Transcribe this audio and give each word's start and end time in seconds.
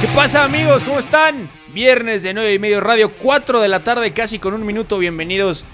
¿Qué 0.00 0.08
pasa 0.08 0.44
amigos? 0.44 0.84
¿Cómo 0.84 0.98
están? 0.98 1.48
Viernes 1.72 2.22
de 2.22 2.34
9 2.34 2.52
y 2.52 2.58
medio 2.58 2.82
radio, 2.82 3.10
4 3.12 3.62
de 3.62 3.68
la 3.68 3.80
tarde, 3.80 4.12
casi 4.12 4.38
con 4.38 4.52
un 4.52 4.66
minuto. 4.66 4.98
Bienvenidos 4.98 5.64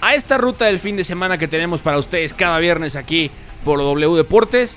a 0.00 0.16
esta 0.16 0.38
ruta 0.38 0.64
del 0.64 0.80
fin 0.80 0.96
de 0.96 1.04
semana 1.04 1.38
que 1.38 1.46
tenemos 1.46 1.78
para 1.80 1.96
ustedes 1.96 2.34
cada 2.34 2.58
viernes 2.58 2.96
aquí 2.96 3.30
por 3.64 3.78
W 3.78 4.16
Deportes. 4.16 4.76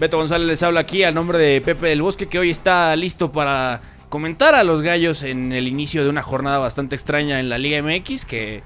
Beto 0.00 0.16
González 0.16 0.48
les 0.48 0.64
habla 0.64 0.80
aquí 0.80 1.04
a 1.04 1.12
nombre 1.12 1.38
de 1.38 1.60
Pepe 1.60 1.86
del 1.86 2.02
Bosque 2.02 2.26
que 2.26 2.40
hoy 2.40 2.50
está 2.50 2.96
listo 2.96 3.30
para 3.30 3.80
comentar 4.08 4.56
a 4.56 4.64
los 4.64 4.82
gallos 4.82 5.22
en 5.22 5.52
el 5.52 5.68
inicio 5.68 6.02
de 6.02 6.10
una 6.10 6.22
jornada 6.22 6.58
bastante 6.58 6.96
extraña 6.96 7.38
en 7.38 7.48
la 7.48 7.58
Liga 7.58 7.80
MX 7.80 8.24
que 8.24 8.64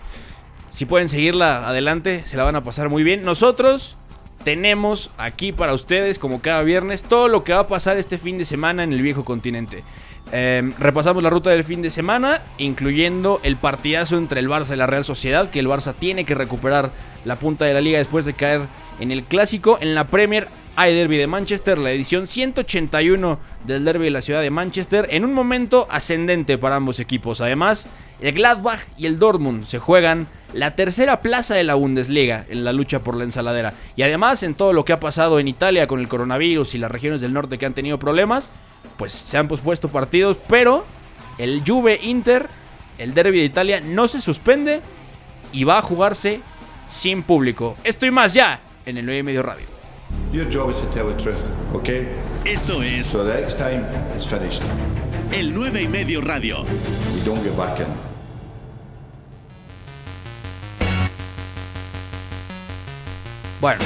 si 0.71 0.87
pueden 0.87 1.11
seguirla 1.11 1.69
adelante 1.69 2.23
se 2.25 2.39
la 2.39 2.45
van 2.45 2.57
a 2.57 2.65
pasar 2.65 2.89
muy 2.89 3.03
bien. 3.03 3.23
Nosotros 3.23 3.97
tenemos 4.45 5.11
aquí 5.19 5.53
para 5.53 5.75
ustedes 5.75 6.19
como 6.19 6.41
cada 6.41 6.63
viernes 6.63 7.03
todo 7.03 7.29
lo 7.29 7.45
que 7.45 7.53
va 7.53 7.61
a 7.61 7.69
pasar 7.69 7.97
este 7.99 8.19
fin 8.19 8.39
de 8.39 8.45
semana 8.45 8.85
en 8.85 8.93
el 8.93 9.03
viejo 9.03 9.25
continente. 9.25 9.83
Eh, 10.31 10.73
repasamos 10.79 11.23
la 11.23 11.31
ruta 11.31 11.51
del 11.51 11.65
fin 11.65 11.81
de 11.81 11.91
semana, 11.91 12.43
incluyendo 12.59 13.41
el 13.43 13.57
partidazo 13.57 14.19
entre 14.19 14.41
el 14.41 14.49
Barça 14.49 14.75
y 14.75 14.77
la 14.77 14.87
Real 14.87 15.05
Sociedad, 15.05 15.51
que 15.51 15.59
el 15.59 15.69
Barça 15.69 15.95
tiene 15.99 16.25
que 16.25 16.35
recuperar 16.35 16.91
la 17.25 17.37
punta 17.37 17.65
de 17.65 17.75
la 17.75 17.81
liga 17.81 17.99
después 17.99 18.25
de 18.25 18.35
caer 18.35 18.63
en 19.01 19.11
el 19.11 19.25
clásico. 19.25 19.79
En 19.81 19.95
la 19.95 20.07
Premier 20.07 20.49
hay 20.77 20.95
Derby 20.95 21.17
de 21.17 21.27
Manchester, 21.27 21.79
la 21.79 21.93
edición 21.93 22.27
181 22.27 23.39
del 23.65 23.85
Derby 23.85 24.05
de 24.05 24.11
la 24.11 24.21
ciudad 24.21 24.43
de 24.43 24.51
Manchester, 24.51 25.09
en 25.11 25.25
un 25.25 25.33
momento 25.33 25.89
ascendente 25.91 26.59
para 26.59 26.77
ambos 26.77 27.01
equipos. 27.01 27.41
Además, 27.41 27.87
el 28.21 28.35
Gladbach 28.35 28.81
y 28.97 29.07
el 29.07 29.19
Dortmund 29.19 29.65
se 29.65 29.79
juegan 29.79 30.29
la 30.55 30.75
tercera 30.75 31.21
plaza 31.21 31.55
de 31.55 31.65
la 31.65 31.75
Bundesliga 31.75 32.47
en 32.49 32.65
la 32.65 32.73
lucha 32.73 33.01
por 33.01 33.17
la 33.17 33.25
ensaladera. 33.25 33.75
Y 33.97 34.03
además, 34.03 34.43
en 34.43 34.55
todo 34.55 34.73
lo 34.73 34.85
que 34.85 34.93
ha 34.93 35.01
pasado 35.01 35.39
en 35.39 35.49
Italia 35.49 35.87
con 35.87 36.01
el 36.01 36.09
coronavirus 36.09 36.75
y 36.75 36.79
las 36.79 36.91
regiones 36.91 37.21
del 37.21 37.33
norte 37.33 37.59
que 37.59 37.67
han 37.67 37.75
tenido 37.75 37.99
problemas, 37.99 38.51
pues 38.97 39.13
se 39.13 39.37
han 39.37 39.49
pospuesto 39.49 39.89
partidos, 39.89 40.37
pero 40.49 40.85
el 41.39 41.63
Juve 41.67 42.01
Inter, 42.03 42.49
el 42.99 43.15
derby 43.15 43.39
de 43.39 43.45
Italia, 43.45 43.81
no 43.81 44.09
se 44.09 44.21
suspende 44.21 44.81
y 45.53 45.65
va 45.65 45.79
a 45.79 45.83
jugarse 45.83 46.41
sin 46.89 47.23
público. 47.23 47.77
Esto 47.85 48.07
y 48.07 48.11
más 48.11 48.33
ya 48.33 48.61
en 48.87 48.97
el 48.99 49.05
9 49.05 49.19
y 49.21 49.23
medio 49.23 49.43
radio. 49.43 49.67
Your 50.33 50.47
job 50.51 50.71
is 50.71 50.79
to 50.81 50.87
tell 50.87 51.07
the 51.07 51.23
truth, 51.23 51.39
okay? 51.75 52.09
Esto 52.45 52.83
es 52.83 53.07
So 53.07 53.25
the 53.25 53.41
next 53.41 53.59
time 53.59 53.85
is 54.17 54.27
finished. 54.27 54.63
el 55.33 55.53
9 55.55 55.83
y 55.83 55.89
medio 55.89 56.23
radio. 56.23 56.65
You 56.65 57.23
don't 57.27 57.43
get 57.45 57.55
back 57.57 57.79
in. 57.79 58.18
Bueno, 63.61 63.81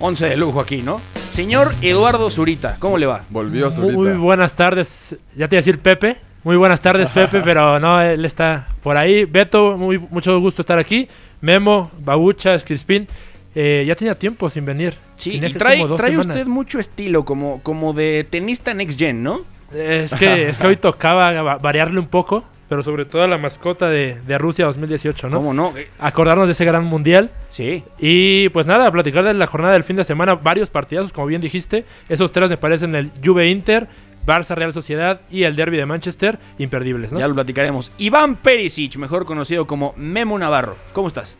11 0.00 0.28
de 0.28 0.36
lujo 0.36 0.60
aquí, 0.60 0.82
¿no? 0.82 1.00
Señor 1.30 1.72
Eduardo 1.82 2.30
Zurita, 2.30 2.76
¿cómo 2.78 2.98
le 2.98 3.06
va? 3.06 3.22
Volvió 3.30 3.70
Muy, 3.70 3.92
Zurita. 3.92 4.18
buenas 4.18 4.54
tardes. 4.54 5.16
Ya 5.36 5.48
te 5.48 5.56
iba 5.56 5.60
a 5.60 5.62
decir 5.62 5.78
Pepe. 5.80 6.16
Muy 6.44 6.56
buenas 6.56 6.80
tardes, 6.80 7.08
Pepe, 7.14 7.40
pero 7.42 7.80
no, 7.80 8.00
él 8.00 8.24
está 8.24 8.68
por 8.82 8.96
ahí. 8.96 9.24
Beto, 9.24 9.76
muy, 9.78 9.98
mucho 9.98 10.38
gusto 10.40 10.62
estar 10.62 10.78
aquí. 10.78 11.08
Memo, 11.40 11.90
Babuchas, 11.98 12.64
Crispín. 12.64 13.08
eh, 13.54 13.84
ya 13.86 13.94
tenía 13.96 14.14
tiempo 14.14 14.50
sin 14.50 14.64
venir. 14.66 14.94
Sí, 15.16 15.40
y 15.42 15.52
trae, 15.54 15.82
usted 15.84 16.46
mucho 16.46 16.78
estilo, 16.78 17.24
como, 17.24 17.60
como 17.62 17.92
de 17.92 18.26
tenista 18.28 18.74
next 18.74 18.98
gen, 18.98 19.22
¿no? 19.22 19.40
Es 19.74 20.12
que, 20.14 20.48
es 20.48 20.58
que 20.58 20.66
hoy 20.66 20.76
tocaba 20.80 21.30
va- 21.42 21.56
variarle 21.58 21.98
un 21.98 22.08
poco, 22.08 22.44
pero 22.68 22.82
sobre 22.82 23.04
todo 23.04 23.22
a 23.22 23.28
la 23.28 23.38
mascota 23.38 23.88
de, 23.88 24.18
de 24.26 24.38
Rusia 24.38 24.64
2018, 24.66 25.28
¿no? 25.28 25.36
¿Cómo 25.36 25.54
no? 25.54 25.74
Acordarnos 25.98 26.46
de 26.46 26.52
ese 26.52 26.64
gran 26.64 26.84
mundial. 26.84 27.30
Sí. 27.48 27.84
Y 27.98 28.48
pues 28.50 28.66
nada, 28.66 28.90
platicar 28.90 29.24
de 29.24 29.34
la 29.34 29.46
jornada 29.46 29.74
del 29.74 29.84
fin 29.84 29.96
de 29.96 30.04
semana, 30.04 30.34
varios 30.34 30.70
partidazos, 30.70 31.12
como 31.12 31.26
bien 31.26 31.40
dijiste. 31.40 31.84
Esos 32.08 32.32
tres 32.32 32.50
me 32.50 32.56
parecen 32.56 32.94
el 32.94 33.10
Juve 33.24 33.48
Inter, 33.48 33.86
Barça 34.26 34.54
Real 34.54 34.72
Sociedad 34.72 35.20
y 35.30 35.42
el 35.42 35.54
Derby 35.54 35.76
de 35.76 35.86
Manchester, 35.86 36.38
imperdibles, 36.58 37.12
¿no? 37.12 37.18
Ya 37.20 37.28
lo 37.28 37.34
platicaremos. 37.34 37.92
Iván 37.98 38.36
Perisic, 38.36 38.96
mejor 38.96 39.24
conocido 39.26 39.66
como 39.66 39.92
Memo 39.96 40.38
Navarro. 40.38 40.76
¿Cómo 40.92 41.08
estás? 41.08 41.36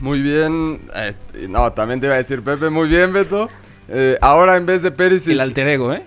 Muy 0.00 0.20
bien. 0.20 0.82
eh, 0.94 1.14
no, 1.48 1.72
también 1.72 2.00
te 2.00 2.06
iba 2.06 2.14
a 2.14 2.18
decir 2.18 2.42
Pepe, 2.42 2.68
muy 2.70 2.88
bien, 2.88 3.12
Beto. 3.12 3.48
Eh, 3.88 4.18
ahora 4.20 4.56
en 4.56 4.66
vez 4.66 4.82
de 4.82 4.90
Perisic, 4.90 5.32
El 5.32 5.40
alter 5.40 5.66
ego, 5.68 5.92
¿eh? 5.94 6.02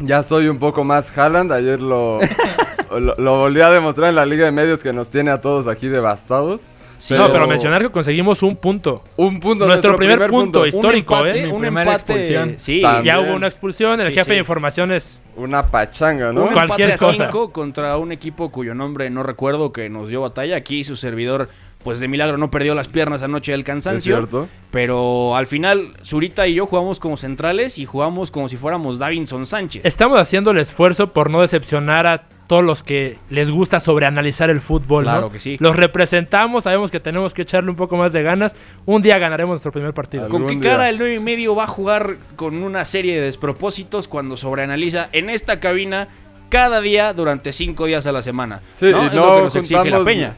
ya 0.00 0.22
soy 0.24 0.48
un 0.48 0.58
poco 0.58 0.82
más 0.82 1.16
Haaland. 1.16 1.52
Ayer 1.52 1.80
lo, 1.80 2.18
lo, 2.98 3.14
lo 3.16 3.38
volví 3.38 3.60
a 3.60 3.70
demostrar 3.70 4.08
en 4.08 4.16
la 4.16 4.26
Liga 4.26 4.44
de 4.44 4.52
Medios 4.52 4.82
que 4.82 4.92
nos 4.92 5.08
tiene 5.10 5.30
a 5.30 5.40
todos 5.40 5.66
aquí 5.66 5.88
devastados. 5.88 6.60
Sí, 6.98 7.14
no, 7.14 7.32
pero 7.32 7.46
mencionar 7.46 7.80
que 7.80 7.88
conseguimos 7.88 8.42
un 8.42 8.56
punto. 8.56 9.02
Un 9.16 9.40
punto. 9.40 9.66
Nuestro 9.66 9.96
primer 9.96 10.28
punto, 10.28 10.66
histórico, 10.66 11.14
un 11.14 11.20
empate, 11.20 11.44
¿eh? 11.44 11.48
Un 11.48 11.60
primera 11.60 11.92
empate, 11.92 12.12
expulsión. 12.12 12.54
Sí. 12.58 12.82
También. 12.82 13.04
Ya 13.06 13.20
hubo 13.20 13.34
una 13.34 13.46
expulsión, 13.46 13.98
el 14.02 14.08
Sí, 14.08 14.12
jefe 14.12 14.24
sí. 14.24 14.32
de 14.32 14.38
informaciones. 14.40 15.22
Una 15.34 15.66
pachanga, 15.66 16.30
¿no? 16.30 16.42
Un 16.44 16.52
Cualquier 16.52 16.90
empate 16.90 17.04
a 17.04 17.08
cosa. 17.08 17.24
cinco 17.30 17.52
contra 17.52 17.96
un 17.96 18.12
equipo 18.12 18.52
cuyo 18.52 18.74
nombre 18.74 19.08
no 19.08 19.22
recuerdo 19.22 19.72
que 19.72 19.88
nos 19.88 20.10
dio 20.10 20.20
batalla. 20.20 20.56
Aquí 20.56 20.84
su 20.84 20.96
servidor, 20.96 21.48
pues 21.82 21.98
de 22.00 22.08
milagro 22.08 22.36
no 22.38 22.50
perdió 22.50 22.74
las 22.74 22.88
piernas 22.88 23.22
anoche 23.22 23.52
del 23.52 23.60
Es 23.60 23.66
cansancio. 23.66 24.16
cierto. 24.16 24.48
Pero 24.70 25.36
al 25.36 25.46
final, 25.46 25.94
Zurita 26.04 26.46
y 26.46 26.54
yo 26.54 26.66
jugamos 26.66 27.00
como 27.00 27.16
centrales 27.16 27.78
y 27.78 27.86
jugamos 27.86 28.30
como 28.30 28.48
si 28.48 28.56
fuéramos 28.56 28.98
Davinson 28.98 29.46
Sánchez. 29.46 29.84
Estamos 29.84 30.20
haciendo 30.20 30.50
el 30.50 30.58
esfuerzo 30.58 31.12
por 31.12 31.30
no 31.30 31.40
decepcionar 31.40 32.06
a 32.06 32.24
todos 32.46 32.64
los 32.64 32.82
que 32.82 33.16
les 33.30 33.50
gusta 33.50 33.78
sobreanalizar 33.80 34.50
el 34.50 34.60
fútbol. 34.60 35.04
¿no? 35.04 35.10
Claro 35.12 35.30
que 35.30 35.38
sí. 35.38 35.56
Los 35.60 35.76
representamos, 35.76 36.64
sabemos 36.64 36.90
que 36.90 36.98
tenemos 37.00 37.32
que 37.32 37.42
echarle 37.42 37.70
un 37.70 37.76
poco 37.76 37.96
más 37.96 38.12
de 38.12 38.22
ganas. 38.24 38.54
Un 38.86 39.02
día 39.02 39.18
ganaremos 39.18 39.52
nuestro 39.54 39.70
primer 39.72 39.94
partido. 39.94 40.28
¿Con 40.28 40.46
qué 40.46 40.54
día. 40.56 40.70
cara 40.72 40.88
el 40.88 40.98
9 40.98 41.14
y 41.14 41.20
medio 41.20 41.54
va 41.54 41.64
a 41.64 41.68
jugar 41.68 42.16
con 42.36 42.62
una 42.62 42.84
serie 42.84 43.14
de 43.16 43.22
despropósitos 43.22 44.08
cuando 44.08 44.36
sobreanaliza 44.36 45.08
en 45.12 45.30
esta 45.30 45.60
cabina 45.60 46.08
cada 46.48 46.80
día 46.80 47.12
durante 47.12 47.52
cinco 47.52 47.86
días 47.86 48.06
a 48.08 48.12
la 48.12 48.20
semana? 48.22 48.60
Sí, 48.80 48.90
¿no? 48.90 49.04
y 49.04 49.06
Es 49.06 49.12
no 49.14 49.26
lo 49.26 49.36
que 49.36 49.42
nos 49.44 49.56
exige 49.56 49.90
la 49.90 50.04
peña. 50.04 50.34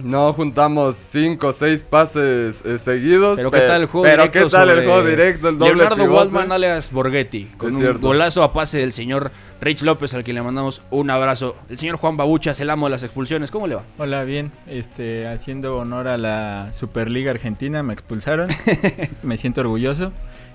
No 0.00 0.32
juntamos 0.32 0.96
cinco 0.96 1.48
o 1.48 1.52
seis 1.52 1.82
pases 1.82 2.56
eh, 2.64 2.78
seguidos. 2.78 3.36
Pero 3.36 3.50
qué 3.50 3.60
tal 3.60 3.82
el 3.82 3.86
juego 3.86 4.04
pero 4.04 4.22
directo 4.24 4.44
qué 4.44 4.50
tal 4.50 4.70
el 4.70 4.84
juego 4.84 5.04
directo, 5.04 5.48
el 5.48 5.58
doble 5.58 5.74
Leonardo 5.76 5.96
pivote? 5.96 6.14
Waldman 6.14 6.52
alias 6.52 6.90
Borghetti, 6.92 7.44
con 7.56 7.68
Es 7.70 7.74
un 7.76 7.80
cierto. 7.80 8.06
golazo 8.06 8.42
a 8.42 8.52
pase 8.52 8.78
del 8.78 8.92
señor 8.92 9.30
Rich 9.60 9.82
López, 9.82 10.12
al 10.14 10.24
que 10.24 10.32
le 10.32 10.42
mandamos 10.42 10.82
un 10.90 11.10
abrazo. 11.10 11.56
El 11.68 11.78
señor 11.78 11.96
Juan 11.96 12.16
Babuchas, 12.16 12.60
el 12.60 12.70
amo 12.70 12.86
de 12.86 12.90
las 12.90 13.02
expulsiones, 13.02 13.50
¿cómo 13.50 13.66
le 13.66 13.76
va? 13.76 13.82
Hola, 13.98 14.24
bien. 14.24 14.50
Este, 14.66 15.26
haciendo 15.26 15.78
honor 15.78 16.08
a 16.08 16.18
la 16.18 16.70
Superliga 16.74 17.30
Argentina, 17.30 17.82
me 17.82 17.94
expulsaron. 17.94 18.48
me 19.22 19.36
siento 19.36 19.60
orgulloso. 19.62 20.12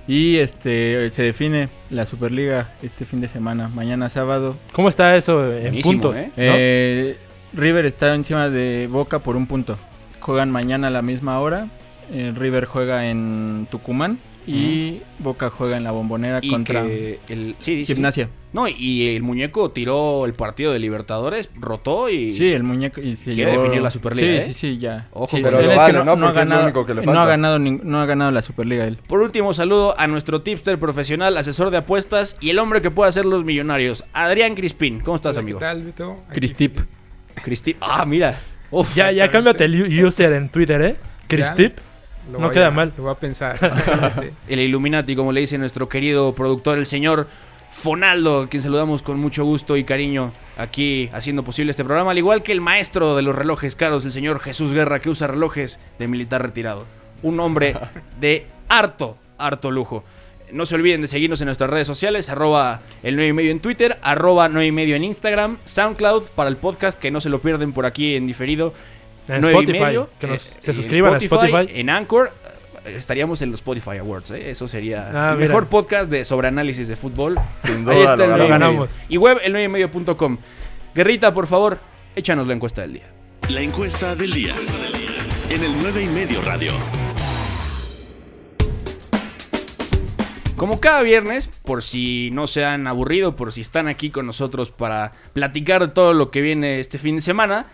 Y 0.08 0.38
este 0.38 1.10
se 1.12 1.22
define 1.22 1.70
la 1.92 2.06
Superliga 2.08 2.72
este 2.82 3.06
fin 3.06 3.22
de 3.22 3.28
semana, 3.28 3.68
mañana 3.68 4.10
sábado. 4.10 4.58
¿Cómo 4.74 4.90
está 4.90 5.16
eso 5.16 5.46
en 5.54 5.62
Buenísimo, 5.62 5.92
puntos? 5.92 6.16
¿eh? 6.16 6.26
¿no? 6.28 6.32
Eh, 6.38 7.18
River 7.54 7.86
está 7.86 8.14
encima 8.16 8.50
de 8.50 8.88
Boca 8.90 9.20
por 9.20 9.36
un 9.36 9.48
punto. 9.48 9.78
Juegan 10.20 10.52
mañana 10.52 10.88
a 10.88 10.92
la 10.92 11.02
misma 11.02 11.40
hora. 11.40 11.68
Eh, 12.12 12.34
River 12.36 12.66
juega 12.66 13.10
en 13.10 13.68
Tucumán 13.70 14.18
y 14.48 15.02
Boca 15.20 15.52
juega 15.52 15.78
en 15.78 15.84
la 15.84 15.92
Bombonera 15.92 16.40
Y 16.42 16.50
contra 16.50 16.82
el, 16.84 17.20
sí, 17.28 17.56
sí, 17.60 17.86
sí. 17.86 17.94
Gimnasia. 17.94 18.30
No, 18.52 18.68
y 18.68 19.10
el 19.16 19.22
muñeco 19.22 19.70
tiró 19.70 20.26
el 20.26 20.34
partido 20.34 20.74
de 20.74 20.80
Libertadores, 20.80 21.52
rotó 21.54 22.10
y... 22.10 22.32
Sí, 22.32 22.52
el 22.52 22.64
muñeco 22.64 23.00
y 23.00 23.16
se 23.16 23.34
Quiere 23.34 23.52
llevó- 23.52 23.62
definir 23.62 23.84
la 23.84 23.92
Superliga, 23.92 24.28
Sí, 24.28 24.34
¿eh? 24.38 24.44
sí, 24.48 24.54
sí, 24.56 24.78
ya. 24.80 25.08
Ojo 25.14 25.38
Sí, 25.38 25.44
Pero 25.44 25.60
es 25.60 25.68
que 25.70 25.76
¿no? 25.76 25.80
ha 25.80 25.84
Porque 25.84 26.00
es 26.00 26.20
lo 26.22 26.34
ganado, 26.34 26.64
único 26.64 26.86
que 26.88 26.94
le 26.96 27.02
no 27.04 27.12
ha 27.12 27.16
falta. 27.16 27.30
ganado 27.30 27.60
no 27.60 28.02
ha 28.02 28.06
ganado 28.08 28.32
la 28.32 28.42
Superliga 28.42 28.86
él. 28.86 28.98
Por 29.06 29.20
último, 29.22 29.54
saludo 29.54 29.94
a 30.00 30.08
nuestro 30.08 30.42
tipster 30.42 30.80
profesional, 30.80 31.38
asesor 31.38 31.70
de 31.70 31.78
apuestas 31.78 32.38
y 32.42 32.50
el 32.50 32.58
hombre 32.58 32.82
que 32.82 32.90
puede 32.90 33.10
hacer 33.10 33.26
los 33.26 33.44
millonarios, 33.46 34.04
Adrián 34.14 34.56
Crispín. 34.56 35.00
¿Cómo 35.02 35.16
estás, 35.18 35.38
amigo? 35.38 35.60
¿Qué 35.60 35.66
tal, 35.66 35.84
Beto? 35.84 36.18
Aquí- 36.28 36.40
Cristip. 37.42 37.78
Cristi- 37.78 37.78
Ah, 37.82 38.06
mira. 38.06 38.40
Uf. 38.72 38.94
Ya, 38.96 39.12
ya 39.12 39.28
cámbiate 39.30 39.66
el 39.66 40.06
user 40.06 40.32
en 40.34 40.50
Twitter, 40.50 40.82
¿eh? 40.82 40.96
Cristip. 41.28 41.78
No 42.32 42.52
queda 42.52 42.70
mal. 42.70 42.94
Lo 42.96 43.04
voy 43.04 43.12
a 43.12 43.16
pensar. 43.16 43.56
exactamente. 43.62 44.34
El 44.48 44.60
Illuminati, 44.60 45.16
como 45.16 45.32
le 45.32 45.42
dice 45.42 45.58
nuestro 45.58 45.90
querido 45.90 46.34
productor, 46.36 46.78
el 46.78 46.86
señor 46.86 47.28
Fonaldo, 47.72 48.42
a 48.44 48.50
quien 48.50 48.62
saludamos 48.62 49.02
con 49.02 49.20
mucho 49.20 49.44
gusto 49.46 49.78
y 49.78 49.84
cariño 49.84 50.32
aquí 50.58 51.10
haciendo 51.14 51.44
posible 51.44 51.72
este 51.72 51.84
programa, 51.84 52.12
al 52.12 52.18
igual 52.18 52.44
que 52.44 52.52
el 52.52 52.62
maestro 52.62 53.16
de 53.16 53.22
los 53.22 53.36
relojes 53.36 53.76
caros, 53.76 54.06
el 54.06 54.12
señor 54.12 54.40
Jesús 54.40 54.74
Guerra, 54.74 55.00
que 55.00 55.10
usa 55.10 55.28
relojes 55.28 55.80
de 55.98 56.08
militar 56.08 56.42
retirado. 56.44 56.86
Un 57.24 57.40
hombre 57.40 57.76
de 58.20 58.46
harto, 58.68 59.18
harto 59.38 59.72
lujo. 59.72 60.04
No 60.52 60.66
se 60.66 60.76
olviden 60.76 61.02
de 61.02 61.08
seguirnos 61.08 61.40
en 61.42 61.46
nuestras 61.46 61.70
redes 61.70 61.88
sociales, 61.88 62.30
arroba 62.30 62.82
el 63.04 63.16
9 63.16 63.30
y 63.30 63.34
medio 63.34 63.52
en 63.52 63.60
Twitter, 63.60 63.98
arroba 64.02 64.50
9 64.50 64.66
y 64.68 64.72
medio 64.72 64.96
en 64.96 65.04
Instagram, 65.04 65.58
SoundCloud 65.66 66.24
para 66.36 66.50
el 66.50 66.58
podcast, 66.58 66.98
que 67.00 67.12
no 67.12 67.22
se 67.22 67.30
lo 67.30 67.40
pierden 67.40 67.72
por 67.74 67.86
aquí 67.86 68.16
en 68.16 68.26
diferido. 68.28 68.74
En 69.28 69.42
9 69.42 69.48
y 69.48 69.60
Spotify, 69.60 69.84
medio, 69.86 70.10
que 70.20 70.28
nos- 70.28 70.48
eh, 70.48 70.56
se 70.60 70.72
en 70.72 70.78
suscriban 70.78 71.14
a 71.14 71.18
Spotify. 71.18 71.68
En 71.74 71.90
Anchor, 71.92 72.32
eh, 72.86 72.96
estaríamos 72.98 73.42
en 73.44 73.52
los 73.52 73.60
Spotify 73.60 73.98
Awards, 73.98 74.32
¿eh? 74.32 74.50
eso 74.50 74.68
sería 74.68 75.12
Ah, 75.14 75.34
el 75.34 75.38
mejor 75.40 75.68
podcast 75.68 76.10
de 76.10 76.26
sobre 76.26 76.48
análisis 76.48 76.88
de 76.88 76.96
fútbol. 76.96 77.36
Sin 77.64 77.88
Ahí 77.90 78.00
duda 78.00 78.14
está 78.14 78.16
lo 78.16 78.24
el 78.24 78.30
Lo 78.32 78.38
9 78.38 78.46
y 78.46 78.48
medio. 78.48 78.50
ganamos. 78.50 78.92
Y 79.08 79.18
web 79.18 79.38
el 79.44 79.52
9 79.52 79.66
y 79.66 79.70
medio.com. 79.70 80.38
Guerrita, 80.96 81.32
por 81.34 81.46
favor, 81.46 81.78
échanos 82.16 82.48
la 82.48 82.54
encuesta 82.54 82.82
del 82.82 82.94
día. 82.94 83.04
La 83.50 83.62
encuesta 83.62 84.16
del 84.16 84.34
día. 84.34 84.56
En 85.52 85.64
el 85.64 85.74
9 85.80 86.02
y 86.04 86.08
medio 86.08 86.42
radio. 86.42 86.72
Como 90.60 90.82
cada 90.82 91.02
viernes, 91.04 91.48
por 91.64 91.82
si 91.82 92.32
no 92.34 92.46
se 92.46 92.66
han 92.66 92.86
aburrido, 92.86 93.38
por 93.38 93.54
si 93.54 93.62
están 93.62 93.88
aquí 93.88 94.10
con 94.10 94.26
nosotros 94.26 94.72
para 94.72 95.14
platicar 95.32 95.88
de 95.88 95.94
todo 95.94 96.14
lo 96.14 96.32
que 96.32 96.42
viene 96.42 96.82
este 96.82 96.98
fin 96.98 97.16
de 97.16 97.22
semana, 97.22 97.68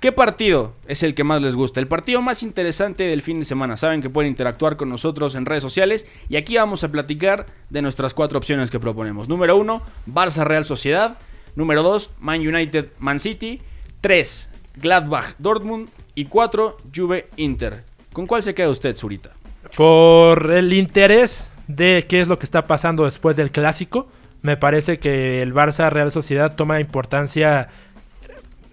¿qué 0.00 0.10
partido 0.10 0.72
es 0.88 1.04
el 1.04 1.14
que 1.14 1.22
más 1.22 1.40
les 1.40 1.54
gusta? 1.54 1.78
El 1.78 1.86
partido 1.86 2.20
más 2.20 2.42
interesante 2.42 3.04
del 3.04 3.22
fin 3.22 3.38
de 3.38 3.44
semana. 3.44 3.76
Saben 3.76 4.02
que 4.02 4.10
pueden 4.10 4.32
interactuar 4.32 4.76
con 4.76 4.88
nosotros 4.88 5.36
en 5.36 5.46
redes 5.46 5.62
sociales 5.62 6.08
y 6.28 6.34
aquí 6.34 6.56
vamos 6.56 6.82
a 6.82 6.90
platicar 6.90 7.46
de 7.70 7.82
nuestras 7.82 8.14
cuatro 8.14 8.36
opciones 8.36 8.72
que 8.72 8.80
proponemos. 8.80 9.28
Número 9.28 9.56
uno, 9.56 9.82
Barça 10.04 10.42
Real 10.42 10.64
Sociedad. 10.64 11.18
Número 11.54 11.84
dos, 11.84 12.10
Man 12.18 12.40
United 12.40 12.88
Man 12.98 13.20
City. 13.20 13.62
Tres, 14.00 14.50
Gladbach 14.74 15.36
Dortmund. 15.38 15.88
Y 16.16 16.24
cuatro, 16.24 16.78
Juve 16.92 17.28
Inter. 17.36 17.84
¿Con 18.12 18.26
cuál 18.26 18.42
se 18.42 18.56
queda 18.56 18.70
usted, 18.70 18.96
Zurita? 18.96 19.30
Por 19.76 20.50
el 20.50 20.72
interés 20.72 21.48
de 21.68 22.06
qué 22.08 22.20
es 22.20 22.28
lo 22.28 22.38
que 22.38 22.46
está 22.46 22.66
pasando 22.66 23.04
después 23.04 23.36
del 23.36 23.52
clásico, 23.52 24.08
me 24.42 24.56
parece 24.56 24.98
que 24.98 25.42
el 25.42 25.54
Barça 25.54 25.90
Real 25.90 26.10
Sociedad 26.10 26.56
toma 26.56 26.80
importancia 26.80 27.68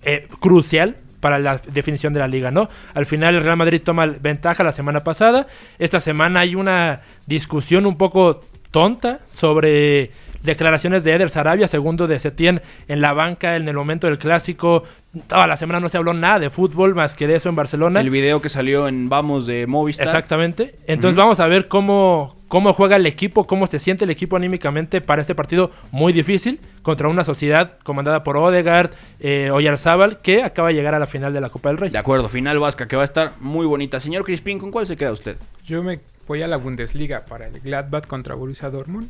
eh, 0.04 0.28
crucial 0.40 0.96
para 1.20 1.40
la 1.40 1.58
definición 1.58 2.14
de 2.14 2.20
la 2.20 2.28
liga, 2.28 2.52
¿no? 2.52 2.70
Al 2.94 3.06
final 3.06 3.36
el 3.36 3.44
Real 3.44 3.58
Madrid 3.58 3.82
toma 3.84 4.06
ventaja 4.06 4.64
la 4.64 4.72
semana 4.72 5.04
pasada. 5.04 5.48
Esta 5.80 6.00
semana 6.00 6.42
hay 6.42 6.54
una 6.56 7.02
discusión 7.26 7.86
un 7.86 7.98
poco 7.98 8.42
tonta 8.70 9.22
sobre 9.30 10.12
declaraciones 10.44 11.04
de 11.04 11.14
Eder 11.14 11.32
Sarabia, 11.32 11.68
segundo 11.68 12.06
de 12.06 12.20
Setién 12.20 12.62
en 12.88 13.02
la 13.02 13.14
banca 13.14 13.56
en 13.56 13.68
el 13.68 13.76
momento 13.76 14.06
del 14.06 14.20
clásico. 14.20 14.84
Toda 15.28 15.48
la 15.48 15.58
semana 15.58 15.80
no 15.80 15.90
se 15.90 15.98
habló 15.98 16.14
nada 16.14 16.38
de 16.38 16.52
fútbol 16.52 16.94
más 16.94 17.16
que 17.16 17.26
de 17.26 17.36
eso 17.36 17.50
en 17.50 17.56
Barcelona. 17.56 18.02
El 18.02 18.12
video 18.12 18.42
que 18.42 18.50
salió 18.50 18.88
en 18.88 19.10
Vamos 19.10 19.48
de 19.48 19.66
Movistar. 19.66 20.06
Exactamente. 20.06 20.76
Entonces 20.86 21.16
vamos 21.16 21.40
a 21.40 21.48
ver 21.48 21.68
cómo, 21.68 22.35
cómo 22.48 22.74
juega 22.74 22.96
el 22.96 23.06
equipo, 23.06 23.48
cómo 23.48 23.68
se 23.68 23.80
siente 23.80 24.06
el 24.06 24.12
equipo 24.12 24.36
anímicamente 24.36 25.02
para 25.02 25.22
este 25.22 25.36
partido 25.36 25.72
muy 25.92 26.14
difícil 26.14 26.60
contra 26.82 27.08
una 27.08 27.24
sociedad 27.24 27.78
comandada 27.84 28.24
por 28.24 28.38
Odegaard, 28.38 28.92
eh, 29.20 29.50
Oyarzábal, 29.52 30.22
que 30.22 30.44
acaba 30.44 30.70
de 30.70 30.76
llegar 30.76 30.94
a 30.94 31.00
la 31.00 31.08
final 31.08 31.34
de 31.34 31.42
la 31.42 31.50
Copa 31.50 31.70
del 31.70 31.78
Rey. 31.78 31.90
De 31.90 31.98
acuerdo, 31.98 32.30
final 32.30 32.60
vasca 32.60 32.88
que 32.88 32.96
va 32.96 33.02
a 33.02 33.06
estar 33.06 33.34
muy 33.40 33.66
bonita. 33.66 34.00
Señor 34.00 34.24
Crispín, 34.24 34.60
¿con 34.60 34.72
cuál 34.72 34.86
se 34.86 34.98
queda 34.98 35.12
usted? 35.12 35.38
Yo 35.66 35.84
me 35.84 36.00
voy 36.28 36.42
a 36.42 36.48
la 36.48 36.58
Bundesliga 36.58 37.26
para 37.26 37.48
el 37.48 37.60
Gladbach 37.60 38.08
contra 38.08 38.36
Borussia 38.36 38.70
Dortmund. 38.70 39.10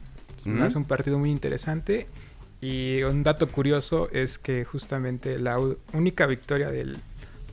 Hace 0.61 0.77
un 0.77 0.85
partido 0.85 1.17
muy 1.17 1.31
interesante. 1.31 2.07
Y 2.61 3.01
un 3.03 3.23
dato 3.23 3.47
curioso 3.47 4.09
es 4.11 4.37
que 4.37 4.63
justamente 4.63 5.39
la 5.39 5.59
única 5.93 6.25
victoria 6.25 6.69
del 6.69 6.99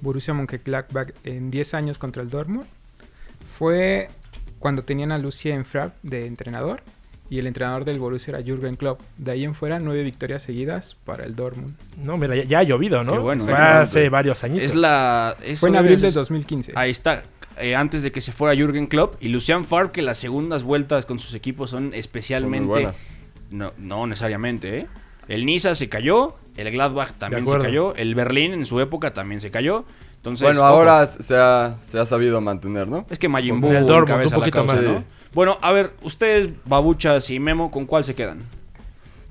Borussia 0.00 0.34
Mönchengladbach 0.34 1.12
en 1.24 1.50
10 1.50 1.74
años 1.74 1.98
contra 1.98 2.22
el 2.22 2.30
Dortmund 2.30 2.66
fue 3.58 4.08
cuando 4.62 4.84
tenían 4.84 5.10
a 5.12 5.18
Lucien 5.18 5.64
Favre 5.64 5.92
de 6.04 6.26
entrenador 6.26 6.82
y 7.28 7.38
el 7.38 7.46
entrenador 7.46 7.84
del 7.84 7.98
Borussia 7.98 8.32
era 8.34 8.42
Jürgen 8.44 8.76
Klopp. 8.76 9.00
De 9.18 9.32
ahí 9.32 9.44
en 9.44 9.54
fuera, 9.54 9.78
nueve 9.80 10.02
victorias 10.04 10.42
seguidas 10.42 10.96
para 11.04 11.24
el 11.24 11.34
Dortmund. 11.34 11.74
No, 11.96 12.16
mira, 12.16 12.36
ya, 12.36 12.44
ya 12.44 12.58
ha 12.60 12.62
llovido, 12.62 13.02
¿no? 13.04 13.12
Qué 13.12 13.18
bueno, 13.18 13.44
Fue 13.44 13.54
hace 13.54 14.08
varios 14.08 14.44
añitos. 14.44 14.64
Es 14.64 14.74
la. 14.74 15.36
Fue 15.56 15.68
en 15.70 15.76
abril 15.76 16.00
de 16.00 16.12
2015. 16.12 16.72
Ahí 16.76 16.90
está. 16.90 17.24
eh, 17.58 17.74
antes 17.74 18.02
de 18.02 18.12
que 18.12 18.20
se 18.20 18.32
fuera 18.32 18.54
Jürgen 18.54 18.86
Klopp 18.86 19.16
y 19.20 19.28
Lucian 19.28 19.64
Favre, 19.64 19.90
que 19.92 20.02
las 20.02 20.18
segundas 20.18 20.62
vueltas 20.62 21.06
con 21.06 21.18
sus 21.18 21.34
equipos 21.34 21.70
son 21.70 21.92
especialmente. 21.94 22.90
no, 23.50 23.72
no 23.78 24.06
necesariamente, 24.06 24.78
¿eh? 24.78 24.86
El 25.28 25.46
Niza 25.46 25.74
se 25.74 25.88
cayó, 25.88 26.36
el 26.56 26.70
Gladbach 26.70 27.12
también 27.12 27.46
se 27.46 27.58
cayó, 27.58 27.94
el 27.94 28.14
Berlín 28.14 28.52
en 28.52 28.66
su 28.66 28.80
época 28.80 29.12
también 29.12 29.40
se 29.40 29.50
cayó. 29.50 29.84
Entonces, 30.22 30.44
Bueno, 30.46 30.60
ojo. 30.60 30.68
ahora 30.68 31.04
se 31.06 31.36
ha, 31.36 31.76
se 31.90 31.98
ha 31.98 32.06
sabido 32.06 32.40
mantener, 32.40 32.86
¿no? 32.86 33.04
Es 33.10 33.18
que 33.18 33.28
Majin 33.28 33.60
Buu 33.60 33.72
el 33.72 33.84
Dortmund, 33.86 34.08
encabeza 34.10 34.36
un 34.36 34.40
la 34.42 34.46
poquito 34.46 34.66
causa, 34.66 34.74
más. 34.76 34.84
¿no? 34.86 34.98
Sí. 35.00 35.04
Bueno, 35.34 35.58
a 35.60 35.72
ver, 35.72 35.90
ustedes, 36.02 36.50
Babuchas 36.64 37.28
y 37.30 37.40
Memo, 37.40 37.70
¿con 37.72 37.86
cuál 37.86 38.04
se 38.04 38.14
quedan? 38.14 38.38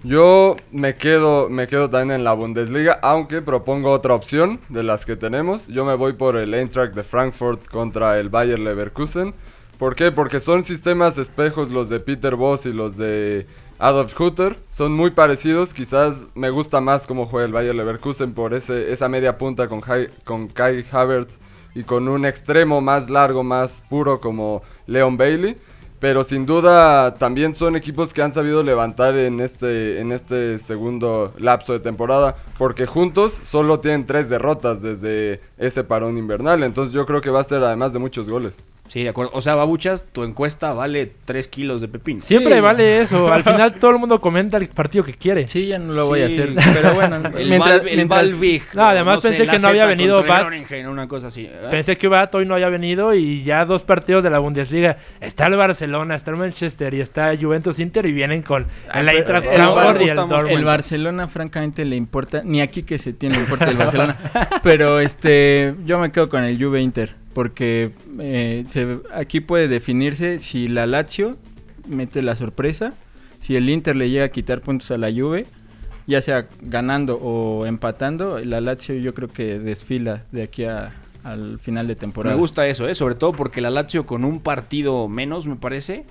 Yo 0.04 0.56
me 0.72 0.96
quedo, 0.96 1.48
me 1.50 1.68
quedo 1.68 1.90
también 1.90 2.20
en 2.20 2.24
la 2.24 2.34
Bundesliga, 2.34 3.00
aunque 3.04 3.42
propongo 3.42 3.92
otra 3.92 4.16
opción 4.16 4.60
de 4.70 4.82
las 4.84 5.06
que 5.06 5.16
tenemos. 5.16 5.68
Yo 5.68 5.86
me 5.86 5.94
voy 5.96 6.14
por 6.14 6.38
el 6.38 6.54
Eintracht 6.56 6.94
de 6.96 7.04
Frankfurt 7.04 7.68
contra 7.68 8.20
el 8.20 8.30
Bayer 8.30 8.58
Leverkusen. 8.60 9.34
¿Por 9.78 9.96
qué? 9.96 10.12
Porque 10.12 10.40
son 10.40 10.64
sistemas 10.64 11.18
espejos 11.20 11.70
los 11.70 11.88
de 11.90 12.00
Peter 12.00 12.36
Voss 12.36 12.66
y 12.66 12.74
los 12.74 12.98
de 12.98 13.46
Adolf 13.82 14.18
Hutter. 14.20 14.58
Son 14.74 14.94
muy 14.94 15.10
parecidos. 15.10 15.74
Quizás 15.74 16.28
me 16.36 16.52
gusta 16.52 16.80
más 16.82 17.08
cómo 17.08 17.26
juega 17.26 17.48
el 17.48 17.52
Bayer 17.52 17.76
Leverkusen 17.76 18.34
por 18.34 18.54
ese, 18.54 18.94
esa 18.94 19.10
media 19.10 19.38
punta 19.38 19.68
con, 19.68 19.82
con 20.24 20.48
Kai 20.48 20.86
Havertz 20.92 21.40
y 21.74 21.84
con 21.84 22.08
un 22.08 22.26
extremo 22.26 22.80
más 22.80 23.10
largo, 23.10 23.44
más 23.44 23.82
puro 23.90 24.22
como 24.22 24.62
Leon 24.86 25.18
Bailey. 25.18 25.56
Pero 26.00 26.24
sin 26.24 26.46
duda 26.46 27.16
también 27.16 27.54
son 27.54 27.76
equipos 27.76 28.14
que 28.14 28.22
han 28.22 28.34
sabido 28.34 28.64
levantar 28.64 29.16
en 29.16 29.40
este, 29.40 30.00
en 30.00 30.12
este 30.12 30.58
segundo 30.60 31.34
lapso 31.38 31.74
de 31.74 31.80
temporada. 31.80 32.36
Porque 32.60 32.86
juntos 32.86 33.34
solo 33.50 33.80
tienen 33.80 34.06
tres 34.06 34.30
derrotas 34.30 34.84
desde 34.84 35.42
ese 35.58 35.84
parón 35.84 36.20
invernal. 36.20 36.64
Entonces 36.64 36.94
yo 36.94 37.08
creo 37.08 37.22
que 37.22 37.32
va 37.32 37.42
a 37.42 37.46
ser 37.46 37.64
además 37.64 37.94
de 37.94 38.00
muchos 38.00 38.30
goles. 38.30 38.56
Sí, 38.92 39.04
de 39.04 39.08
acuerdo. 39.10 39.32
O 39.36 39.42
sea, 39.42 39.56
Babuchas, 39.56 40.04
tu 40.12 40.26
encuesta 40.26 40.74
vale 40.74 41.10
3 41.24 41.48
kilos 41.48 41.80
de 41.80 41.88
pepino. 41.88 42.20
Siempre 42.20 42.56
Sí. 42.56 42.60
vale 42.60 43.00
eso. 43.02 43.32
Al 43.32 43.42
final 43.42 43.74
todo 43.80 43.92
el 43.92 44.00
mundo 44.00 44.20
comenta 44.20 44.58
el 44.58 44.68
partido 44.68 45.06
que 45.06 45.14
quiere. 45.14 45.48
Sí, 45.48 45.68
ya 45.68 45.80
no 45.80 45.94
lo 45.94 46.08
voy 46.08 46.24
a 46.24 46.26
hacer. 46.26 46.50
Pero 46.74 46.94
bueno, 46.96 47.16
El, 47.16 47.48
mientras- 47.48 47.60
Val- 47.80 47.88
el 47.88 47.96
mientras- 47.96 48.22
Valvig, 48.24 48.64
No, 48.74 48.84
además 48.84 49.22
pensé 49.24 49.48
que 49.48 49.60
no 49.60 49.70
había 49.70 49.86
venido 49.86 50.22
Bat- 50.26 50.42
Groningen, 50.42 50.88
una 50.90 51.08
cosa 51.08 51.28
así. 51.28 51.50
Pensé 51.70 51.96
que 51.98 52.10
Bato 52.10 52.40
hoy 52.40 52.46
no 52.46 52.56
había 52.56 52.68
venido 52.68 53.14
y 53.16 53.44
ya 53.44 53.64
dos 53.64 53.84
partidos 53.84 54.26
de 54.26 54.30
la 54.30 54.40
Bundesliga. 54.40 54.98
Está 55.22 55.46
el 55.48 55.56
Barcelona, 55.56 56.16
está 56.16 56.32
el 56.32 56.36
Manchester 56.38 56.94
y 56.94 57.00
está 57.00 57.32
Juventus 57.40 57.80
Inter 57.80 58.06
y 58.08 58.12
vienen 58.12 58.42
con 58.42 58.66
el 58.94 59.08
Eintracht 59.08 59.48
Frankfurt 59.48 60.02
y 60.02 60.10
el 60.10 60.16
Dortmund. 60.18 60.50
El 60.50 60.66
Barcelona, 60.66 61.28
francamente, 61.30 61.86
le 61.86 61.96
importa. 61.96 62.42
Ni 62.44 62.60
aquí 62.60 62.84
que 62.84 62.98
se 62.98 63.14
tiene 63.14 63.36
le 63.36 63.44
importa 63.44 63.70
el 63.70 63.78
Barcelona. 63.78 64.18
pero 64.64 65.00
este, 65.00 65.76
yo 65.86 65.98
me 65.98 66.12
quedo 66.12 66.28
con 66.28 66.44
el 66.44 66.62
Juve 66.62 66.82
Inter. 66.82 67.21
Porque 67.34 67.92
eh, 68.20 68.66
se- 68.68 69.00
aquí 69.14 69.40
puede 69.40 69.68
definirse 69.68 70.40
si 70.40 70.68
la 70.68 70.86
Lazio 70.86 71.38
mete 71.88 72.22
la 72.22 72.36
sorpresa. 72.36 72.94
Si 73.40 73.56
el 73.56 73.70
Inter 73.70 73.96
le 73.96 74.10
llega 74.10 74.26
a 74.26 74.30
quitar 74.30 74.62
puntos 74.62 74.92
a 74.92 74.98
la 74.98 75.12
Juve. 75.12 75.46
Ya 76.08 76.22
sea 76.22 76.48
ganando 76.62 77.18
o 77.18 77.66
empatando. 77.66 78.40
La 78.40 78.60
Lazio 78.60 78.96
yo 78.96 79.14
creo 79.14 79.30
que 79.30 79.60
desfila 79.60 80.24
de 80.32 80.44
aquí 80.44 80.66
a- 80.66 80.92
al 81.24 81.60
final 81.60 81.88
de 81.88 81.96
temporada. 81.96 82.36
Me 82.36 82.40
gusta 82.40 82.68
eso, 82.68 82.88
¿eh? 82.90 82.96
sobre 82.96 83.14
todo 83.16 83.32
porque 83.34 83.62
la 83.62 83.70
Lazio 83.70 84.06
con 84.08 84.26
un 84.26 84.40
partido 84.42 85.08
menos, 85.08 85.46
me 85.46 85.56
parece. 85.56 86.04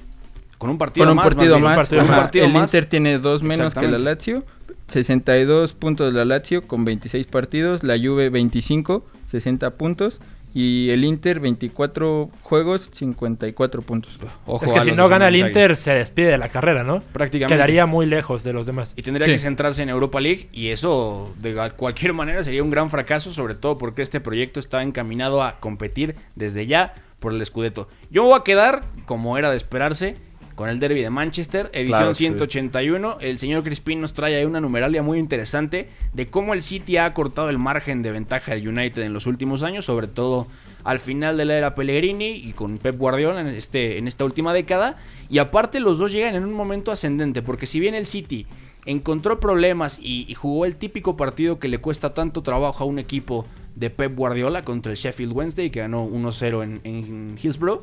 Con 0.58 0.70
un 0.70 0.78
partido 0.78 1.04
Con 1.06 1.10
un 1.10 1.16
más. 1.16 1.24
partido 1.26 1.58
más. 1.58 1.76
un 2.00 2.14
partido 2.14 2.44
el 2.46 2.52
más. 2.52 2.68
Inter 2.72 2.86
tiene 2.86 3.18
dos 3.18 3.42
menos 3.42 3.74
que 3.74 3.88
la. 3.88 3.98
Lazio. 3.98 4.44
62 4.88 5.72
puntos 5.72 6.12
la 6.12 6.24
Lazio 6.24 6.62
con 6.66 6.84
26 6.84 7.26
partidos. 7.26 7.82
La 7.82 7.96
Juve 7.98 8.28
25, 8.30 9.04
60 9.30 9.70
puntos. 9.76 10.20
Y 10.52 10.90
el 10.90 11.04
Inter 11.04 11.38
24 11.38 12.28
juegos, 12.42 12.90
54 12.92 13.82
puntos. 13.82 14.18
Ojo 14.46 14.64
es 14.64 14.72
que 14.72 14.80
si 14.82 14.92
no 14.92 15.08
gana 15.08 15.28
el 15.28 15.36
Inter, 15.36 15.76
se 15.76 15.92
despide 15.92 16.28
de 16.28 16.38
la 16.38 16.48
carrera, 16.48 16.82
¿no? 16.82 17.00
Prácticamente. 17.12 17.54
Quedaría 17.54 17.86
muy 17.86 18.06
lejos 18.06 18.42
de 18.42 18.52
los 18.52 18.66
demás. 18.66 18.92
Y 18.96 19.02
tendría 19.02 19.26
Sí. 19.26 19.32
que 19.34 19.38
centrarse 19.38 19.82
en 19.82 19.88
Europa 19.90 20.20
League 20.20 20.48
y 20.52 20.68
eso 20.68 21.32
de 21.38 21.54
cualquier 21.76 22.14
manera 22.14 22.42
sería 22.42 22.62
un 22.64 22.70
gran 22.70 22.90
fracaso, 22.90 23.32
sobre 23.32 23.54
todo 23.54 23.78
porque 23.78 24.02
este 24.02 24.20
proyecto 24.20 24.58
está 24.58 24.82
encaminado 24.82 25.42
a 25.42 25.60
competir 25.60 26.16
desde 26.34 26.66
ya 26.66 26.94
por 27.20 27.32
el 27.32 27.44
Scudetto. 27.46 27.88
Yo 28.10 28.22
me 28.22 28.30
voy 28.30 28.38
a 28.40 28.44
quedar, 28.44 28.82
como 29.04 29.38
era 29.38 29.50
de 29.50 29.56
esperarse, 29.56 30.16
con 30.60 30.68
el 30.68 30.78
Derby 30.78 31.00
de 31.00 31.08
Manchester, 31.08 31.70
edición 31.72 32.00
Claro, 32.00 32.12
sí. 32.12 32.24
181. 32.24 33.16
El 33.22 33.38
señor 33.38 33.64
Crispín 33.64 34.02
nos 34.02 34.12
trae 34.12 34.36
ahí 34.36 34.44
una 34.44 34.60
numeralia 34.60 35.02
muy 35.02 35.18
interesante 35.18 35.88
de 36.12 36.26
cómo 36.26 36.52
el 36.52 36.62
City 36.62 36.98
ha 36.98 37.14
cortado 37.14 37.48
el 37.48 37.56
margen 37.56 38.02
de 38.02 38.12
ventaja 38.12 38.54
del 38.54 38.68
United 38.68 39.00
en 39.00 39.14
los 39.14 39.26
últimos 39.26 39.62
años, 39.62 39.86
sobre 39.86 40.06
todo 40.06 40.48
al 40.84 41.00
final 41.00 41.38
de 41.38 41.46
la 41.46 41.56
era 41.56 41.74
Pellegrini 41.74 42.32
y 42.32 42.52
con 42.52 42.76
Pep 42.76 42.98
Guardiola 42.98 43.40
en, 43.40 43.46
este, 43.46 43.96
en 43.96 44.06
esta 44.06 44.26
última 44.26 44.52
década. 44.52 44.98
Y 45.30 45.38
aparte 45.38 45.80
los 45.80 45.96
dos 45.96 46.12
llegan 46.12 46.34
en 46.34 46.44
un 46.44 46.52
momento 46.52 46.92
ascendente, 46.92 47.40
porque 47.40 47.66
si 47.66 47.80
bien 47.80 47.94
el 47.94 48.04
City 48.04 48.46
encontró 48.84 49.40
problemas 49.40 49.98
y, 49.98 50.26
y 50.28 50.34
jugó 50.34 50.66
el 50.66 50.76
típico 50.76 51.16
partido 51.16 51.58
que 51.58 51.68
le 51.68 51.78
cuesta 51.78 52.12
tanto 52.12 52.42
trabajo 52.42 52.84
a 52.84 52.86
un 52.86 52.98
equipo 52.98 53.46
de 53.76 53.88
Pep 53.88 54.14
Guardiola 54.14 54.62
contra 54.62 54.92
el 54.92 54.98
Sheffield 54.98 55.32
Wednesday, 55.32 55.70
que 55.70 55.80
ganó 55.80 56.06
1-0 56.06 56.62
en, 56.62 56.80
en 56.84 57.38
Hillsborough, 57.42 57.82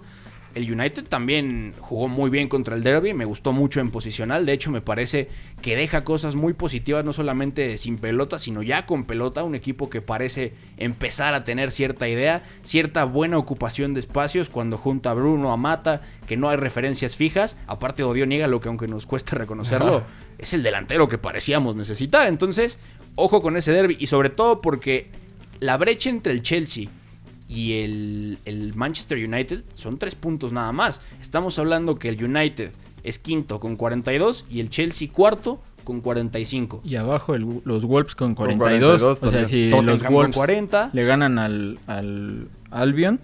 el 0.55 0.71
United 0.71 1.05
también 1.05 1.73
jugó 1.79 2.07
muy 2.07 2.29
bien 2.29 2.49
contra 2.49 2.75
el 2.75 2.83
Derby, 2.83 3.13
me 3.13 3.25
gustó 3.25 3.53
mucho 3.53 3.79
en 3.79 3.91
posicional, 3.91 4.45
de 4.45 4.53
hecho 4.53 4.71
me 4.71 4.81
parece 4.81 5.29
que 5.61 5.75
deja 5.75 6.03
cosas 6.03 6.35
muy 6.35 6.53
positivas, 6.53 7.05
no 7.05 7.13
solamente 7.13 7.77
sin 7.77 7.97
pelota, 7.97 8.39
sino 8.39 8.63
ya 8.63 8.85
con 8.85 9.05
pelota, 9.05 9.43
un 9.43 9.55
equipo 9.55 9.89
que 9.89 10.01
parece 10.01 10.53
empezar 10.77 11.33
a 11.33 11.43
tener 11.43 11.71
cierta 11.71 12.07
idea, 12.07 12.43
cierta 12.63 13.03
buena 13.05 13.37
ocupación 13.37 13.93
de 13.93 13.99
espacios 13.99 14.49
cuando 14.49 14.77
junta 14.77 15.11
a 15.11 15.13
Bruno, 15.13 15.51
a 15.51 15.57
Mata, 15.57 16.01
que 16.25 16.37
no 16.37 16.49
hay 16.49 16.57
referencias 16.57 17.15
fijas, 17.15 17.57
aparte 17.67 18.03
Odio 18.03 18.25
niega 18.25 18.47
lo 18.47 18.59
que 18.59 18.69
aunque 18.69 18.87
nos 18.87 19.05
cueste 19.05 19.35
reconocerlo, 19.35 20.03
es 20.37 20.53
el 20.53 20.63
delantero 20.63 21.07
que 21.07 21.17
parecíamos 21.17 21.75
necesitar, 21.75 22.27
entonces 22.27 22.79
ojo 23.15 23.41
con 23.41 23.57
ese 23.57 23.71
derby 23.71 23.97
y 23.99 24.07
sobre 24.07 24.29
todo 24.29 24.61
porque 24.61 25.09
la 25.59 25.77
brecha 25.77 26.09
entre 26.09 26.33
el 26.33 26.41
Chelsea 26.41 26.89
y 27.49 27.79
el, 27.79 28.39
el, 28.45 28.73
Manchester 28.75 29.17
United 29.17 29.63
son 29.73 29.97
tres 29.97 30.15
puntos 30.15 30.51
nada 30.51 30.71
más. 30.71 31.01
Estamos 31.21 31.57
hablando 31.59 31.95
que 31.95 32.09
el 32.09 32.23
United 32.23 32.71
es 33.03 33.19
quinto 33.19 33.59
con 33.59 33.75
42 33.75 34.45
y 34.49 34.59
el 34.59 34.69
Chelsea 34.69 35.09
cuarto 35.11 35.59
con 35.83 36.01
45. 36.01 36.81
Y 36.83 36.97
abajo 36.97 37.35
el, 37.35 37.61
los 37.63 37.85
Wolves 37.85 38.15
con 38.15 38.35
42. 38.35 39.01
Con 39.01 39.15
42 39.15 39.23
o 39.23 39.31
sea, 39.31 39.47
si 39.47 39.69
los 39.69 40.03
Wolves 40.03 40.35
40. 40.35 40.89
le 40.91 41.05
ganan 41.05 41.39
al, 41.39 41.79
al 41.87 42.49
Albion, 42.71 43.21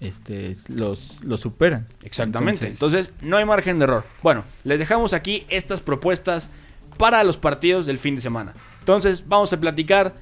este, 0.00 0.56
los, 0.66 1.22
los 1.22 1.40
superan. 1.40 1.86
Exactamente. 2.02 2.66
Entonces, 2.66 3.10
Entonces, 3.10 3.28
no 3.28 3.36
hay 3.36 3.44
margen 3.44 3.78
de 3.78 3.84
error. 3.84 4.04
Bueno, 4.20 4.42
les 4.64 4.80
dejamos 4.80 5.12
aquí 5.12 5.46
estas 5.48 5.80
propuestas 5.80 6.50
para 6.98 7.22
los 7.22 7.36
partidos 7.36 7.86
del 7.86 7.98
fin 7.98 8.16
de 8.16 8.20
semana. 8.20 8.54
Entonces, 8.80 9.22
vamos 9.28 9.52
a 9.52 9.60
platicar 9.60 10.14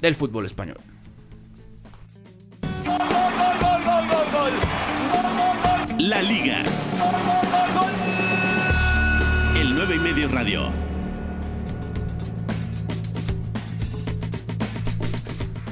del 0.00 0.16
fútbol 0.16 0.44
español. 0.44 0.78
La 6.06 6.22
Liga. 6.22 6.62
El 9.56 9.74
9 9.74 9.96
y 9.96 9.98
medio 9.98 10.28
radio. 10.28 10.68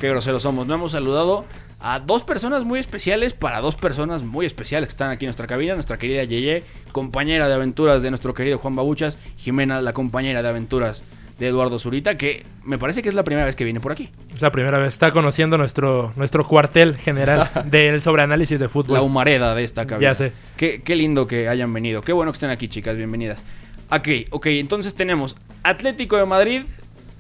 Qué 0.01 0.09
groseros 0.09 0.43
somos. 0.43 0.67
No 0.67 0.75
hemos 0.75 0.91
saludado 0.91 1.45
a 1.79 2.01
dos 2.01 2.25
personas 2.25 2.65
muy 2.65 2.81
especiales 2.81 3.33
para 3.33 3.61
dos 3.61 3.77
personas 3.77 4.25
muy 4.25 4.45
especiales 4.45 4.89
que 4.89 4.95
están 4.95 5.13
aquí 5.13 5.25
en 5.25 5.29
nuestra 5.29 5.47
cabina. 5.47 5.75
Nuestra 5.75 5.99
querida 5.99 6.25
Yeye, 6.25 6.65
compañera 6.91 7.47
de 7.47 7.55
aventuras 7.55 8.03
de 8.03 8.11
nuestro 8.11 8.35
querido 8.35 8.59
Juan 8.59 8.75
Babuchas. 8.75 9.19
Jimena, 9.37 9.81
la 9.83 9.93
compañera 9.93 10.43
de 10.43 10.49
aventuras 10.49 11.05
de 11.39 11.49
Eduardo 11.49 11.79
Zurita, 11.79 12.17
que 12.17 12.45
me 12.63 12.79
parece 12.79 13.03
que 13.03 13.09
es 13.09 13.15
la 13.15 13.25
primera 13.25 13.45
vez 13.45 13.57
que 13.57 13.65
viene 13.65 13.81
por 13.81 13.93
aquí. 13.93 14.09
Es 14.33 14.41
la 14.41 14.53
primera 14.53 14.79
vez. 14.79 14.95
Está 14.95 15.11
conociendo 15.11 15.59
nuestro, 15.59 16.13
nuestro 16.17 16.47
cuartel 16.47 16.97
general 16.97 17.51
del 17.67 18.01
sobreanálisis 18.01 18.61
de 18.61 18.69
fútbol. 18.69 18.95
La 18.95 19.03
humareda 19.03 19.55
de 19.55 19.65
esta 19.65 19.87
cabina. 19.87 20.11
Ya 20.11 20.15
sé. 20.15 20.33
Qué, 20.57 20.83
qué 20.85 20.95
lindo 20.95 21.27
que 21.27 21.49
hayan 21.49 21.73
venido. 21.73 22.03
Qué 22.03 22.13
bueno 22.13 22.31
que 22.31 22.37
estén 22.37 22.51
aquí, 22.51 22.69
chicas. 22.69 22.97
Bienvenidas. 22.97 23.45
Ok, 23.91 24.09
ok. 24.31 24.47
Entonces 24.47 24.95
tenemos 24.95 25.37
Atlético 25.63 26.17
de 26.17 26.25
Madrid, 26.25 26.63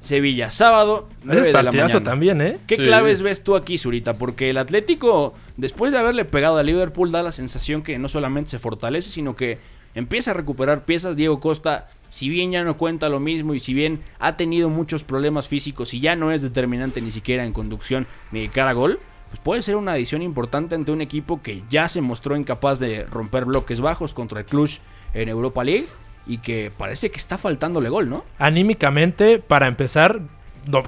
Sevilla, 0.00 0.50
sábado, 0.50 1.08
9 1.24 1.46
de 1.46 1.52
la 1.52 1.62
mañana. 1.64 2.02
también, 2.02 2.40
¿eh? 2.40 2.58
¿Qué 2.66 2.76
claves 2.76 3.22
ves 3.22 3.42
tú 3.42 3.56
aquí, 3.56 3.78
Zurita? 3.78 4.16
Porque 4.16 4.50
el 4.50 4.58
Atlético, 4.58 5.34
después 5.56 5.92
de 5.92 5.98
haberle 5.98 6.24
pegado 6.24 6.58
a 6.58 6.62
Liverpool, 6.62 7.10
da 7.10 7.22
la 7.22 7.32
sensación 7.32 7.82
que 7.82 7.98
no 7.98 8.08
solamente 8.08 8.50
se 8.50 8.58
fortalece, 8.58 9.10
sino 9.10 9.34
que 9.34 9.58
empieza 9.94 10.32
a 10.32 10.34
recuperar 10.34 10.84
piezas. 10.84 11.16
Diego 11.16 11.40
Costa 11.40 11.88
si 12.14 12.28
bien 12.28 12.52
ya 12.52 12.62
no 12.62 12.76
cuenta 12.76 13.08
lo 13.08 13.18
mismo 13.18 13.54
y 13.54 13.58
si 13.58 13.74
bien 13.74 13.98
ha 14.20 14.36
tenido 14.36 14.70
muchos 14.70 15.02
problemas 15.02 15.48
físicos 15.48 15.94
y 15.94 15.98
ya 15.98 16.14
no 16.14 16.30
es 16.30 16.42
determinante 16.42 17.00
ni 17.00 17.10
siquiera 17.10 17.44
en 17.44 17.52
conducción 17.52 18.06
ni 18.30 18.42
de 18.42 18.50
cara 18.50 18.70
a 18.70 18.74
gol, 18.74 19.00
pues 19.30 19.40
puede 19.40 19.62
ser 19.62 19.74
una 19.74 19.94
adición 19.94 20.22
importante 20.22 20.76
ante 20.76 20.92
un 20.92 21.00
equipo 21.00 21.42
que 21.42 21.64
ya 21.68 21.88
se 21.88 22.00
mostró 22.02 22.36
incapaz 22.36 22.78
de 22.78 23.02
romper 23.02 23.46
bloques 23.46 23.80
bajos 23.80 24.14
contra 24.14 24.38
el 24.38 24.46
Cluj 24.46 24.78
en 25.12 25.28
Europa 25.28 25.64
League 25.64 25.88
y 26.24 26.38
que 26.38 26.70
parece 26.78 27.10
que 27.10 27.18
está 27.18 27.36
faltándole 27.36 27.88
gol, 27.88 28.08
¿no? 28.08 28.24
Anímicamente, 28.38 29.40
para 29.40 29.66
empezar, 29.66 30.20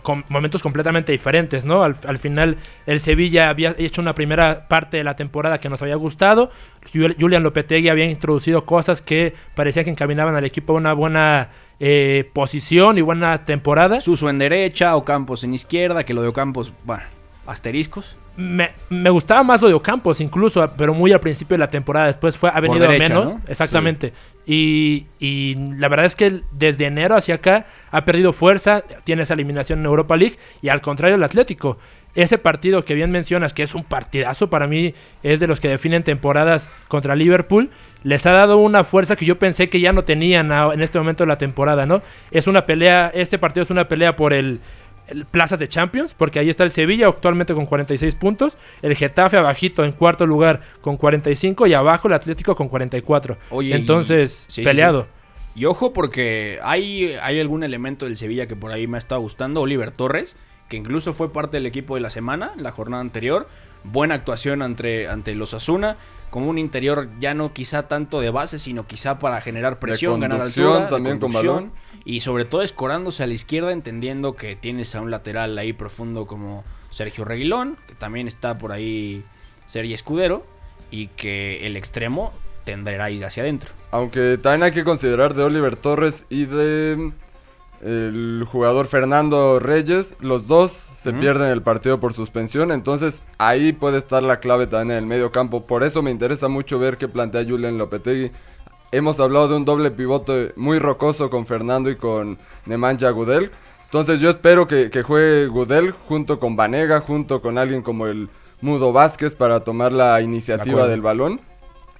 con 0.03 0.25
momentos 0.29 0.63
completamente 0.63 1.13
diferentes, 1.13 1.65
¿no? 1.65 1.83
Al, 1.83 2.19
final 2.19 2.57
el 2.87 3.01
Sevilla 3.01 3.49
había 3.49 3.75
hecho 3.79 4.01
una 4.01 4.15
primera 4.15 4.69
parte 4.69 4.97
de 4.97 5.05
la 5.05 5.17
temporada 5.17 5.59
que 5.59 5.69
nos 5.69 5.83
había 5.83 5.97
gustado, 5.97 6.51
Julian 6.93 7.43
Lopetegui 7.43 7.89
había 7.89 8.05
introducido 8.05 8.65
cosas 8.65 9.03
que 9.03 9.35
parecía 9.55 9.85
que 9.85 9.91
encaminaban 9.91 10.35
al 10.37 10.45
equipo 10.45 10.75
a 10.75 10.77
una 10.77 10.93
buena 10.93 11.51
eh, 11.79 12.31
posición 12.33 12.99
y 12.99 13.03
buena 13.03 13.45
temporada. 13.45 14.01
Suso 14.01 14.31
en 14.31 14.39
derecha, 14.39 14.97
Ocampos 14.97 15.45
en 15.45 15.55
izquierda, 15.55 16.05
que 16.05 16.15
lo 16.15 16.23
de 16.23 16.29
Ocampos, 16.29 16.73
bueno, 16.85 17.03
asteriscos. 17.47 18.17
Me, 18.37 18.71
gustaba 19.11 19.43
más 19.43 19.63
lo 19.63 19.69
de 19.69 19.75
Ocampos, 19.75 20.21
incluso, 20.21 20.71
pero 20.77 20.93
muy 20.95 21.13
al 21.13 21.21
principio 21.21 21.55
de 21.55 21.59
la 21.59 21.71
temporada. 21.71 22.07
Después 22.07 22.37
fue, 22.37 22.51
ha 22.53 22.61
venido 22.61 22.89
menos. 22.89 23.35
Exactamente. 23.49 24.13
Y, 24.47 25.07
la 25.77 25.89
verdad 25.89 26.07
es 26.07 26.15
que 26.15 26.43
desde 26.53 26.87
enero 26.87 27.17
hacia 27.17 27.37
acá 27.37 27.67
ha 27.91 28.05
perdido 28.05 28.33
fuerza, 28.33 28.85
tiene 29.05 29.23
esa 29.23 29.35
eliminación 29.35 29.81
en 29.81 29.87
Europa 29.87 30.17
League. 30.17 30.37
Y 30.63 30.69
al 30.69 30.81
contrario, 30.81 31.17
el 31.17 31.25
Atlético. 31.25 31.79
Ese 32.15 32.39
partido 32.39 32.85
que 32.85 32.95
bien 32.95 33.11
mencionas, 33.11 33.53
que 33.53 33.63
es 33.63 33.75
un 33.75 33.85
partidazo 33.85 34.49
para 34.49 34.67
mí, 34.67 34.95
es 35.23 35.39
de 35.39 35.47
los 35.47 35.61
que 35.61 35.69
definen 35.69 36.03
temporadas 36.03 36.69
contra 36.89 37.15
Liverpool. 37.15 37.71
Les 38.05 38.25
ha 38.25 38.31
dado 38.31 38.57
una 38.57 38.85
fuerza 38.85 39.17
que 39.17 39.27
yo 39.27 39.39
pensé 39.39 39.69
que 39.69 39.81
ya 39.81 39.93
no 39.93 40.05
tenían 40.05 40.51
en 40.51 40.81
este 40.81 40.99
momento 40.99 41.25
de 41.25 41.29
la 41.29 41.39
temporada, 41.39 41.85
¿no? 41.85 42.03
Es 42.31 42.47
una 42.47 42.65
pelea, 42.65 43.11
este 43.13 43.39
partido 43.39 43.65
es 43.65 43.71
una 43.71 43.89
pelea 43.89 44.17
por 44.17 44.33
el 44.33 44.61
plazas 45.31 45.59
de 45.59 45.69
Champions, 45.69 46.15
porque 46.15 46.39
ahí 46.39 46.51
está 46.51 46.65
el 46.65 46.71
Sevilla 46.71 47.09
actualmente 47.09 47.55
con 47.55 47.67
46 47.67 48.15
puntos, 48.15 48.59
el 48.83 48.95
Getafe 48.95 49.37
abajito 49.37 49.85
en 49.85 49.93
cuarto 49.93 50.27
lugar 50.27 50.63
con 50.81 50.97
45 50.97 51.67
y 51.67 51.75
abajo 51.75 52.09
el 52.09 52.15
Atlético 52.15 52.55
con 52.55 52.69
44. 52.69 53.37
Oye, 53.51 53.75
Entonces, 53.75 54.47
peleado. 54.63 55.07
Y 55.55 55.65
ojo 55.65 55.93
porque 55.93 56.59
hay, 56.63 57.15
hay 57.23 57.41
algún 57.41 57.63
elemento 57.63 58.05
del 58.05 58.17
Sevilla 58.17 58.47
que 58.47 58.57
por 58.57 58.73
ahí 58.73 58.87
me 58.87 58.97
ha 58.97 58.99
estado 58.99 59.23
gustando, 59.23 59.63
Oliver 59.63 59.91
Torres, 59.91 60.37
que 60.69 60.77
incluso 60.77 61.13
fue 61.13 61.33
parte 61.33 61.57
del 61.57 61.67
equipo 61.67 61.95
de 61.95 62.03
la 62.03 62.11
semana, 62.11 62.53
la 62.59 62.73
jornada 62.73 63.01
anterior, 63.01 63.49
buena 63.85 64.17
actuación 64.17 64.61
ante, 64.61 65.09
ante 65.09 65.35
los 65.35 65.55
Asuna, 65.55 65.97
como 66.31 66.49
un 66.49 66.59
interior 66.59 67.09
ya 67.21 67.35
no 67.35 67.53
quizá 67.53 67.89
tanto 67.89 68.21
de 68.21 68.31
base, 68.31 68.59
sino 68.59 68.87
quizá 68.87 69.19
para 69.19 69.41
generar 69.41 69.79
presión, 69.79 70.21
ganar 70.21 70.41
altura, 70.41 70.89
también 70.89 71.19
con 71.19 71.33
balón 71.33 71.73
y 72.05 72.21
sobre 72.21 72.45
todo 72.45 72.63
escorándose 72.63 73.25
a 73.25 73.27
la 73.27 73.35
izquierda, 73.35 73.73
entendiendo 73.73 74.37
que 74.37 74.55
tienes 74.55 74.95
a 74.95 75.01
un 75.01 75.11
lateral 75.11 75.59
ahí 75.59 75.73
profundo 75.73 76.27
como 76.27 76.65
Sergio 76.91 77.25
Reguilón, 77.25 77.77
que 77.89 77.95
también 77.95 78.29
está 78.29 78.59
por 78.59 78.71
ahí 78.71 79.25
Sergio 79.67 79.95
Escudero, 79.95 80.47
y 80.93 81.09
que 81.09 81.67
el 81.67 81.77
extremo 81.77 82.33
tendrá 82.65 83.11
ir 83.11 83.25
hacia 83.25 83.43
adentro. 83.43 83.71
Aunque 83.91 84.39
también 84.39 84.63
hay 84.63 84.73
que 84.73 84.85
considerar 84.85 85.35
de 85.35 85.43
Oliver 85.43 85.75
Torres 85.75 86.25
y 86.29 86.45
de 86.45 87.13
el 87.83 88.45
jugador 88.51 88.87
Fernando 88.87 89.59
Reyes, 89.59 90.15
los 90.21 90.47
dos 90.47 90.89
se 91.07 91.13
pierden 91.13 91.51
el 91.51 91.63
partido 91.63 92.01
por 92.01 92.15
suspensión, 92.15 92.73
entonces 92.73 93.23
ahí 93.39 93.73
puede 93.73 93.99
estar 93.99 94.23
la 94.23 94.41
clave 94.41 94.67
también 94.67 94.99
en 94.99 95.05
el 95.05 95.07
medio 95.07 95.31
campo. 95.31 95.65
Por 95.65 95.85
eso 95.85 96.03
me 96.03 96.11
interesa 96.11 96.49
mucho 96.49 96.79
ver 96.81 96.99
qué 96.99 97.07
plantea 97.07 97.45
Julian 97.45 97.79
Lopetegui 97.79 98.33
hemos 98.93 99.21
hablado 99.21 99.49
de 99.49 99.57
un 99.57 99.65
doble 99.65 99.91
pivote 99.91 100.53
muy 100.57 100.79
rocoso 100.79 101.31
con 101.31 101.47
Fernando 101.47 101.91
y 101.91 101.97
con 101.97 102.39
Nemanja 102.65 103.11
Gudel. 103.11 103.51
Entonces 103.85 104.21
yo 104.21 104.31
espero 104.31 104.67
que, 104.67 104.91
juegue 105.03 105.47
Gudel 105.47 105.93
junto 106.09 106.41
con 106.41 106.57
Vanega, 106.57 107.01
junto 107.01 107.41
con 107.41 107.59
alguien 107.59 107.83
como 107.83 108.07
el 108.07 108.29
Mudo 108.61 108.93
Vázquez 108.93 109.35
para 109.35 109.61
tomar 109.61 109.93
la 109.93 110.21
iniciativa 110.21 110.89
del 110.89 111.03
balón. 111.03 111.41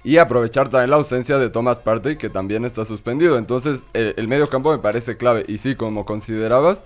Y 0.03 0.17
aprovechar 0.17 0.69
también 0.69 0.91
la 0.91 0.97
ausencia 0.97 1.37
de 1.37 1.49
Thomas 1.49 1.79
Partey, 1.79 2.17
que 2.17 2.29
también 2.29 2.63
está 2.65 2.85
suspendido. 2.85 3.37
Entonces, 3.37 3.83
el, 3.93 4.13
el, 4.15 4.27
medio 4.27 4.47
campo 4.47 4.71
me 4.71 4.77
parece 4.77 5.17
clave. 5.17 5.43
Y 5.47 5.57
sí, 5.57 5.75
como 5.75 6.05
considerabas, 6.05 6.81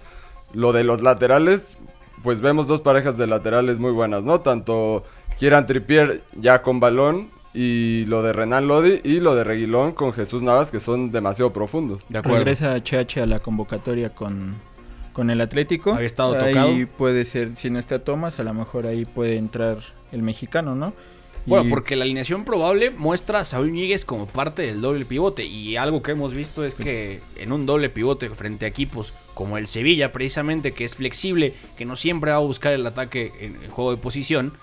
lo 0.54 0.72
de 0.72 0.84
los 0.84 1.04
laterales, 1.04 1.78
pues 2.24 2.42
vemos 2.42 2.68
dos 2.68 2.82
parejas 2.82 3.18
de 3.18 3.28
laterales 3.28 3.80
muy 3.80 3.92
buenas, 3.92 4.24
¿no? 4.24 4.42
Tanto 4.42 5.04
Kieran 5.38 5.66
Trippier 5.66 6.24
ya 6.36 6.62
con 6.62 6.80
balón 6.80 7.30
y 7.54 8.06
lo 8.06 8.24
de 8.24 8.34
Renan 8.34 8.68
Lodi 8.68 9.02
y 9.04 9.20
lo 9.20 9.36
de 9.36 9.44
Reguilón 9.44 9.92
con 9.92 10.14
Jesús 10.14 10.42
Navas 10.42 10.72
que 10.72 10.80
son 10.80 11.12
demasiado 11.12 11.52
profundos. 11.52 12.04
De 12.10 12.20
acuerdo. 12.20 12.38
Regresa 12.40 12.76
HH 12.76 13.22
a 13.22 13.26
la 13.26 13.40
convocatoria 13.40 14.14
con, 14.16 14.56
con 15.14 15.30
el 15.30 15.42
Atlético. 15.42 15.94
Había 15.94 16.08
estado 16.08 16.40
ahí 16.40 16.86
puede 16.86 17.26
ser, 17.26 17.56
si 17.56 17.70
no 17.70 17.80
está 17.80 18.00
Tomás, 18.00 18.40
a 18.40 18.44
lo 18.44 18.54
mejor 18.54 18.86
ahí 18.86 19.06
puede 19.06 19.38
entrar 19.38 19.80
el 20.12 20.22
mexicano, 20.22 20.76
¿no? 20.76 20.94
Bueno, 21.46 21.70
porque 21.70 21.96
la 21.96 22.04
alineación 22.04 22.46
probable 22.46 22.92
muestra 22.92 23.40
a 23.40 23.44
Saúl 23.44 23.72
Ñíguez 23.72 24.06
como 24.06 24.28
parte 24.28 24.62
del 24.62 24.82
doble 24.82 25.06
pivote. 25.06 25.46
Y 25.46 25.76
algo 25.76 26.04
que 26.04 26.12
hemos 26.12 26.34
visto 26.34 26.64
es 26.64 26.76
que 26.76 27.20
en 27.38 27.52
un 27.52 27.66
doble 27.66 27.90
pivote 27.90 28.30
frente 28.30 28.66
a 28.66 28.68
equipos 28.68 29.14
como 29.34 29.58
el 29.58 29.68
Sevilla, 29.68 30.12
precisamente, 30.12 30.74
que 30.74 30.86
es 30.86 30.96
flexible, 30.96 31.54
que 31.78 31.86
no 31.86 31.96
siempre 31.96 32.32
va 32.32 32.38
a 32.38 32.42
buscar 32.42 32.74
el 32.74 32.86
ataque 32.86 33.32
en 33.40 33.56
el 33.64 33.70
juego 33.70 33.92
de 33.92 33.98
posición, 33.98 34.54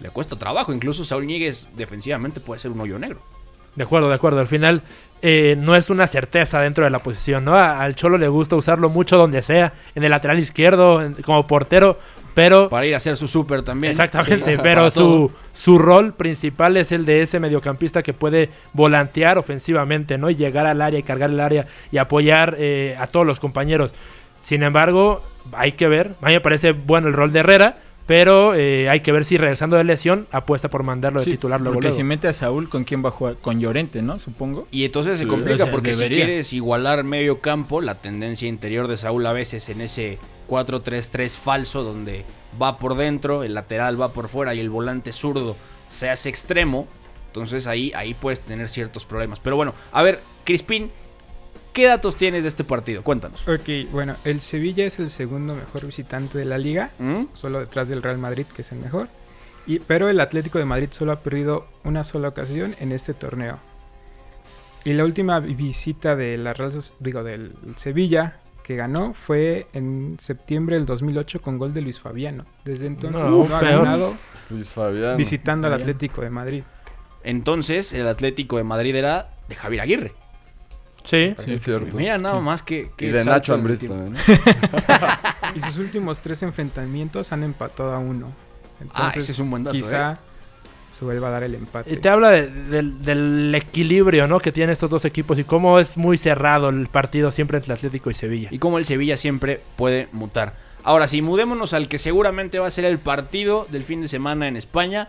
le 0.00 0.10
cuesta 0.10 0.36
trabajo. 0.36 0.72
Incluso 0.72 1.04
Saúl 1.04 1.26
Ñíguez 1.26 1.68
defensivamente 1.76 2.40
puede 2.40 2.60
ser 2.60 2.70
un 2.70 2.80
hoyo 2.80 2.98
negro. 2.98 3.20
De 3.74 3.84
acuerdo, 3.84 4.08
de 4.08 4.14
acuerdo. 4.14 4.40
Al 4.40 4.46
final 4.46 4.82
eh, 5.22 5.56
no 5.58 5.74
es 5.74 5.90
una 5.90 6.06
certeza 6.06 6.60
dentro 6.60 6.84
de 6.84 6.90
la 6.90 7.00
posición, 7.00 7.44
¿no? 7.44 7.56
al 7.56 7.94
Cholo 7.94 8.18
le 8.18 8.28
gusta 8.28 8.54
usarlo 8.54 8.88
mucho 8.88 9.16
donde 9.16 9.42
sea, 9.42 9.72
en 9.94 10.04
el 10.04 10.10
lateral 10.10 10.38
izquierdo, 10.38 11.02
como 11.24 11.46
portero, 11.46 11.98
pero 12.34 12.68
Para 12.68 12.86
ir 12.86 12.94
a 12.94 12.98
hacer 12.98 13.16
su 13.16 13.28
súper 13.28 13.62
también. 13.62 13.90
Exactamente, 13.90 14.54
Sí, 14.56 14.60
pero 14.62 14.90
su, 14.90 15.30
su 15.52 15.78
rol 15.78 16.12
principal 16.14 16.76
es 16.76 16.92
el 16.92 17.04
de 17.04 17.22
ese 17.22 17.40
mediocampista 17.40 18.02
que 18.02 18.12
puede 18.12 18.50
volantear 18.72 19.38
ofensivamente, 19.38 20.18
¿no? 20.18 20.30
Y 20.30 20.36
llegar 20.36 20.66
al 20.66 20.80
área 20.82 20.98
y 21.00 21.02
cargar 21.02 21.30
el 21.30 21.40
área 21.40 21.66
y 21.90 21.98
apoyar 21.98 22.56
eh, 22.58 22.96
a 22.98 23.06
todos 23.06 23.26
los 23.26 23.40
compañeros. 23.40 23.92
Sin 24.42 24.62
embargo, 24.62 25.22
hay 25.52 25.72
que 25.72 25.88
ver. 25.88 26.12
A 26.22 26.26
mí 26.26 26.32
me 26.34 26.40
parece 26.40 26.72
bueno 26.72 27.08
el 27.08 27.14
rol 27.14 27.32
de 27.32 27.40
Herrera, 27.40 27.78
pero 28.06 28.54
eh, 28.54 28.88
hay 28.88 29.00
que 29.00 29.12
ver 29.12 29.26
si 29.26 29.36
regresando 29.36 29.76
de 29.76 29.84
lesión 29.84 30.26
apuesta 30.32 30.70
por 30.70 30.82
mandarlo 30.82 31.18
de 31.20 31.24
Sí, 31.26 31.32
titular 31.32 31.60
luego. 31.60 31.74
porque 31.74 31.88
luego. 31.88 31.98
si 31.98 32.04
mete 32.04 32.28
a 32.28 32.32
Saúl, 32.32 32.68
¿con 32.70 32.84
quién 32.84 33.04
va 33.04 33.08
a 33.08 33.12
jugar? 33.12 33.34
Con 33.40 33.60
Llorente, 33.60 34.00
¿no? 34.00 34.18
Supongo. 34.18 34.66
Y 34.70 34.84
entonces 34.84 35.18
se 35.18 35.26
complica 35.26 35.64
o 35.64 35.66
sea, 35.66 35.70
porque 35.70 35.90
debería. 35.90 36.16
si 36.18 36.24
quieres 36.24 36.52
igualar 36.54 37.04
medio 37.04 37.40
campo, 37.40 37.82
la 37.82 37.96
tendencia 37.96 38.48
interior 38.48 38.88
de 38.88 38.96
Saúl 38.96 39.26
a 39.26 39.32
veces 39.34 39.68
en 39.68 39.82
ese 39.82 40.18
4-3-3 40.48 41.30
falso 41.30 41.82
donde 41.82 42.24
va 42.60 42.78
por 42.78 42.96
dentro, 42.96 43.44
el 43.44 43.54
lateral 43.54 44.00
va 44.00 44.12
por 44.12 44.28
fuera 44.28 44.54
y 44.54 44.60
el 44.60 44.70
volante 44.70 45.12
zurdo 45.12 45.56
se 45.88 46.08
hace 46.10 46.28
extremo, 46.28 46.86
entonces 47.28 47.66
ahí, 47.66 47.92
ahí 47.94 48.14
puedes 48.14 48.40
tener 48.40 48.68
ciertos 48.68 49.04
problemas. 49.04 49.40
Pero 49.40 49.56
bueno, 49.56 49.74
a 49.92 50.02
ver, 50.02 50.20
Crispín, 50.44 50.90
¿qué 51.72 51.86
datos 51.86 52.16
tienes 52.16 52.42
de 52.42 52.48
este 52.48 52.64
partido? 52.64 53.02
Cuéntanos. 53.02 53.46
Ok, 53.46 53.90
bueno, 53.92 54.16
el 54.24 54.40
Sevilla 54.40 54.84
es 54.84 54.98
el 54.98 55.10
segundo 55.10 55.54
mejor 55.54 55.86
visitante 55.86 56.38
de 56.38 56.44
la 56.44 56.58
liga, 56.58 56.90
¿Mm? 56.98 57.24
solo 57.34 57.60
detrás 57.60 57.88
del 57.88 58.02
Real 58.02 58.18
Madrid, 58.18 58.46
que 58.54 58.62
es 58.62 58.72
el 58.72 58.78
mejor. 58.78 59.08
Y, 59.66 59.80
pero 59.80 60.08
el 60.08 60.20
Atlético 60.20 60.58
de 60.58 60.64
Madrid 60.64 60.88
solo 60.90 61.12
ha 61.12 61.20
perdido 61.20 61.66
una 61.84 62.04
sola 62.04 62.28
ocasión 62.28 62.74
en 62.80 62.92
este 62.92 63.12
torneo. 63.12 63.58
Y 64.84 64.94
la 64.94 65.04
última 65.04 65.40
visita 65.40 66.16
de 66.16 66.38
la 66.38 66.54
Real 66.54 66.72
digo, 67.00 67.22
del 67.22 67.52
Sevilla 67.76 68.40
que 68.68 68.76
ganó 68.76 69.14
fue 69.14 69.66
en 69.72 70.18
septiembre 70.20 70.76
del 70.76 70.84
2008 70.84 71.40
con 71.40 71.56
gol 71.56 71.72
de 71.72 71.80
Luis 71.80 71.98
Fabiano. 71.98 72.44
Desde 72.66 72.84
entonces 72.84 73.22
No, 73.22 73.48
no, 73.48 73.56
ha 73.56 73.62
ganado 73.62 74.14
Luis 74.50 74.70
visitando 75.16 75.68
al. 75.68 75.72
Atlético 75.72 76.20
de 76.20 76.28
Madrid. 76.28 76.64
Entonces 77.24 77.94
el 77.94 78.06
Atlético 78.06 78.58
de 78.58 78.64
Madrid 78.64 78.94
era 78.94 79.30
de 79.48 79.54
Javier 79.54 79.80
Aguirre. 79.80 80.12
Sí, 81.02 81.34
Sí, 81.38 81.52
es 81.52 81.62
cierto. 81.62 81.96
Mira 81.96 82.18
nada 82.18 82.40
más 82.40 82.62
que... 82.62 82.90
que 82.94 83.06
Y 83.06 83.08
de 83.08 83.24
Nacho 83.24 83.54
Ambriz 83.54 83.80
también. 83.80 84.12
¿no? 84.12 84.18
Y 85.54 85.62
sus 85.62 85.78
últimos 85.78 86.20
tres 86.20 86.42
enfrentamientos 86.42 87.32
han 87.32 87.44
empatado 87.44 87.94
a 87.94 87.98
uno. 87.98 88.34
Ah, 88.92 89.10
ese 89.14 89.32
es 89.32 89.38
un 89.38 89.48
buen 89.48 89.64
dato. 89.64 89.78
Quizá 89.78 90.12
¿eh? 90.12 90.16
Se 90.98 91.04
vuelva 91.04 91.28
a 91.28 91.30
dar 91.30 91.42
el 91.44 91.54
empate. 91.54 91.92
Y 91.92 91.96
te 91.98 92.08
habla 92.08 92.30
de- 92.30 92.48
del, 92.48 93.04
del 93.04 93.54
equilibrio 93.54 94.26
¿no? 94.26 94.40
que 94.40 94.50
tienen 94.52 94.72
estos 94.72 94.90
dos 94.90 95.04
equipos 95.04 95.38
y 95.38 95.44
cómo 95.44 95.78
es 95.78 95.96
muy 95.96 96.18
cerrado 96.18 96.70
el 96.70 96.88
partido 96.88 97.30
siempre 97.30 97.58
entre 97.58 97.72
Atlético 97.74 98.10
y 98.10 98.14
Sevilla. 98.14 98.48
Y 98.50 98.58
cómo 98.58 98.78
el 98.78 98.84
Sevilla 98.84 99.16
siempre 99.16 99.60
puede 99.76 100.08
mutar. 100.12 100.54
Ahora 100.82 101.06
sí, 101.06 101.22
mudémonos 101.22 101.72
al 101.72 101.88
que 101.88 101.98
seguramente 101.98 102.58
va 102.58 102.66
a 102.66 102.70
ser 102.70 102.84
el 102.84 102.98
partido 102.98 103.66
del 103.70 103.82
fin 103.84 104.00
de 104.00 104.08
semana 104.08 104.48
en 104.48 104.56
España. 104.56 105.08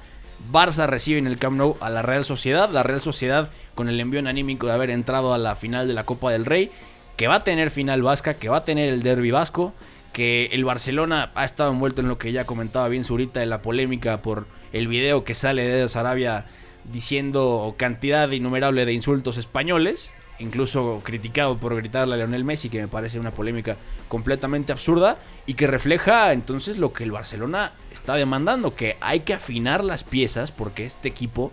Barça 0.52 0.88
recibe 0.88 1.20
en 1.20 1.28
el 1.28 1.38
Camp 1.38 1.58
Nou 1.58 1.76
a 1.82 1.90
la 1.90 2.02
Real 2.02 2.24
Sociedad. 2.26 2.70
La 2.70 2.84
Real 2.84 3.02
Sociedad 3.02 3.50
con 3.76 3.90
el 3.90 4.00
envío 4.00 4.20
anímico 4.28 4.68
de 4.68 4.74
haber 4.74 4.90
entrado 4.90 5.34
a 5.34 5.38
la 5.38 5.56
final 5.56 5.88
de 5.88 5.94
la 5.94 6.06
Copa 6.06 6.32
del 6.32 6.46
Rey. 6.46 6.72
Que 7.18 7.28
va 7.28 7.36
a 7.36 7.44
tener 7.44 7.72
final 7.72 8.02
vasca, 8.02 8.36
que 8.36 8.48
va 8.50 8.58
a 8.58 8.66
tener 8.66 8.90
el 8.90 9.04
derby 9.04 9.32
vasco. 9.32 9.74
Que 10.14 10.48
el 10.52 10.66
Barcelona 10.66 11.32
ha 11.36 11.46
estado 11.46 11.72
envuelto 11.72 12.02
en 12.02 12.08
lo 12.08 12.18
que 12.18 12.32
ya 12.32 12.46
comentaba 12.46 12.88
bien 12.88 13.04
Zurita 13.04 13.40
de 13.40 13.46
la 13.46 13.62
polémica 13.62 14.22
por 14.22 14.48
el 14.74 14.88
video 14.88 15.24
que 15.24 15.36
sale 15.36 15.64
de 15.64 15.88
Sarabia 15.88 16.46
diciendo 16.92 17.76
cantidad 17.78 18.30
innumerable 18.32 18.86
de 18.86 18.94
insultos 18.94 19.38
españoles, 19.38 20.12
incluso 20.40 21.02
criticado 21.04 21.58
por 21.58 21.76
gritarle 21.76 22.16
a 22.16 22.18
Leonel 22.18 22.44
Messi, 22.44 22.70
que 22.70 22.82
me 22.82 22.88
parece 22.88 23.20
una 23.20 23.32
polémica 23.32 23.78
completamente 24.08 24.72
absurda 24.72 25.18
y 25.46 25.54
que 25.54 25.68
refleja 25.68 26.34
entonces 26.34 26.78
lo 26.78 26.94
que 26.94 27.04
el 27.04 27.12
Barcelona 27.12 27.74
está 27.92 28.16
demandando, 28.16 28.76
que 28.76 28.98
hay 29.02 29.22
que 29.22 29.34
afinar 29.34 29.84
las 29.84 30.04
piezas 30.04 30.52
porque 30.52 30.86
este 30.86 31.10
equipo, 31.10 31.52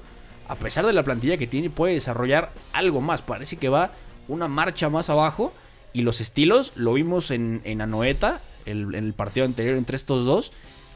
a 0.48 0.54
pesar 0.54 0.86
de 0.86 0.92
la 0.92 1.02
plantilla 1.02 1.36
que 1.36 1.46
tiene, 1.46 1.70
puede 1.70 1.94
desarrollar 1.94 2.52
algo 2.72 3.00
más. 3.00 3.22
Parece 3.22 3.56
que 3.56 3.68
va 3.68 3.90
una 4.28 4.48
marcha 4.48 4.88
más 4.88 5.10
abajo 5.10 5.52
y 5.98 6.02
los 6.02 6.20
estilos, 6.20 6.72
lo 6.76 6.92
vimos 6.94 7.30
en, 7.30 7.60
en 7.64 7.80
Anoeta, 7.80 8.40
el- 8.66 8.94
en 8.94 9.04
el 9.06 9.12
partido 9.12 9.46
anterior 9.46 9.76
entre 9.76 9.96
estos 9.96 10.24
dos, 10.24 10.52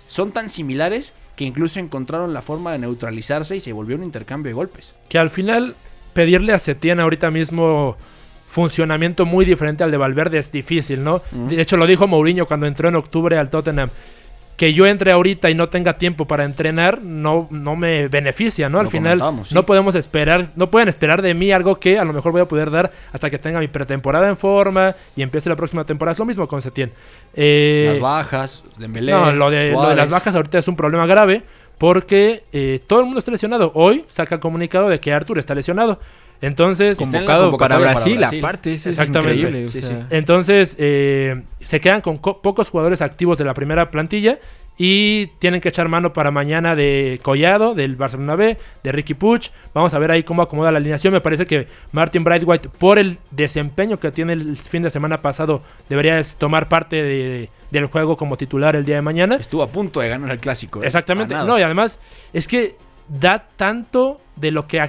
son 0.08 0.32
tan 0.32 0.48
similares 0.48 1.14
que 1.36 1.44
incluso 1.44 1.78
encontraron 1.80 2.34
la 2.34 2.42
forma 2.42 2.72
de 2.72 2.78
neutralizarse 2.80 3.56
y 3.56 3.60
se 3.60 3.72
volvió 3.72 3.96
un 3.96 4.04
intercambio 4.04 4.50
de 4.50 4.54
golpes. 4.54 4.94
Que 5.08 5.18
al 5.18 5.30
final 5.30 5.74
pedirle 6.12 6.52
a 6.52 6.58
Setién 6.58 7.00
ahorita 7.00 7.30
mismo 7.30 7.96
funcionamiento 8.48 9.24
muy 9.26 9.44
diferente 9.44 9.84
al 9.84 9.90
de 9.90 9.96
Valverde 9.96 10.38
es 10.38 10.50
difícil, 10.50 11.04
¿no? 11.04 11.22
De 11.48 11.60
hecho 11.62 11.76
lo 11.76 11.86
dijo 11.86 12.06
Mourinho 12.08 12.46
cuando 12.46 12.66
entró 12.66 12.88
en 12.88 12.96
octubre 12.96 13.38
al 13.38 13.48
Tottenham. 13.48 13.90
Que 14.60 14.74
yo 14.74 14.84
entre 14.84 15.10
ahorita 15.10 15.48
y 15.48 15.54
no 15.54 15.70
tenga 15.70 15.96
tiempo 15.96 16.26
para 16.26 16.44
entrenar 16.44 17.00
no, 17.02 17.48
no 17.50 17.76
me 17.76 18.08
beneficia, 18.08 18.68
¿no? 18.68 18.78
Al 18.78 18.84
Lo 18.84 18.90
final 18.90 19.18
sí. 19.46 19.54
no 19.54 19.64
podemos 19.64 19.94
esperar, 19.94 20.50
no 20.54 20.70
pueden 20.70 20.90
esperar 20.90 21.22
de 21.22 21.32
mí 21.32 21.50
algo 21.50 21.80
que 21.80 21.98
a 21.98 22.04
lo 22.04 22.12
mejor 22.12 22.32
voy 22.32 22.42
a 22.42 22.44
poder 22.44 22.70
dar 22.70 22.92
hasta 23.10 23.30
que 23.30 23.38
tenga 23.38 23.58
mi 23.58 23.68
pretemporada 23.68 24.28
en 24.28 24.36
forma 24.36 24.94
y 25.16 25.22
empiece 25.22 25.48
la 25.48 25.56
próxima 25.56 25.84
temporada. 25.84 26.12
Es 26.12 26.18
lo 26.18 26.26
mismo 26.26 26.46
con 26.46 26.60
Setién. 26.60 26.92
Eh, 27.32 27.86
las 27.92 28.00
bajas, 28.00 28.62
Dembélé, 28.76 29.12
no, 29.12 29.32
lo 29.32 29.48
de, 29.48 29.72
lo 29.72 29.88
de 29.88 29.96
las 29.96 30.10
bajas 30.10 30.34
ahorita 30.34 30.58
es 30.58 30.68
un 30.68 30.76
problema 30.76 31.06
grave 31.06 31.42
porque 31.78 32.44
eh, 32.52 32.82
todo 32.86 32.98
el 33.00 33.06
mundo 33.06 33.20
está 33.20 33.30
lesionado. 33.30 33.72
Hoy 33.74 34.04
saca 34.08 34.40
comunicado 34.40 34.90
de 34.90 35.00
que 35.00 35.14
Arthur 35.14 35.38
está 35.38 35.54
lesionado. 35.54 36.00
Entonces, 36.42 36.96
Convocado 36.96 37.26
para 37.26 37.40
convocatoria 37.42 37.86
para 37.86 37.92
Brasil, 38.00 38.18
Brasil. 38.18 38.38
aparte. 38.40 38.74
Eso 38.74 38.88
Exactamente. 38.90 39.32
es 39.32 39.36
increíble. 39.38 39.66
o 39.66 39.68
Sí, 39.68 39.82
sea, 39.82 39.98
sí. 40.00 40.06
entonces 40.10 40.76
eh, 40.78 41.42
se 41.64 41.80
quedan 41.80 42.00
con 42.00 42.16
co- 42.18 42.40
pocos 42.40 42.70
jugadores 42.70 43.02
activos 43.02 43.36
de 43.38 43.44
la 43.44 43.54
primera 43.54 43.90
plantilla 43.90 44.38
y 44.82 45.26
tienen 45.40 45.60
que 45.60 45.68
echar 45.68 45.88
mano 45.88 46.14
para 46.14 46.30
mañana 46.30 46.74
de 46.74 47.20
Collado, 47.22 47.74
del 47.74 47.96
Barcelona 47.96 48.34
B, 48.36 48.56
de 48.82 48.92
Ricky 48.92 49.12
Puch. 49.12 49.50
Vamos 49.74 49.92
a 49.92 49.98
ver 49.98 50.10
ahí 50.10 50.22
cómo 50.22 50.40
acomoda 50.40 50.72
la 50.72 50.78
alineación. 50.78 51.12
Me 51.12 51.20
parece 51.20 51.44
que 51.46 51.66
Martin 51.92 52.24
Brightwhite, 52.24 52.70
por 52.70 52.98
el 52.98 53.18
desempeño 53.30 54.00
que 54.00 54.10
tiene 54.10 54.32
el 54.32 54.56
fin 54.56 54.80
de 54.80 54.88
semana 54.88 55.20
pasado, 55.20 55.60
debería 55.90 56.18
tomar 56.38 56.68
parte 56.70 57.02
de- 57.02 57.50
del 57.70 57.86
juego 57.86 58.16
como 58.16 58.38
titular 58.38 58.74
el 58.74 58.86
día 58.86 58.94
de 58.96 59.02
mañana. 59.02 59.36
Estuvo 59.36 59.62
a 59.62 59.68
punto 59.68 60.00
de 60.00 60.08
ganar 60.08 60.30
el 60.30 60.38
clásico. 60.38 60.82
¿eh? 60.82 60.86
Exactamente. 60.86 61.34
No, 61.34 61.58
y 61.58 61.62
además 61.62 62.00
es 62.32 62.48
que 62.48 62.76
da 63.06 63.48
tanto 63.56 64.20
de 64.36 64.50
lo 64.50 64.66
que 64.66 64.80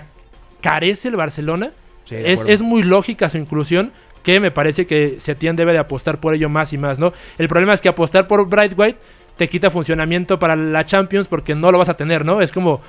carece 0.62 1.10
el 1.10 1.16
Barcelona. 1.16 1.72
Sí, 2.06 2.16
es, 2.16 2.44
es 2.48 2.62
muy 2.62 2.84
lógica 2.84 3.30
su 3.30 3.38
inclusión 3.38 3.92
que 4.24 4.40
me 4.40 4.52
parece 4.52 4.86
que 4.86 5.18
Setién 5.20 5.56
debe 5.56 5.74
de 5.74 5.80
apostar 5.80 6.20
por 6.20 6.34
ello 6.34 6.50
más 6.50 6.74
y 6.74 6.78
más, 6.78 7.00
¿no? 7.00 7.14
El 7.38 7.48
problema 7.48 7.74
es 7.74 7.82
que 7.82 7.90
apostar 7.90 8.28
por 8.28 8.48
Bright 8.48 8.74
White 8.78 9.00
te 9.38 9.50
quita 9.50 9.72
funcionamiento 9.72 10.38
para 10.38 10.56
la 10.56 10.86
Champions 10.86 11.28
porque 11.28 11.56
no 11.56 11.72
lo 11.72 11.78
vas 11.78 11.90
a 11.90 11.98
tener, 11.98 12.26
¿no? 12.26 12.42
Es 12.42 12.52
como 12.52 12.82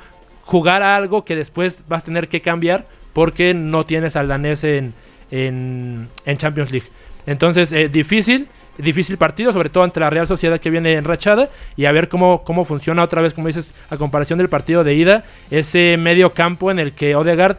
jugar 0.44 0.82
a 0.82 0.96
algo 0.96 1.24
que 1.24 1.36
después 1.36 1.78
vas 1.88 2.02
a 2.02 2.06
tener 2.06 2.28
que 2.28 2.42
cambiar 2.42 2.86
porque 3.12 3.54
no 3.54 3.84
tienes 3.84 4.16
al 4.16 4.28
danés 4.28 4.64
en, 4.64 4.92
en, 5.30 6.08
en 6.26 6.36
Champions 6.36 6.70
League. 6.70 6.88
Entonces, 7.26 7.72
eh, 7.72 7.88
difícil, 7.88 8.48
difícil 8.78 9.18
partido, 9.18 9.52
sobre 9.52 9.68
todo 9.70 9.84
ante 9.84 10.00
la 10.00 10.10
Real 10.10 10.26
Sociedad 10.26 10.58
que 10.60 10.70
viene 10.70 10.94
enrachada 10.94 11.50
y 11.76 11.84
a 11.84 11.92
ver 11.92 12.08
cómo, 12.08 12.42
cómo 12.44 12.64
funciona 12.64 13.02
otra 13.02 13.20
vez, 13.22 13.34
como 13.34 13.46
dices, 13.48 13.72
a 13.90 13.96
comparación 13.96 14.38
del 14.38 14.48
partido 14.48 14.84
de 14.84 14.94
ida, 14.94 15.24
ese 15.50 15.96
medio 15.98 16.32
campo 16.34 16.70
en 16.70 16.78
el 16.78 16.92
que 16.92 17.14
Odegaard 17.16 17.56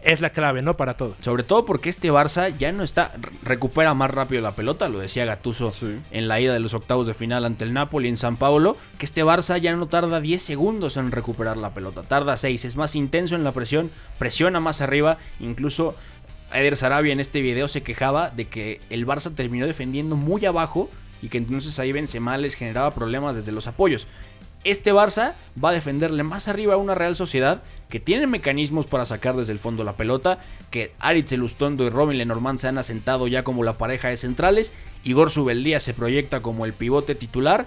es 0.00 0.20
la 0.20 0.30
clave, 0.30 0.62
¿no? 0.62 0.76
Para 0.76 0.94
todo. 0.96 1.16
Sobre 1.20 1.42
todo 1.42 1.66
porque 1.66 1.90
este 1.90 2.10
Barça 2.12 2.56
ya 2.56 2.70
no 2.70 2.84
está. 2.84 3.12
re- 3.20 3.30
Recupera 3.42 3.94
más 3.94 4.10
rápido 4.12 4.40
la 4.40 4.52
pelota, 4.52 4.88
lo 4.88 5.00
decía 5.00 5.24
Gatuso 5.24 5.72
Sí. 5.72 5.98
en 6.12 6.28
la 6.28 6.40
ida 6.40 6.52
de 6.52 6.60
los 6.60 6.72
octavos 6.72 7.08
de 7.08 7.14
final 7.14 7.44
ante 7.44 7.64
el 7.64 7.72
Napoli 7.74 8.08
en 8.08 8.16
San 8.16 8.36
Paulo. 8.36 8.76
Que 8.98 9.04
este 9.06 9.24
Barça 9.24 9.58
ya 9.58 9.74
no 9.74 9.86
tarda 9.86 10.20
10 10.20 10.40
segundos 10.40 10.96
en 10.96 11.10
recuperar 11.10 11.56
la 11.56 11.70
pelota, 11.70 12.02
tarda 12.02 12.36
6. 12.36 12.64
Es 12.64 12.76
más 12.76 12.94
intenso 12.94 13.34
en 13.34 13.42
la 13.42 13.50
presión, 13.52 13.90
presiona 14.20 14.60
más 14.60 14.80
arriba. 14.80 15.18
Incluso 15.40 15.96
Eder 16.52 16.76
Sarabia 16.76 17.12
en 17.12 17.20
este 17.20 17.40
video 17.40 17.68
se 17.68 17.82
quejaba 17.82 18.30
de 18.30 18.46
que 18.46 18.80
el 18.90 19.06
Barça 19.06 19.34
terminó 19.34 19.66
defendiendo 19.66 20.16
muy 20.16 20.44
abajo 20.46 20.88
y 21.20 21.28
que 21.28 21.38
entonces 21.38 21.78
ahí 21.78 21.92
Benzema 21.92 22.38
les 22.38 22.54
generaba 22.54 22.94
problemas 22.94 23.34
desde 23.34 23.52
los 23.52 23.66
apoyos. 23.66 24.06
Este 24.64 24.92
Barça 24.92 25.34
va 25.62 25.70
a 25.70 25.72
defenderle 25.72 26.24
más 26.24 26.48
arriba 26.48 26.74
a 26.74 26.78
una 26.78 26.94
Real 26.94 27.14
Sociedad 27.14 27.62
que 27.88 28.00
tiene 28.00 28.26
mecanismos 28.26 28.86
para 28.86 29.04
sacar 29.04 29.36
desde 29.36 29.52
el 29.52 29.58
fondo 29.58 29.84
la 29.84 29.92
pelota, 29.92 30.40
que 30.70 30.92
Aritz 30.98 31.32
Elustondo 31.32 31.84
y 31.84 31.90
Robin 31.90 32.18
Lenormand 32.18 32.58
se 32.58 32.68
han 32.68 32.78
asentado 32.78 33.28
ya 33.28 33.44
como 33.44 33.62
la 33.62 33.78
pareja 33.78 34.08
de 34.08 34.16
centrales, 34.16 34.72
Igor 35.04 35.30
Subeldía 35.30 35.80
se 35.80 35.94
proyecta 35.94 36.40
como 36.40 36.64
el 36.64 36.72
pivote 36.72 37.14
titular 37.14 37.66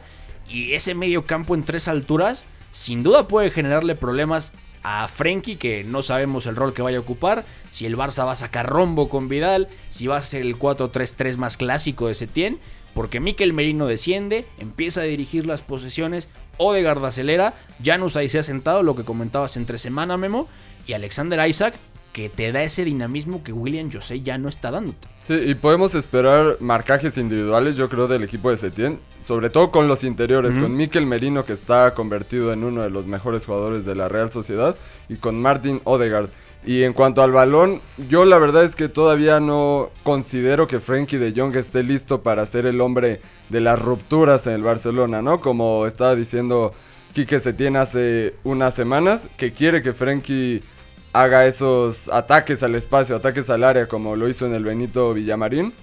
y 0.50 0.74
ese 0.74 0.94
medio 0.94 1.26
campo 1.26 1.56
en 1.56 1.63
tres 1.63 1.88
alturas 1.88 2.46
sin 2.72 3.04
duda 3.04 3.28
puede 3.28 3.52
generarle 3.52 3.96
problemas 3.96 4.52
a 4.84 5.08
Frenkie 5.08 5.58
que 5.58 5.84
no 5.84 6.02
sabemos 6.02 6.46
el 6.46 6.56
rol 6.56 6.74
que 6.74 6.82
vaya 6.82 6.98
a 6.98 7.02
ocupar, 7.02 7.46
si 7.70 7.86
el 7.86 7.98
Barça 7.98 8.26
va 8.26 8.32
a 8.34 8.36
sacar 8.36 8.67
rombo 8.67 9.10
con 9.10 9.30
Vidal, 9.30 9.67
si 9.89 10.08
va 10.08 10.17
a 10.17 10.22
ser 10.22 10.41
el 10.41 10.58
4-3-3 10.58 11.38
más 11.38 11.58
clásico 11.58 12.08
de 12.08 12.15
Setién, 12.15 12.60
porque 12.94 13.20
Mikel 13.20 13.54
Merino 13.54 13.88
desciende, 13.88 14.46
empieza 14.60 15.02
a 15.02 15.06
dirigir 15.06 15.46
las 15.46 15.62
posesiones, 15.62 16.30
Odegaard 16.58 17.04
acelera, 17.06 17.54
Janus 17.84 18.15
ahí 18.15 18.30
se 18.30 18.39
ha 18.39 18.44
sentado, 18.44 18.84
lo 18.84 18.96
que 18.96 19.04
comentabas 19.04 19.56
entre 19.58 19.78
semana 19.78 20.17
Memo, 20.17 20.48
y 20.88 20.94
Alexander 20.94 21.48
Isaac 21.48 21.76
que 22.13 22.30
te 22.30 22.52
da 22.52 22.63
ese 22.63 22.84
dinamismo 22.84 23.43
que 23.43 23.54
William 23.54 23.91
José 23.91 24.21
ya 24.21 24.38
no 24.38 24.50
está 24.50 24.71
dándote. 24.71 25.08
Sí, 25.24 25.34
y 25.34 25.56
podemos 25.56 25.95
esperar 25.95 26.58
marcajes 26.60 27.17
individuales, 27.17 27.76
yo 27.76 27.89
creo, 27.89 28.08
del 28.08 28.24
equipo 28.24 28.50
de 28.50 28.58
Setién, 28.58 29.00
sobre 29.26 29.50
todo 29.50 29.71
con 29.71 29.88
los 29.88 30.04
interiores, 30.04 30.56
con 30.56 30.74
Mikel 30.74 31.06
Merino, 31.06 31.45
que 31.45 31.54
está 31.54 31.93
convertido 31.93 32.52
en 32.54 32.63
uno 32.63 32.82
de 32.82 32.89
los 32.89 33.06
mejores 33.06 33.45
jugadores 33.45 33.86
de 33.86 33.95
la 33.95 34.10
Real 34.10 34.32
Sociedad, 34.32 34.76
y 35.10 35.15
con 35.15 35.39
Martin 35.39 35.80
Odegaard. 35.84 36.30
Y 36.63 36.84
en 36.84 36.93
cuanto 36.93 37.24
al 37.24 37.32
balón, 37.32 37.82
yo 38.10 38.24
la 38.26 38.38
verdad 38.38 38.63
es 38.63 38.76
que 38.76 38.88
todavía 38.88 39.39
no 39.39 39.89
considero 40.04 40.67
que 40.67 40.80
Frenkie 40.80 41.17
de 41.17 41.34
Jong 41.36 41.56
esté 41.56 41.82
listo 41.82 42.21
para 42.21 42.45
ser 42.45 42.67
el 42.67 42.82
hombre 42.82 43.19
de 43.50 43.62
las 43.62 43.82
rupturas 43.82 44.45
en 44.45 44.54
el 44.54 44.62
Barcelona, 44.62 45.21
¿no? 45.21 45.39
Como 45.39 45.88
estaba 45.88 46.15
diciendo 46.15 46.74
Quique 47.13 47.39
Setién 47.39 47.78
hace 47.78 48.36
unas 48.43 48.76
semanas, 48.76 49.26
que 49.38 49.54
quiere 49.54 49.82
que 49.82 49.93
Frenkie 49.93 50.62
haga 51.13 51.45
esos 51.45 52.08
ataques 52.10 52.63
al 52.63 52.76
espacio, 52.76 53.15
ataques 53.15 53.50
al 53.50 53.63
área, 53.63 53.88
como 53.88 54.15
lo 54.15 54.30
hizo 54.30 54.45
en 54.45 54.54
el 54.54 54.63
Benito 54.63 55.13
Villamarín. 55.13 55.74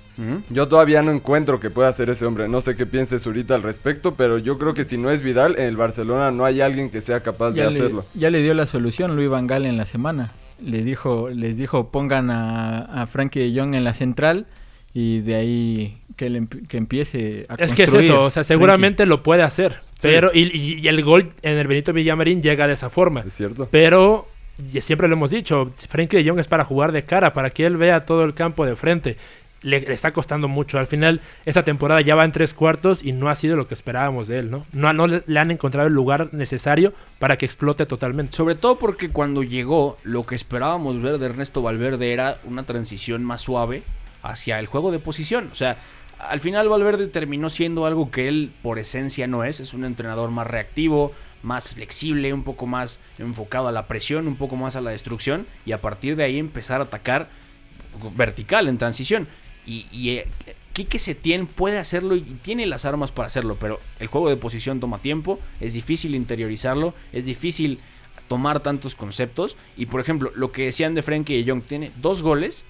Yo 0.50 0.66
todavía 0.66 1.00
no 1.00 1.12
encuentro 1.12 1.60
que 1.60 1.70
pueda 1.70 1.92
ser 1.92 2.10
ese 2.10 2.26
hombre. 2.26 2.48
No 2.48 2.60
sé 2.60 2.74
qué 2.74 2.86
piense 2.86 3.20
Zurita 3.20 3.54
al 3.54 3.62
respecto, 3.62 4.14
pero 4.16 4.38
yo 4.38 4.58
creo 4.58 4.74
que 4.74 4.84
si 4.84 4.98
no 4.98 5.10
es 5.12 5.22
Vidal, 5.22 5.54
en 5.56 5.66
el 5.66 5.76
Barcelona 5.76 6.32
no 6.32 6.44
hay 6.44 6.60
alguien 6.60 6.90
que 6.90 7.00
sea 7.00 7.20
capaz 7.20 7.52
Ya 7.54 7.66
de 7.66 7.70
le, 7.70 7.78
hacerlo. 7.78 8.04
ya 8.14 8.28
le 8.28 8.42
dio 8.42 8.52
la 8.52 8.66
solución 8.66 9.14
Luis 9.14 9.28
Van 9.28 9.46
Gaal 9.46 9.64
en 9.64 9.76
la 9.76 9.84
semana. 9.84 10.32
Le 10.60 10.82
dijo, 10.82 11.28
les 11.28 11.56
dijo 11.56 11.90
pongan 11.92 12.30
a, 12.32 12.80
a 13.02 13.06
Frankie 13.06 13.38
de 13.48 13.60
Jong 13.60 13.76
en 13.76 13.84
la 13.84 13.94
central 13.94 14.46
y 14.92 15.20
de 15.20 15.36
ahí 15.36 15.98
que, 16.16 16.26
emp- 16.32 16.66
que 16.66 16.78
empiece 16.78 17.46
a 17.48 17.54
Es 17.54 17.72
que 17.72 17.84
es 17.84 17.92
eso, 17.94 18.24
o 18.24 18.30
sea, 18.30 18.42
seguramente 18.42 19.06
lo 19.06 19.22
puede 19.22 19.44
hacer. 19.44 19.82
Pero, 20.02 20.32
y, 20.34 20.50
y- 20.52 20.80
y 20.80 20.88
el 20.88 21.04
gol 21.04 21.28
en 21.42 21.58
el 21.58 21.68
Benito 21.68 21.92
Villamarín 21.92 22.42
llega 22.42 22.66
de 22.66 22.72
esa 22.72 22.90
forma. 22.90 23.20
Es 23.24 23.34
cierto. 23.34 23.68
Pero, 23.70 24.26
y 24.58 24.80
siempre 24.80 25.08
lo 25.08 25.14
hemos 25.14 25.30
dicho, 25.30 25.70
Frenkie 25.88 26.16
de 26.22 26.28
Jong 26.28 26.40
es 26.40 26.48
para 26.48 26.64
jugar 26.64 26.92
de 26.92 27.04
cara, 27.04 27.32
para 27.32 27.50
que 27.50 27.64
él 27.64 27.76
vea 27.76 28.04
todo 28.04 28.24
el 28.24 28.34
campo 28.34 28.66
de 28.66 28.76
frente. 28.76 29.16
Le, 29.60 29.80
le 29.80 29.92
está 29.92 30.12
costando 30.12 30.46
mucho. 30.46 30.78
Al 30.78 30.86
final, 30.86 31.20
esta 31.44 31.64
temporada 31.64 32.00
ya 32.00 32.14
va 32.14 32.24
en 32.24 32.30
tres 32.30 32.54
cuartos 32.54 33.04
y 33.04 33.10
no 33.10 33.28
ha 33.28 33.34
sido 33.34 33.56
lo 33.56 33.66
que 33.66 33.74
esperábamos 33.74 34.28
de 34.28 34.38
él, 34.38 34.50
¿no? 34.50 34.66
No, 34.72 34.92
no 34.92 35.08
le, 35.08 35.24
le 35.26 35.40
han 35.40 35.50
encontrado 35.50 35.88
el 35.88 35.94
lugar 35.94 36.32
necesario 36.32 36.92
para 37.18 37.36
que 37.36 37.46
explote 37.46 37.84
totalmente. 37.84 38.36
Sobre 38.36 38.54
todo 38.54 38.78
porque 38.78 39.10
cuando 39.10 39.42
llegó, 39.42 39.98
lo 40.04 40.24
que 40.26 40.36
esperábamos 40.36 41.02
ver 41.02 41.18
de 41.18 41.26
Ernesto 41.26 41.60
Valverde 41.60 42.12
era 42.12 42.38
una 42.44 42.62
transición 42.62 43.24
más 43.24 43.40
suave 43.40 43.82
hacia 44.22 44.60
el 44.60 44.66
juego 44.66 44.92
de 44.92 45.00
posición. 45.00 45.48
O 45.50 45.56
sea, 45.56 45.76
al 46.18 46.40
final 46.40 46.68
Valverde 46.68 47.06
terminó 47.06 47.50
siendo 47.50 47.86
algo 47.86 48.10
que 48.10 48.28
él 48.28 48.50
por 48.62 48.78
esencia 48.78 49.26
no 49.26 49.44
es. 49.44 49.60
Es 49.60 49.74
un 49.74 49.84
entrenador 49.84 50.30
más 50.30 50.46
reactivo, 50.46 51.12
más 51.42 51.74
flexible, 51.74 52.32
un 52.32 52.44
poco 52.44 52.66
más 52.66 52.98
enfocado 53.18 53.68
a 53.68 53.72
la 53.72 53.86
presión, 53.86 54.26
un 54.26 54.36
poco 54.36 54.56
más 54.56 54.76
a 54.76 54.80
la 54.80 54.90
destrucción. 54.90 55.46
Y 55.66 55.72
a 55.72 55.80
partir 55.80 56.16
de 56.16 56.24
ahí 56.24 56.38
empezar 56.38 56.80
a 56.80 56.84
atacar 56.84 57.28
vertical 58.16 58.68
en 58.68 58.78
transición. 58.78 59.28
Y, 59.66 59.86
y 59.92 60.10
eh, 60.10 60.26
Quique 60.72 60.98
Setién 60.98 61.46
puede 61.46 61.78
hacerlo 61.78 62.14
y 62.14 62.20
tiene 62.20 62.64
las 62.64 62.84
armas 62.84 63.10
para 63.10 63.26
hacerlo, 63.26 63.56
pero 63.58 63.80
el 63.98 64.06
juego 64.06 64.28
de 64.28 64.36
posición 64.36 64.78
toma 64.78 64.98
tiempo, 64.98 65.40
es 65.60 65.74
difícil 65.74 66.14
interiorizarlo, 66.14 66.94
es 67.12 67.26
difícil 67.26 67.80
tomar 68.28 68.60
tantos 68.60 68.94
conceptos. 68.94 69.56
Y 69.76 69.86
por 69.86 70.00
ejemplo, 70.00 70.30
lo 70.36 70.52
que 70.52 70.66
decían 70.66 70.94
de 70.94 71.02
Frenkie 71.02 71.42
de 71.42 71.50
Jong, 71.50 71.64
tiene 71.64 71.90
dos 72.00 72.22
goles, 72.22 72.64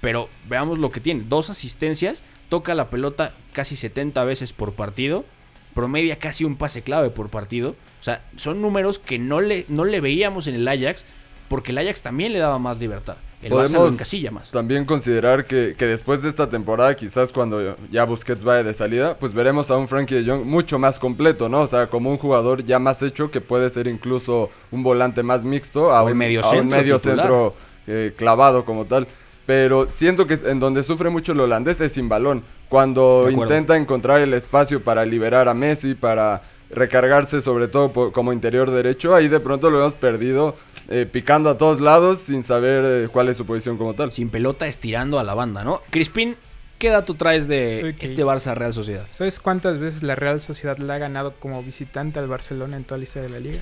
pero 0.00 0.28
veamos 0.48 0.78
lo 0.78 0.90
que 0.90 1.00
tiene, 1.00 1.24
dos 1.28 1.50
asistencias, 1.50 2.22
toca 2.48 2.74
la 2.74 2.88
pelota 2.88 3.34
casi 3.52 3.76
70 3.76 4.22
veces 4.24 4.52
por 4.52 4.72
partido, 4.74 5.24
promedia 5.74 6.16
casi 6.16 6.44
un 6.44 6.56
pase 6.56 6.82
clave 6.82 7.10
por 7.10 7.28
partido. 7.28 7.76
O 8.00 8.04
sea, 8.04 8.22
son 8.36 8.62
números 8.62 8.98
que 8.98 9.18
no 9.18 9.40
le, 9.40 9.66
no 9.68 9.84
le 9.84 10.00
veíamos 10.00 10.46
en 10.46 10.54
el 10.54 10.66
Ajax, 10.68 11.06
porque 11.48 11.72
el 11.72 11.78
Ajax 11.78 12.02
también 12.02 12.32
le 12.32 12.38
daba 12.38 12.58
más 12.58 12.78
libertad. 12.78 13.16
El 13.42 13.52
Barça 13.52 13.72
lo 13.72 13.78
Podemos 13.78 13.92
encasilla 13.94 14.30
más. 14.30 14.50
También 14.50 14.84
considerar 14.84 15.46
que, 15.46 15.74
que 15.76 15.86
después 15.86 16.22
de 16.22 16.28
esta 16.28 16.50
temporada, 16.50 16.94
quizás 16.94 17.32
cuando 17.32 17.74
ya 17.90 18.04
Busquets 18.04 18.44
vaya 18.44 18.62
de 18.62 18.74
salida, 18.74 19.16
pues 19.16 19.32
veremos 19.32 19.70
a 19.70 19.76
un 19.76 19.88
Frankie 19.88 20.16
de 20.16 20.30
Jong 20.30 20.44
mucho 20.44 20.78
más 20.78 20.98
completo, 20.98 21.48
¿no? 21.48 21.62
O 21.62 21.66
sea, 21.66 21.86
como 21.86 22.10
un 22.10 22.18
jugador 22.18 22.64
ya 22.64 22.78
más 22.78 23.00
hecho 23.02 23.30
que 23.30 23.40
puede 23.40 23.70
ser 23.70 23.86
incluso 23.86 24.50
un 24.70 24.82
volante 24.82 25.22
más 25.22 25.42
mixto 25.42 25.90
a 25.90 26.02
O 26.02 26.08
el 26.08 26.12
un 26.12 26.18
mediocentro 26.18 26.58
a 26.58 26.62
un 26.62 26.68
medio 26.68 26.96
titular. 26.98 27.16
centro 27.18 27.54
eh, 27.86 28.12
clavado 28.14 28.64
como 28.66 28.84
tal. 28.84 29.06
Pero 29.46 29.88
siento 29.88 30.26
que 30.26 30.34
en 30.34 30.60
donde 30.60 30.82
sufre 30.82 31.08
mucho 31.08 31.32
el 31.32 31.40
holandés 31.40 31.80
es 31.80 31.92
sin 31.92 32.08
balón. 32.10 32.42
Cuando 32.70 33.28
intenta 33.28 33.76
encontrar 33.76 34.20
el 34.20 34.32
espacio 34.32 34.80
para 34.82 35.04
liberar 35.04 35.48
a 35.48 35.54
Messi, 35.54 35.94
para 35.94 36.40
recargarse 36.70 37.40
sobre 37.40 37.66
todo 37.66 38.12
como 38.12 38.32
interior 38.32 38.70
derecho, 38.70 39.14
ahí 39.14 39.28
de 39.28 39.40
pronto 39.40 39.70
lo 39.70 39.80
hemos 39.80 39.94
perdido 39.94 40.56
eh, 40.88 41.04
picando 41.10 41.50
a 41.50 41.58
todos 41.58 41.80
lados 41.80 42.20
sin 42.20 42.44
saber 42.44 42.84
eh, 43.04 43.08
cuál 43.08 43.28
es 43.28 43.36
su 43.36 43.44
posición 43.44 43.76
como 43.76 43.94
tal. 43.94 44.12
Sin 44.12 44.28
pelota 44.30 44.68
estirando 44.68 45.18
a 45.18 45.24
la 45.24 45.34
banda, 45.34 45.64
¿no? 45.64 45.82
Crispín, 45.90 46.36
¿qué 46.78 46.90
dato 46.90 47.14
traes 47.14 47.48
de 47.48 47.96
este 47.98 48.24
Barça 48.24 48.54
Real 48.54 48.72
Sociedad? 48.72 49.04
¿Sabes 49.10 49.40
cuántas 49.40 49.78
veces 49.78 50.04
la 50.04 50.14
Real 50.14 50.40
Sociedad 50.40 50.78
la 50.78 50.94
ha 50.94 50.98
ganado 50.98 51.34
como 51.40 51.62
visitante 51.64 52.20
al 52.20 52.28
Barcelona 52.28 52.76
en 52.76 52.84
toda 52.84 52.98
la 52.98 53.04
historia 53.04 53.28
de 53.28 53.34
la 53.34 53.40
liga? 53.40 53.60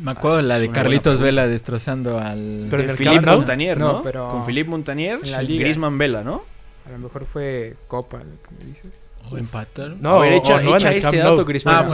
Me 0.00 0.12
acuerdo 0.12 0.38
Ah, 0.38 0.42
la 0.42 0.58
de 0.60 0.70
Carlitos. 0.70 1.20
Vela 1.20 1.48
destrozando 1.48 2.20
al... 2.20 2.68
Pero 2.70 2.84
De 2.84 2.94
Philippe. 2.94 3.26
Montanier, 3.26 3.78
¿no? 3.78 3.94
No, 3.94 4.02
pero 4.02 4.30
Con 4.30 4.46
Philippe 4.46 4.70
Montanier 4.70 5.18
y. 5.24 5.58
Griezmann 5.58 5.98
Vela, 5.98 6.22
¿no? 6.22 6.44
A 6.88 6.92
lo 6.92 6.98
mejor 6.98 7.26
fue 7.26 7.76
Copa, 7.86 8.18
lo 8.18 8.24
que 8.42 8.54
me 8.58 8.64
dices. 8.64 8.92
¿O 9.30 9.36
empataron? 9.36 10.00
No, 10.00 10.18
o- 10.18 10.24
echa, 10.24 10.56
o 10.56 10.60
no 10.60 10.76
este 10.76 11.00
Camp 11.00 11.14
dato. 11.16 11.44
Crispín. 11.44 11.72
Ah, 11.74 11.88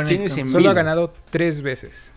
Solo 0.51 0.71
ha 0.71 0.75
ganado 0.75 1.13
tres 1.31 1.63
veces. 1.63 2.13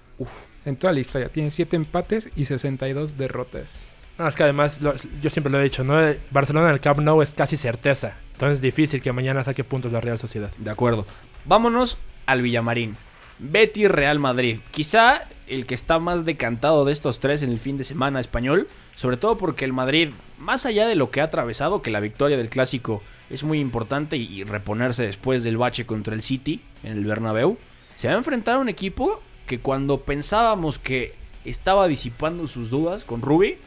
En 0.65 0.75
toda 0.75 0.93
la 0.93 0.99
historia. 0.99 1.29
Tiene 1.29 1.49
siete 1.51 1.75
empates 1.75 2.29
y 2.35 2.45
62 2.45 3.17
derrotas. 3.17 3.81
No, 4.19 4.27
es 4.27 4.35
que 4.35 4.43
además, 4.43 4.81
lo- 4.81 4.93
yo 5.21 5.29
siempre 5.29 5.51
lo 5.51 5.59
he 5.59 5.63
dicho, 5.63 5.83
¿no? 5.83 5.95
Barcelona 6.31 6.67
en 6.69 6.73
el 6.73 6.79
Camp 6.81 6.99
Nou 6.99 7.21
es 7.21 7.31
casi 7.31 7.55
certeza. 7.57 8.13
Entonces 8.33 8.55
es 8.57 8.61
difícil 8.61 9.01
que 9.01 9.11
mañana 9.13 9.43
saque 9.43 9.63
puntos 9.63 9.91
la 9.91 10.01
Real 10.01 10.19
Sociedad. 10.19 10.51
De 10.57 10.69
acuerdo. 10.69 11.05
Vámonos 11.45 11.97
al 12.25 12.41
Villamarín. 12.41 12.95
Betty 13.39 13.87
Real 13.87 14.19
Madrid. 14.19 14.59
Quizá 14.71 15.21
el 15.47 15.65
que 15.65 15.75
está 15.75 15.99
más 15.99 16.25
decantado 16.25 16.83
de 16.85 16.91
estos 16.91 17.19
tres 17.19 17.41
en 17.43 17.51
el 17.51 17.59
fin 17.59 17.77
de 17.77 17.83
semana 17.83 18.19
español. 18.19 18.67
Sobre 18.97 19.17
todo 19.17 19.37
porque 19.37 19.63
el 19.63 19.73
Madrid, 19.73 20.09
más 20.39 20.65
allá 20.65 20.87
de 20.87 20.95
lo 20.95 21.11
que 21.11 21.21
ha 21.21 21.25
atravesado, 21.25 21.83
que 21.83 21.91
la 21.91 21.99
victoria 21.99 22.35
del 22.35 22.49
clásico 22.49 23.03
es 23.29 23.43
muy 23.43 23.59
importante 23.59 24.17
y, 24.17 24.43
reponerse 24.43 25.03
después 25.03 25.43
del 25.43 25.55
bache 25.55 25.85
contra 25.85 26.15
el 26.15 26.23
City 26.23 26.61
en 26.83 26.93
el 26.93 27.05
Bernabéu, 27.05 27.59
se 27.95 28.07
va 28.07 28.15
a 28.15 28.17
enfrentar 28.17 28.55
a 28.55 28.59
un 28.59 28.69
equipo 28.69 29.21
que 29.45 29.59
cuando 29.59 30.01
pensábamos 30.01 30.79
que 30.79 31.13
estaba 31.45 31.87
disipando 31.87 32.47
sus 32.47 32.71
dudas 32.71 33.05
con 33.05 33.21
Rubi, 33.21 33.57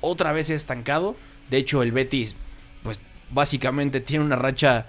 otra 0.00 0.32
vez 0.32 0.46
se 0.46 0.52
ha 0.52 0.56
estancado. 0.56 1.16
De 1.50 1.56
hecho, 1.56 1.82
el 1.82 1.90
Betis, 1.90 2.36
pues 2.84 3.00
básicamente 3.30 4.00
tiene 4.00 4.24
una 4.24 4.36
racha 4.36 4.86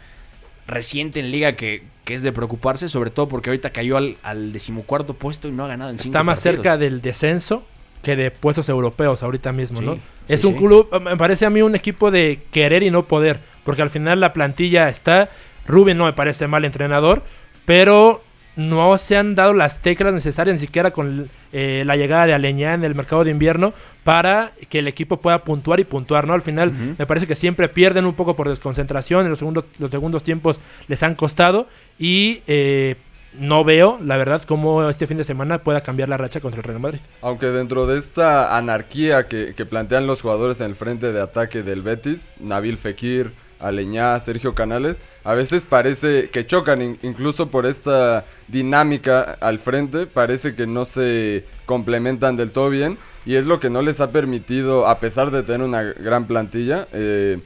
reciente 0.68 1.20
en 1.20 1.32
liga 1.32 1.54
que, 1.54 1.82
que 2.06 2.14
es 2.14 2.22
de 2.22 2.32
preocuparse, 2.32 2.90
sobre 2.90 3.10
todo 3.10 3.28
porque 3.28 3.50
ahorita 3.50 3.72
cayó 3.72 3.98
al, 3.98 4.18
al 4.22 4.54
decimocuarto 4.54 5.16
puesto 5.16 5.48
y 5.48 5.52
no 5.52 5.66
ha 5.66 5.68
ganado 5.68 5.90
en 5.90 5.98
cinco 5.98 6.10
Está 6.10 6.24
más 6.24 6.38
partidos. 6.38 6.58
cerca 6.58 6.78
del 6.78 7.02
descenso 7.02 7.66
que 8.02 8.16
de 8.16 8.32
puestos 8.32 8.70
europeos 8.70 9.24
ahorita 9.24 9.52
mismo, 9.52 9.80
Sí, 9.80 9.86
¿no? 9.86 9.96
sí, 9.96 10.02
es 10.30 10.44
un 10.44 10.54
sí. 10.54 10.60
club, 10.60 10.88
me 11.02 11.18
parece 11.18 11.46
a 11.46 11.50
mí 11.50 11.62
un 11.62 11.76
equipo 11.76 12.12
de 12.12 12.40
querer 12.52 12.84
y 12.84 12.92
no 12.92 13.04
poder, 13.04 13.40
porque 13.64 13.82
al 13.82 13.90
final 13.90 14.20
la 14.20 14.34
plantilla 14.34 14.90
está, 14.90 15.30
Rubén 15.68 15.98
no 15.98 16.06
me 16.06 16.14
parece 16.14 16.48
mal 16.48 16.66
entrenador, 16.66 17.24
pero 17.66 18.24
no 18.56 18.98
se 18.98 19.16
han 19.16 19.36
dado 19.36 19.54
las 19.54 19.82
teclas 19.82 20.14
necesarias 20.14 20.56
ni 20.56 20.60
siquiera 20.60 20.92
con 20.92 21.30
eh, 21.54 21.84
la 21.86 21.96
llegada 21.96 22.26
de 22.26 22.34
Aleñá 22.34 22.74
en 22.74 22.84
el 22.84 22.94
mercado 22.96 23.24
de 23.24 23.32
invierno 23.32 23.74
para 24.04 24.52
que 24.70 24.80
el 24.80 24.88
equipo 24.88 25.18
pueda 25.18 25.44
puntuar 25.44 25.80
y 25.80 25.84
puntuar, 25.86 26.26
¿no? 26.28 26.34
Al 26.34 26.42
final 26.42 26.74
me 26.98 27.06
parece 27.06 27.28
que 27.28 27.36
siempre 27.36 27.70
pierden 27.70 28.06
un 28.06 28.14
poco 28.16 28.36
por 28.36 28.50
desconcentración, 28.50 29.24
en 29.26 29.30
los 29.30 29.40
segundos, 29.40 29.66
los 29.78 29.92
segundos 29.92 30.24
tiempos 30.24 30.60
les 30.88 31.04
han 31.04 31.16
costado 31.16 31.68
y 32.00 32.42
eh, 32.48 32.96
no 33.34 33.64
veo, 33.64 34.00
la 34.04 34.18
verdad, 34.18 34.42
cómo 34.44 34.90
este 34.90 35.08
fin 35.08 35.18
de 35.18 35.24
semana 35.24 35.60
pueda 35.60 35.82
cambiar 35.82 36.10
la 36.10 36.18
racha 36.18 36.40
contra 36.42 36.60
el 36.62 36.64
Real 36.64 36.80
Madrid. 36.80 37.00
Aunque 37.22 37.48
dentro 37.48 37.86
de 37.86 38.00
esta 38.00 38.58
anarquía 38.58 39.28
que, 39.28 39.54
que 39.56 39.66
plantean 39.66 40.08
los 40.08 40.22
jugadores 40.22 40.60
en 40.62 40.68
el 40.68 40.76
frente 40.76 41.12
de 41.14 41.22
ataque 41.22 41.62
del 41.64 41.82
Betis, 41.82 42.28
Nabil 42.40 42.78
Fekir, 42.78 43.32
Aleñá, 43.60 44.20
Sergio 44.20 44.56
Canales, 44.56 44.98
a 45.24 45.34
veces 45.34 45.66
parece 45.66 46.30
que 46.30 46.48
chocan, 46.48 46.82
in- 46.82 46.98
incluso 47.04 47.50
por 47.50 47.66
esta 47.66 48.24
dinámica 48.48 49.22
al 49.40 49.60
frente, 49.60 50.08
parece 50.08 50.56
que 50.56 50.66
no 50.66 50.86
se 50.86 51.44
complementan 51.66 52.36
del 52.38 52.52
todo 52.52 52.70
bien 52.70 52.98
y 53.26 53.36
es 53.36 53.46
lo 53.46 53.60
que 53.60 53.70
no 53.70 53.82
les 53.82 54.00
ha 54.00 54.12
permitido, 54.12 54.88
a 54.88 55.00
pesar 55.00 55.30
de 55.30 55.44
tener 55.44 55.62
una 55.68 55.84
gran 55.84 56.26
plantilla, 56.26 56.88
eh, 56.94 57.40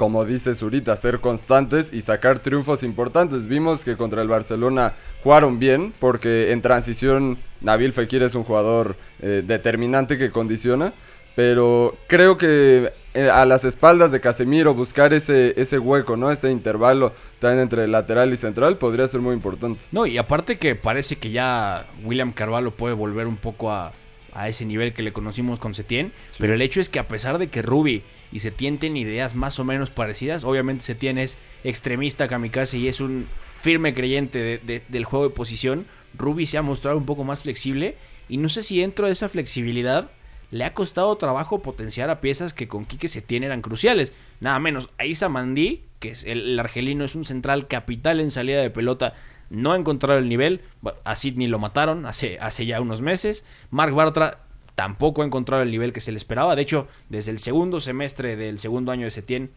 como 0.00 0.24
dice 0.24 0.54
Zurita, 0.54 0.96
ser 0.96 1.20
constantes 1.20 1.92
y 1.92 2.00
sacar 2.00 2.38
triunfos 2.38 2.82
importantes. 2.82 3.46
Vimos 3.46 3.84
que 3.84 3.98
contra 3.98 4.22
el 4.22 4.28
Barcelona 4.28 4.94
jugaron 5.22 5.58
bien, 5.58 5.92
porque 6.00 6.52
en 6.52 6.62
transición 6.62 7.36
Nabil 7.60 7.92
Fekir 7.92 8.22
es 8.22 8.34
un 8.34 8.44
jugador 8.44 8.96
eh, 9.20 9.42
determinante 9.46 10.16
que 10.16 10.30
condiciona, 10.30 10.94
pero 11.36 11.98
creo 12.06 12.38
que 12.38 12.94
eh, 13.12 13.28
a 13.28 13.44
las 13.44 13.66
espaldas 13.66 14.10
de 14.10 14.22
Casemiro 14.22 14.72
buscar 14.72 15.12
ese, 15.12 15.52
ese 15.60 15.78
hueco, 15.78 16.16
¿no? 16.16 16.30
Ese 16.30 16.50
intervalo 16.50 17.12
también 17.38 17.64
entre 17.64 17.86
lateral 17.86 18.32
y 18.32 18.38
central 18.38 18.76
podría 18.76 19.06
ser 19.06 19.20
muy 19.20 19.34
importante. 19.34 19.78
No, 19.92 20.06
y 20.06 20.16
aparte 20.16 20.56
que 20.56 20.76
parece 20.76 21.16
que 21.16 21.30
ya 21.30 21.84
William 22.04 22.32
Carvalho 22.32 22.70
puede 22.70 22.94
volver 22.94 23.26
un 23.26 23.36
poco 23.36 23.70
a 23.70 23.92
a 24.34 24.48
ese 24.48 24.64
nivel 24.64 24.92
que 24.92 25.02
le 25.02 25.12
conocimos 25.12 25.58
con 25.58 25.74
Setien, 25.74 26.12
pero 26.38 26.54
el 26.54 26.62
hecho 26.62 26.80
es 26.80 26.88
que 26.88 26.98
a 26.98 27.08
pesar 27.08 27.38
de 27.38 27.48
que 27.48 27.62
Ruby 27.62 28.02
y 28.32 28.38
Setien 28.40 28.78
tienen 28.78 28.96
ideas 28.98 29.34
más 29.34 29.58
o 29.58 29.64
menos 29.64 29.90
parecidas, 29.90 30.44
obviamente 30.44 30.84
Setien 30.84 31.18
es 31.18 31.38
extremista 31.64 32.28
kamikaze 32.28 32.78
y 32.78 32.88
es 32.88 33.00
un 33.00 33.26
firme 33.60 33.92
creyente 33.94 34.38
de- 34.38 34.58
de- 34.58 34.82
del 34.88 35.04
juego 35.04 35.28
de 35.28 35.34
posición, 35.34 35.86
Ruby 36.16 36.46
se 36.46 36.58
ha 36.58 36.62
mostrado 36.62 36.96
un 36.96 37.06
poco 37.06 37.24
más 37.24 37.40
flexible 37.42 37.96
y 38.28 38.36
no 38.38 38.48
sé 38.48 38.62
si 38.62 38.80
dentro 38.80 39.06
de 39.06 39.12
esa 39.12 39.28
flexibilidad 39.28 40.10
le 40.50 40.64
ha 40.64 40.74
costado 40.74 41.14
trabajo 41.16 41.60
potenciar 41.62 42.10
a 42.10 42.20
piezas 42.20 42.52
que 42.54 42.66
con 42.66 42.84
Quique 42.84 43.06
Setién 43.06 43.44
eran 43.44 43.62
cruciales. 43.62 44.12
Nada 44.40 44.58
menos, 44.58 44.88
Aisa 44.98 45.28
Mandí, 45.28 45.82
que 46.00 46.10
es 46.10 46.24
el, 46.24 46.40
el 46.52 46.58
argelino, 46.58 47.04
es 47.04 47.14
un 47.14 47.24
central 47.24 47.68
capital 47.68 48.18
en 48.18 48.32
salida 48.32 48.60
de 48.60 48.70
pelota, 48.70 49.14
no 49.50 49.72
ha 49.72 49.76
encontrado 49.76 50.18
el 50.18 50.28
nivel. 50.28 50.62
A 51.04 51.14
Sidney 51.14 51.48
lo 51.48 51.58
mataron 51.58 52.06
hace, 52.06 52.38
hace 52.40 52.64
ya 52.64 52.80
unos 52.80 53.02
meses. 53.02 53.44
Mark 53.70 53.94
Bartra 53.94 54.38
tampoco 54.74 55.22
ha 55.22 55.26
encontrado 55.26 55.62
el 55.62 55.70
nivel 55.70 55.92
que 55.92 56.00
se 56.00 56.12
le 56.12 56.16
esperaba. 56.16 56.56
De 56.56 56.62
hecho, 56.62 56.88
desde 57.10 57.32
el 57.32 57.38
segundo 57.38 57.80
semestre 57.80 58.36
del 58.36 58.58
segundo 58.58 58.92
año 58.92 59.04
de 59.04 59.10
Setién 59.10 59.50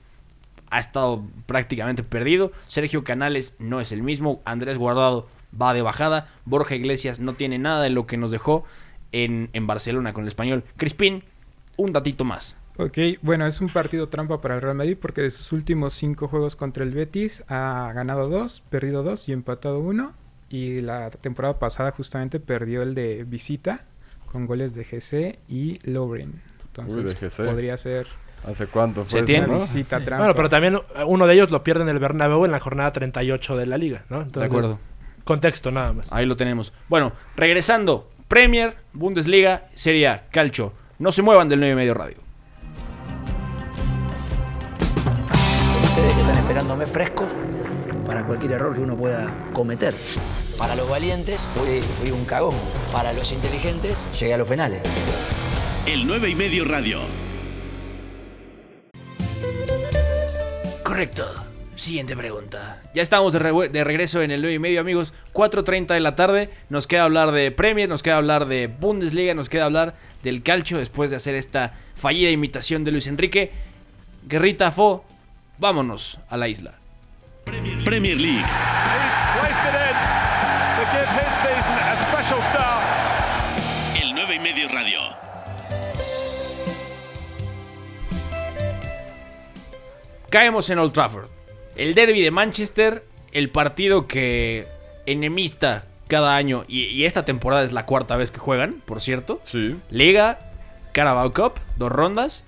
ha 0.69 0.79
estado 0.79 1.23
prácticamente 1.45 2.03
perdido. 2.03 2.51
Sergio 2.67 3.03
Canales 3.03 3.55
no 3.59 3.79
es 3.79 3.91
el 3.91 4.03
mismo. 4.03 4.41
Andrés 4.43 4.77
Guardado 4.77 5.27
va 5.59 5.73
de 5.73 5.83
bajada. 5.83 6.27
Borja 6.45 6.75
Iglesias 6.75 7.19
no 7.19 7.33
tiene 7.33 7.59
nada 7.59 7.81
de 7.81 7.91
lo 7.91 8.07
que 8.07 8.17
nos 8.17 8.31
dejó 8.31 8.65
en, 9.11 9.49
en 9.53 9.67
Barcelona 9.67 10.13
con 10.13 10.23
el 10.23 10.29
español. 10.29 10.63
Crispín, 10.75 11.23
un 11.77 11.93
datito 11.93 12.25
más. 12.25 12.55
Ok, 12.77 12.97
bueno, 13.21 13.45
es 13.45 13.61
un 13.61 13.69
partido 13.69 14.09
trampa 14.09 14.41
para 14.41 14.55
el 14.55 14.61
Real 14.61 14.75
Madrid 14.75 14.97
porque 14.99 15.21
de 15.21 15.29
sus 15.29 15.51
últimos 15.51 15.93
cinco 15.93 16.27
juegos 16.27 16.55
contra 16.55 16.83
el 16.83 16.91
Betis 16.91 17.43
ha 17.47 17.91
ganado 17.93 18.29
dos, 18.29 18.63
perdido 18.69 19.03
dos 19.03 19.29
y 19.29 19.33
empatado 19.33 19.79
uno. 19.79 20.13
Y 20.49 20.79
la 20.81 21.09
temporada 21.11 21.59
pasada 21.59 21.91
justamente 21.91 22.39
perdió 22.39 22.81
el 22.83 22.95
de 22.95 23.23
visita 23.25 23.81
con 24.31 24.45
goles 24.47 24.73
de 24.73 24.83
GC 24.85 25.39
y 25.47 25.77
Lovren. 25.89 26.41
Entonces 26.67 27.03
de 27.05 27.15
GC. 27.15 27.45
podría 27.45 27.77
ser 27.77 28.07
¿Hace 28.47 28.67
cuánto 28.67 29.03
fue? 29.03 29.11
Se 29.11 29.17
eso, 29.19 29.25
tiene- 29.25 29.47
no? 29.47 29.53
visita 29.55 30.03
trampa. 30.03 30.17
Bueno, 30.23 30.35
pero 30.35 30.49
también 30.49 30.75
eh, 30.75 31.03
uno 31.05 31.27
de 31.27 31.33
ellos 31.35 31.49
lo 31.51 31.63
pierde 31.63 31.83
en 31.83 31.89
el 31.89 31.99
Bernabéu 31.99 32.43
en 32.45 32.51
la 32.51 32.59
jornada 32.59 32.91
38 32.91 33.55
de 33.55 33.65
la 33.67 33.77
liga, 33.77 34.03
¿no? 34.09 34.17
De 34.17 34.23
Entonces, 34.25 34.51
acuerdo. 34.51 34.79
Contexto 35.23 35.71
nada 35.71 35.93
más. 35.93 36.11
Ahí 36.11 36.25
lo 36.25 36.35
tenemos. 36.35 36.73
Bueno, 36.89 37.13
regresando. 37.37 38.09
Premier, 38.27 38.75
Bundesliga, 38.93 39.67
Serie 39.75 40.07
A, 40.07 40.25
Calcio. 40.31 40.73
No 40.99 41.11
se 41.11 41.21
muevan 41.21 41.47
del 41.49 41.59
9 41.59 41.73
y 41.73 41.75
medio 41.75 41.93
radio. 41.93 42.17
Esperándome 46.53 46.85
frescos 46.85 47.29
para 48.05 48.23
cualquier 48.27 48.51
error 48.51 48.75
que 48.75 48.81
uno 48.81 48.95
pueda 48.95 49.27
cometer. 49.53 49.95
Para 50.55 50.75
los 50.75 50.87
valientes 50.87 51.41
fui, 51.55 51.81
fui 51.81 52.11
un 52.11 52.25
cagón. 52.25 52.53
Para 52.91 53.11
los 53.11 53.31
inteligentes 53.31 53.97
llegué 54.19 54.35
a 54.35 54.37
los 54.37 54.47
penales. 54.47 54.83
El 55.87 56.05
9 56.05 56.29
y 56.29 56.35
medio 56.35 56.63
radio. 56.65 56.99
Correcto. 60.83 61.25
Siguiente 61.75 62.15
pregunta. 62.15 62.79
Ya 62.93 63.01
estamos 63.01 63.33
de, 63.33 63.39
re- 63.39 63.69
de 63.69 63.83
regreso 63.83 64.21
en 64.21 64.29
el 64.29 64.41
9 64.41 64.53
y 64.53 64.59
medio, 64.59 64.79
amigos. 64.79 65.15
4.30 65.33 65.87
de 65.87 65.99
la 66.01 66.15
tarde. 66.15 66.49
Nos 66.69 66.85
queda 66.85 67.05
hablar 67.05 67.31
de 67.31 67.49
Premier, 67.49 67.89
nos 67.89 68.03
queda 68.03 68.17
hablar 68.17 68.45
de 68.45 68.67
Bundesliga, 68.67 69.33
nos 69.33 69.49
queda 69.49 69.65
hablar 69.65 69.95
del 70.21 70.43
calcio 70.43 70.77
después 70.77 71.09
de 71.09 71.15
hacer 71.15 71.33
esta 71.33 71.73
fallida 71.95 72.29
imitación 72.29 72.83
de 72.83 72.91
Luis 72.91 73.07
Enrique. 73.07 73.49
Guerrita 74.27 74.71
Fo, 74.71 75.03
vámonos 75.57 76.19
a 76.29 76.37
la 76.37 76.47
isla. 76.47 76.73
Premier 77.85 78.17
League. 78.17 78.45
El 84.01 84.13
9 84.13 84.35
y 84.35 84.39
medio 84.39 84.69
radio. 84.69 84.99
Caemos 90.29 90.69
en 90.69 90.79
Old 90.79 90.93
Trafford. 90.93 91.27
El 91.75 91.95
derby 91.95 92.21
de 92.21 92.31
Manchester, 92.31 93.05
el 93.31 93.49
partido 93.49 94.07
que 94.07 94.67
enemista 95.05 95.85
cada 96.07 96.35
año, 96.35 96.65
y, 96.67 96.85
y 96.85 97.05
esta 97.05 97.25
temporada 97.25 97.63
es 97.63 97.71
la 97.71 97.85
cuarta 97.85 98.15
vez 98.15 98.31
que 98.31 98.39
juegan, 98.39 98.81
por 98.85 99.01
cierto. 99.01 99.39
Sí. 99.43 99.79
Liga, 99.89 100.37
Carabao 100.91 101.33
Cup, 101.33 101.53
dos 101.77 101.91
rondas, 101.91 102.45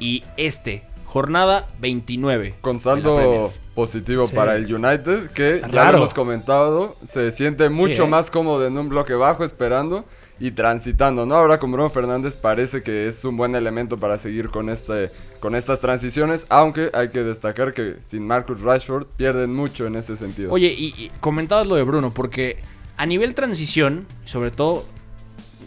y 0.00 0.22
este, 0.36 0.84
jornada 1.08 1.66
29. 1.80 2.56
Con 2.60 2.80
saldo 2.80 3.52
positivo 3.74 4.26
Sí. 4.26 4.34
para 4.34 4.56
el 4.56 4.72
United, 4.72 5.30
que 5.30 5.62
ya 5.72 5.90
lo 5.90 5.98
hemos 5.98 6.14
comentado, 6.14 6.96
se 7.10 7.32
siente 7.32 7.70
mucho 7.70 8.04
¿eh? 8.04 8.08
más 8.08 8.30
cómodo 8.30 8.66
en 8.66 8.76
un 8.76 8.88
bloque 8.90 9.14
bajo 9.14 9.44
esperando 9.44 10.04
y 10.38 10.50
transitando, 10.50 11.24
¿no? 11.26 11.34
Ahora 11.36 11.58
con 11.58 11.72
Bruno 11.72 11.88
Fernández 11.88 12.36
parece 12.36 12.82
que 12.82 13.08
es 13.08 13.24
un 13.24 13.36
buen 13.36 13.54
elemento 13.54 13.96
para 13.96 14.18
seguir 14.18 14.50
con 14.50 14.68
este 14.68 15.10
con 15.40 15.54
estas 15.54 15.80
transiciones, 15.80 16.44
aunque 16.50 16.90
hay 16.92 17.08
que 17.10 17.22
destacar 17.22 17.72
que 17.72 17.96
sin 18.06 18.26
Marcus 18.26 18.60
Rashford 18.60 19.06
pierden 19.16 19.54
mucho 19.54 19.86
en 19.86 19.96
ese 19.96 20.16
sentido. 20.16 20.52
Oye, 20.52 20.74
y, 20.76 20.88
y 20.88 21.10
comentabas 21.20 21.66
lo 21.66 21.76
de 21.76 21.84
Bruno, 21.84 22.12
porque 22.12 22.58
a 22.96 23.06
nivel 23.06 23.34
transición, 23.34 24.06
sobre 24.24 24.50
todo 24.50 24.84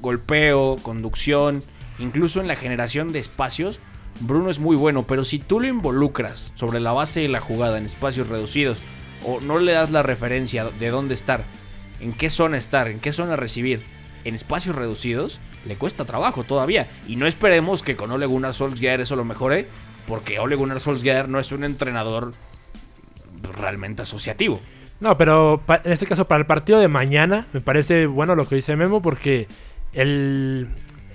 golpeo, 0.02 0.76
conducción, 0.84 1.64
incluso 2.00 2.42
en 2.42 2.48
la 2.48 2.56
generación 2.56 3.12
de 3.12 3.20
espacios, 3.20 3.80
Bruno 4.20 4.50
es 4.50 4.60
muy 4.60 4.76
bueno, 4.76 5.04
pero 5.04 5.24
si 5.24 5.40
tú 5.40 5.60
lo 5.60 5.68
involucras 5.68 6.54
sobre 6.56 6.80
la 6.80 6.92
base 6.92 7.22
de 7.22 7.28
la 7.28 7.40
jugada 7.40 7.78
en 7.78 7.86
espacios 7.86 8.28
reducidos, 8.28 8.80
o 9.26 9.40
no 9.40 9.60
le 9.60 9.72
das 9.74 9.92
la 9.92 10.04
referencia 10.04 10.66
de 10.66 10.90
dónde 10.90 11.14
estar, 11.14 11.44
en 12.00 12.14
qué 12.14 12.30
zona 12.30 12.58
estar, 12.58 12.88
en 12.88 13.00
qué 13.00 13.12
zona 13.12 13.36
recibir, 13.36 13.82
en 14.26 14.36
espacios 14.36 14.76
reducidos, 14.76 15.40
le 15.66 15.76
cuesta 15.76 16.06
trabajo 16.06 16.44
todavía. 16.44 16.88
Y 17.08 17.16
no 17.16 17.28
esperemos 17.28 17.84
que 17.84 17.96
con 17.96 18.12
Ole 18.12 18.26
Gunnar 18.26 18.54
Solskjaer 18.54 19.02
eso 19.02 19.16
lo 19.16 19.26
mejore, 19.26 19.68
porque 20.08 20.40
Ole 20.40 20.56
Gunnar 20.56 20.80
Solskjaer 20.80 21.30
no 21.30 21.40
es 21.40 21.52
un 21.52 21.64
entrenador 21.64 22.34
realmente 23.56 24.02
asociativo. 24.02 24.60
No, 25.00 25.18
pero 25.18 25.62
en 25.68 25.92
este 25.92 26.06
caso 26.06 26.28
para 26.28 26.40
el 26.40 26.46
partido 26.46 26.80
de 26.80 26.88
mañana 26.88 27.48
me 27.54 27.62
parece 27.62 28.06
bueno 28.06 28.36
lo 28.36 28.48
que 28.48 28.56
dice 28.56 28.76
Memo 28.76 29.02
porque 29.02 29.48
el, 29.94 30.68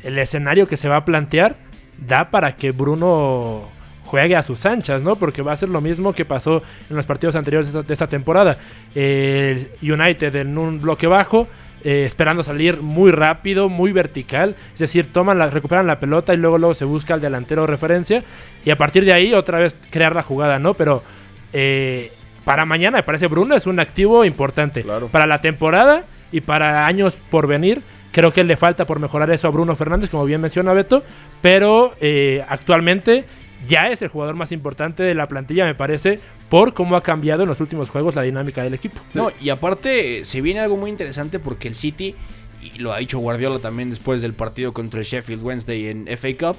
el 0.03 0.19
escenario 0.19 0.67
que 0.67 0.77
se 0.77 0.89
va 0.89 0.97
a 0.97 1.05
plantear 1.05 1.57
da 1.99 2.31
para 2.31 2.57
que 2.57 2.73
Bruno 2.73 3.69
juegue 4.05 4.37
a 4.37 4.43
sus 4.43 4.65
anchas, 4.67 5.03
¿no? 5.03 5.17
Porque 5.17 5.43
va 5.43 5.53
a 5.53 5.57
ser 5.57 5.69
lo 5.69 5.81
mismo 5.81 6.13
que 6.13 6.25
pasó 6.25 6.63
en 6.89 6.97
los 6.97 7.07
partidos 7.07 7.37
anteriores 7.37 7.73
de 7.73 7.79
esta, 7.79 7.87
de 7.87 7.93
esta 7.93 8.07
temporada. 8.07 8.57
El 8.95 9.69
United 9.83 10.35
en 10.37 10.57
un 10.57 10.81
bloque 10.81 11.07
bajo, 11.07 11.49
eh, 11.85 12.05
esperando 12.07 12.43
salir 12.43 12.81
muy 12.81 13.11
rápido, 13.11 13.69
muy 13.69 13.93
vertical, 13.93 14.57
es 14.73 14.79
decir, 14.79 15.13
toman 15.13 15.39
la, 15.39 15.49
recuperan 15.49 15.87
la 15.87 16.01
pelota 16.01 16.35
y 16.35 16.37
luego, 16.37 16.59
luego 16.59 16.75
se 16.75 16.85
busca 16.85 17.15
el 17.15 17.21
delantero 17.21 17.63
de 17.63 17.67
referencia 17.69 18.25
y 18.65 18.71
a 18.71 18.77
partir 18.77 19.05
de 19.05 19.13
ahí 19.13 19.35
otra 19.35 19.59
vez 19.59 19.77
crear 19.91 20.15
la 20.15 20.23
jugada, 20.23 20.59
¿no? 20.59 20.75
Pero 20.75 21.03
eh, 21.53 22.11
para 22.45 22.65
mañana 22.65 22.99
me 22.99 23.03
parece 23.03 23.27
Bruno 23.27 23.55
es 23.55 23.67
un 23.67 23.79
activo 23.79 24.25
importante. 24.25 24.83
Claro. 24.83 25.09
Para 25.09 25.27
la 25.27 25.41
temporada 25.41 26.03
y 26.33 26.41
para 26.41 26.87
años 26.87 27.17
por 27.31 27.47
venir, 27.47 27.83
creo 28.11 28.33
que 28.33 28.45
le 28.45 28.57
falta 28.57 28.85
por 28.85 28.99
mejorar 28.99 29.31
eso 29.31 29.47
a 29.47 29.51
Bruno 29.51 29.77
Fernández, 29.77 30.11
como 30.11 30.25
bien 30.25 30.41
menciona 30.41 30.73
Beto, 30.73 31.05
pero 31.47 31.95
eh, 32.01 32.45
actualmente 32.49 33.25
ya 33.69 33.89
es 33.89 34.03
el 34.03 34.09
jugador 34.09 34.35
más 34.35 34.51
importante 34.51 35.05
de 35.05 35.15
la 35.15 35.29
plantilla, 35.29 35.65
me 35.65 35.77
parece, 35.77 36.19
por 36.49 36.75
cómo 36.75 36.97
ha 36.97 37.05
cambiado 37.05 37.45
en 37.45 37.49
los 37.49 37.61
últimos 37.61 37.89
juegos 37.89 38.17
la 38.17 38.23
dinámica 38.23 38.65
del 38.65 38.75
equipo. 38.75 38.99
No, 39.15 39.31
y 39.41 39.51
aparte 39.51 40.25
se 40.25 40.41
viene 40.41 40.59
algo 40.59 40.77
muy 40.77 40.91
interesante 40.91 41.39
porque 41.39 41.69
el 41.69 41.77
City, 41.77 42.17
y 42.61 42.81
lo 42.81 42.93
ha 42.93 42.99
dicho 42.99 43.21
Guardiola 43.21 43.61
también 43.61 43.91
después 43.91 44.23
del 44.23 44.33
partido 44.33 44.73
contra 44.73 44.99
el 44.99 45.07
Sheffield 45.07 45.41
Wednesday 45.41 45.87
en 45.87 46.09
FA 46.19 46.37
Cup, 46.37 46.57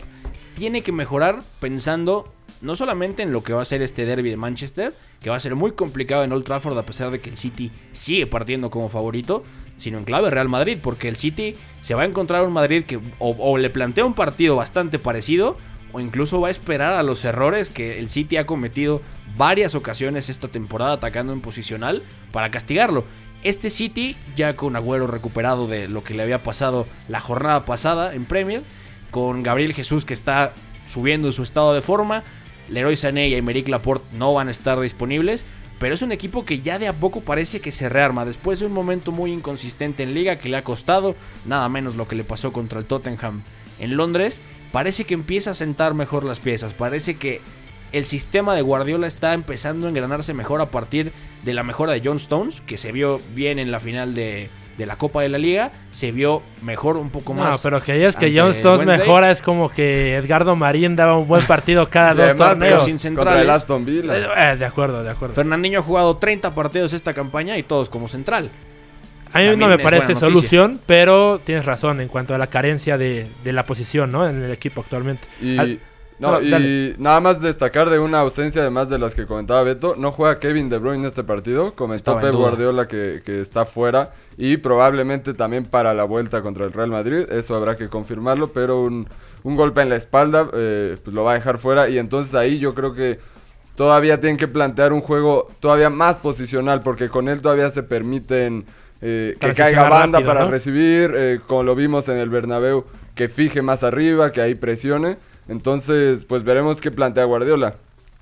tiene 0.55 0.81
que 0.81 0.93
mejorar 0.93 1.39
pensando 1.59 2.33
no 2.61 2.77
solamente 2.77 3.23
en 3.23 3.33
lo 3.33 3.43
que 3.43 3.51
va 3.51 3.63
a 3.63 3.65
ser 3.65 3.81
este 3.81 4.05
derby 4.05 4.29
de 4.29 4.37
Manchester, 4.37 4.93
que 5.21 5.29
va 5.29 5.35
a 5.35 5.41
ser 5.41 5.55
muy 5.55 5.73
complicado 5.73 6.23
en 6.23 6.31
Old 6.31 6.45
Trafford 6.45 6.77
a 6.77 6.85
pesar 6.85 7.11
de 7.11 7.19
que 7.19 7.29
el 7.29 7.35
City 7.35 7.73
sigue 7.91 8.25
partiendo 8.25 8.69
como 8.69 8.87
favorito, 8.87 9.43
sino 9.77 9.97
en 9.97 10.03
clave 10.03 10.29
Real 10.29 10.49
Madrid, 10.49 10.77
porque 10.81 11.07
el 11.07 11.15
City 11.15 11.55
se 11.81 11.93
va 11.93 12.01
a 12.01 12.05
encontrar 12.05 12.43
un 12.43 12.53
Madrid 12.53 12.83
que 12.83 12.99
o, 13.19 13.57
le 13.57 13.69
plantea 13.69 14.05
un 14.05 14.13
partido 14.13 14.55
bastante 14.55 14.99
parecido, 14.99 15.57
o 15.93 15.99
incluso 15.99 16.41
va 16.41 16.49
a 16.49 16.51
esperar 16.51 16.93
a 16.93 17.03
los 17.03 17.23
errores 17.23 17.69
que 17.69 17.99
el 17.99 18.09
City 18.09 18.37
ha 18.37 18.45
cometido 18.45 19.01
varias 19.37 19.75
ocasiones 19.75 20.29
esta 20.29 20.47
temporada 20.47 20.93
atacando 20.93 21.31
en 21.31 21.41
posicional 21.41 22.03
para 22.31 22.51
castigarlo. 22.51 23.05
Este 23.43 23.69
City, 23.69 24.17
ya 24.35 24.55
con 24.55 24.75
Agüero 24.75 25.07
recuperado 25.07 25.67
de 25.67 25.87
lo 25.87 26.03
que 26.03 26.13
le 26.13 26.23
había 26.23 26.43
pasado 26.43 26.87
la 27.07 27.19
jornada 27.19 27.65
pasada 27.65 28.13
en 28.13 28.25
Premier, 28.25 28.63
con 29.11 29.43
Gabriel 29.43 29.73
Jesús 29.73 30.03
que 30.03 30.13
está 30.13 30.53
subiendo 30.87 31.31
su 31.31 31.43
estado 31.43 31.73
de 31.73 31.81
forma, 31.81 32.23
Leroy 32.69 32.95
Sané 32.95 33.29
y 33.29 33.35
Aymeric 33.35 33.67
Laporte 33.69 34.05
no 34.17 34.33
van 34.33 34.47
a 34.47 34.51
estar 34.51 34.79
disponibles, 34.79 35.45
pero 35.79 35.93
es 35.93 36.01
un 36.01 36.11
equipo 36.11 36.45
que 36.45 36.61
ya 36.61 36.79
de 36.79 36.87
a 36.87 36.93
poco 36.93 37.21
parece 37.21 37.61
que 37.61 37.71
se 37.71 37.89
rearma. 37.89 38.25
Después 38.25 38.59
de 38.59 38.65
un 38.65 38.73
momento 38.73 39.11
muy 39.11 39.31
inconsistente 39.31 40.03
en 40.03 40.13
liga 40.13 40.37
que 40.37 40.49
le 40.49 40.57
ha 40.57 40.63
costado, 40.63 41.15
nada 41.45 41.69
menos 41.69 41.95
lo 41.95 42.07
que 42.07 42.15
le 42.15 42.23
pasó 42.23 42.51
contra 42.51 42.79
el 42.79 42.85
Tottenham 42.85 43.41
en 43.79 43.97
Londres, 43.97 44.41
parece 44.71 45.05
que 45.05 45.13
empieza 45.13 45.51
a 45.51 45.55
sentar 45.55 45.93
mejor 45.93 46.23
las 46.23 46.39
piezas, 46.39 46.73
parece 46.73 47.15
que 47.15 47.41
el 47.91 48.05
sistema 48.05 48.55
de 48.55 48.61
Guardiola 48.61 49.07
está 49.07 49.33
empezando 49.33 49.85
a 49.85 49.89
engranarse 49.89 50.33
mejor 50.33 50.61
a 50.61 50.71
partir 50.71 51.11
de 51.43 51.53
la 51.53 51.63
mejora 51.63 51.93
de 51.93 52.01
John 52.03 52.17
Stones, 52.17 52.61
que 52.61 52.77
se 52.77 52.91
vio 52.91 53.21
bien 53.33 53.59
en 53.59 53.71
la 53.71 53.79
final 53.79 54.13
de, 54.13 54.49
de 54.77 54.85
la 54.85 54.95
Copa 54.95 55.21
de 55.23 55.29
la 55.29 55.37
Liga, 55.37 55.71
se 55.91 56.11
vio 56.11 56.41
mejor 56.61 56.97
un 56.97 57.09
poco 57.09 57.33
No, 57.33 57.41
más. 57.41 57.59
pero 57.61 57.81
que 57.81 57.93
digas 57.93 58.15
que 58.15 58.27
Stones 58.27 58.61
Wednesday. 58.63 58.97
mejora 58.99 59.31
es 59.31 59.41
como 59.41 59.69
que 59.69 60.15
Edgardo 60.17 60.55
Marín 60.55 60.95
daba 60.95 61.17
un 61.17 61.27
buen 61.27 61.45
partido 61.47 61.89
cada 61.89 62.13
dos 62.13 62.25
además, 62.25 62.49
torneos. 62.49 62.83
sin 62.85 62.93
contra 62.97 63.01
centrales. 63.23 63.43
el 63.43 63.49
Aston 63.49 63.85
Villa. 63.85 64.17
Eh, 64.17 64.53
eh, 64.53 64.55
de 64.57 64.65
acuerdo, 64.65 65.01
de 65.03 65.09
acuerdo. 65.09 65.33
Fernandinho 65.35 65.79
ha 65.79 65.83
jugado 65.83 66.17
30 66.17 66.53
partidos 66.53 66.93
esta 66.93 67.13
campaña 67.13 67.57
y 67.57 67.63
todos 67.63 67.89
como 67.89 68.07
central. 68.07 68.49
A 69.33 69.39
mí 69.39 69.45
También 69.45 69.59
no 69.59 69.67
me 69.67 69.75
es 69.75 69.81
parece 69.81 70.15
solución, 70.15 70.79
pero 70.85 71.41
tienes 71.43 71.65
razón 71.65 71.99
en 71.99 72.07
cuanto 72.07 72.33
a 72.33 72.37
la 72.37 72.47
carencia 72.47 72.97
de, 72.97 73.27
de 73.43 73.53
la 73.53 73.65
posición, 73.65 74.11
¿no? 74.11 74.27
En 74.27 74.41
el 74.41 74.51
equipo 74.51 74.81
actualmente. 74.81 75.27
Y, 75.41 75.57
Al- 75.57 75.79
no, 76.19 76.31
no, 76.31 76.41
y 76.41 76.49
dale. 76.49 76.95
nada 76.97 77.19
más 77.19 77.41
destacar 77.41 77.89
de 77.91 77.99
una 77.99 78.21
ausencia, 78.21 78.61
además 78.61 78.89
de 78.89 78.97
las 78.97 79.13
que 79.13 79.27
comentaba 79.27 79.61
Beto, 79.63 79.95
no 79.97 80.11
juega 80.11 80.39
Kevin 80.39 80.69
De 80.69 80.77
Bruyne 80.79 80.99
en 81.03 81.05
este 81.09 81.23
partido. 81.23 81.73
Comentó 81.75 82.19
Pep. 82.19 82.33
Guardiola 82.33 82.87
que, 82.87 83.21
que 83.23 83.41
está 83.41 83.65
fuera 83.65 84.13
y 84.37 84.57
probablemente 84.57 85.33
también 85.33 85.65
para 85.65 85.93
la 85.93 86.03
vuelta 86.03 86.41
contra 86.41 86.65
el 86.65 86.73
Real 86.73 86.91
Madrid. 86.91 87.25
Eso 87.31 87.55
habrá 87.55 87.75
que 87.75 87.89
confirmarlo, 87.89 88.49
pero 88.49 88.83
un, 88.83 89.07
un 89.43 89.55
golpe 89.55 89.81
en 89.81 89.89
la 89.89 89.95
espalda 89.95 90.47
eh, 90.53 90.97
pues 91.03 91.15
lo 91.15 91.23
va 91.23 91.31
a 91.31 91.35
dejar 91.35 91.57
fuera. 91.57 91.89
Y 91.89 91.97
entonces 91.97 92.35
ahí 92.35 92.59
yo 92.59 92.75
creo 92.75 92.93
que 92.93 93.19
todavía 93.75 94.19
tienen 94.19 94.37
que 94.37 94.47
plantear 94.47 94.93
un 94.93 95.01
juego 95.01 95.49
todavía 95.59 95.89
más 95.89 96.17
posicional, 96.17 96.81
porque 96.81 97.09
con 97.09 97.29
él 97.29 97.41
todavía 97.41 97.69
se 97.71 97.81
permiten 97.83 98.65
eh, 99.01 99.35
que 99.39 99.53
caiga 99.53 99.89
banda 99.89 100.19
rápido, 100.19 100.33
para 100.33 100.45
¿no? 100.45 100.51
recibir, 100.51 101.13
eh, 101.15 101.39
como 101.47 101.63
lo 101.63 101.75
vimos 101.75 102.07
en 102.09 102.17
el 102.17 102.29
Bernabéu, 102.29 102.85
que 103.15 103.29
fije 103.29 103.61
más 103.63 103.83
arriba, 103.83 104.31
que 104.31 104.41
ahí 104.41 104.53
presione. 104.55 105.17
Entonces, 105.47 106.25
pues 106.25 106.43
veremos 106.43 106.79
qué 106.81 106.91
plantea 106.91 107.23
Guardiola. 107.25 107.75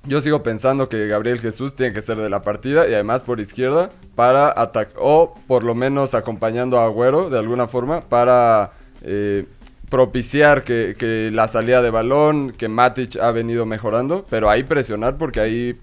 Yo 0.08 0.22
sigo 0.22 0.44
pensando 0.44 0.88
que 0.88 1.08
Gabriel 1.08 1.40
Jesús 1.40 1.76
tiene 1.76 1.94
que 1.94 2.02
ser 2.02 2.18
de 2.18 2.30
la 2.30 2.42
partida 2.42 2.88
y 2.88 2.94
además 2.94 3.24
por 3.24 3.40
izquierda 3.40 3.90
para 4.16 4.50
atacar, 4.50 4.94
o 5.00 5.34
por 5.48 5.64
lo 5.64 5.74
menos 5.74 6.14
acompañando 6.14 6.80
a 6.80 6.86
Agüero 6.86 7.30
de 7.30 7.40
alguna 7.40 7.68
forma 7.68 8.02
para 8.02 8.74
eh, 9.02 9.46
propiciar 9.90 10.64
que, 10.64 10.96
que 10.98 11.32
la 11.32 11.48
salida 11.48 11.82
de 11.82 11.90
balón, 11.90 12.52
que 12.52 12.68
Matic 12.68 13.18
ha 13.18 13.32
venido 13.32 13.66
mejorando, 13.66 14.26
pero 14.30 14.50
ahí 14.50 14.64
presionar 14.64 15.18
porque 15.18 15.40
ahí 15.40 15.76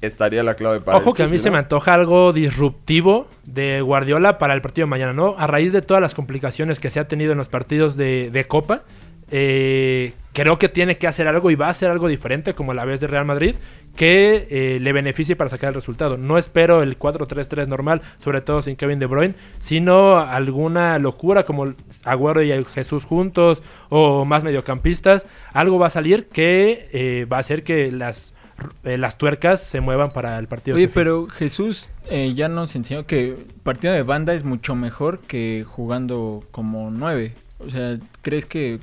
estaría 0.00 0.42
la 0.42 0.54
clave 0.54 0.80
para 0.80 0.98
Ojo 0.98 1.14
que 1.14 1.22
a 1.22 1.28
mí 1.28 1.38
se 1.38 1.50
me 1.50 1.58
antoja 1.58 1.94
algo 1.94 2.32
disruptivo 2.32 3.28
de 3.44 3.80
Guardiola 3.80 4.38
para 4.38 4.54
el 4.54 4.62
partido 4.62 4.86
de 4.86 4.90
mañana, 4.90 5.12
¿no? 5.12 5.34
A 5.38 5.46
raíz 5.46 5.72
de 5.72 5.82
todas 5.82 6.00
las 6.00 6.14
complicaciones 6.14 6.80
que 6.80 6.90
se 6.90 7.00
ha 7.00 7.08
tenido 7.08 7.32
en 7.32 7.38
los 7.38 7.48
partidos 7.48 7.96
de, 7.96 8.30
de 8.30 8.46
Copa, 8.46 8.82
eh, 9.30 10.14
creo 10.32 10.58
que 10.58 10.68
tiene 10.68 10.98
que 10.98 11.06
hacer 11.06 11.28
algo 11.28 11.50
y 11.50 11.54
va 11.54 11.68
a 11.68 11.70
hacer 11.70 11.90
algo 11.90 12.08
diferente 12.08 12.54
como 12.54 12.74
la 12.74 12.84
vez 12.84 13.00
de 13.00 13.06
Real 13.06 13.24
Madrid 13.24 13.56
que 13.96 14.46
eh, 14.50 14.78
le 14.80 14.92
beneficie 14.92 15.34
para 15.34 15.50
sacar 15.50 15.68
el 15.68 15.74
resultado. 15.74 16.18
No 16.18 16.38
espero 16.38 16.82
el 16.82 16.98
4-3-3 16.98 17.66
normal, 17.66 18.02
sobre 18.18 18.42
todo 18.42 18.62
sin 18.62 18.76
Kevin 18.76 18.98
De 18.98 19.06
Bruyne, 19.06 19.34
sino 19.58 20.18
alguna 20.18 20.98
locura 20.98 21.44
como 21.44 21.72
Agüero 22.04 22.42
y 22.42 22.64
Jesús 22.66 23.04
juntos 23.04 23.62
o 23.88 24.24
más 24.24 24.44
mediocampistas. 24.44 25.26
Algo 25.52 25.78
va 25.78 25.86
a 25.86 25.90
salir 25.90 26.26
que 26.26 26.88
eh, 26.92 27.24
va 27.24 27.38
a 27.38 27.40
hacer 27.40 27.64
que 27.64 27.90
las, 27.90 28.34
eh, 28.84 28.98
las 28.98 29.16
tuercas 29.16 29.62
se 29.62 29.80
muevan 29.80 30.12
para 30.12 30.38
el 30.38 30.46
partido. 30.46 30.76
Oye, 30.76 30.84
este 30.84 30.94
pero 30.94 31.26
Jesús 31.28 31.90
ya 32.34 32.48
nos 32.48 32.76
enseñó 32.76 33.06
que 33.06 33.36
partido 33.62 33.94
de 33.94 34.02
banda 34.02 34.34
es 34.34 34.44
mucho 34.44 34.76
mejor 34.76 35.20
que 35.20 35.64
jugando 35.66 36.44
como 36.50 36.90
nueve. 36.90 37.32
O 37.58 37.70
sea, 37.70 37.98
¿crees 38.20 38.44
que 38.44 38.78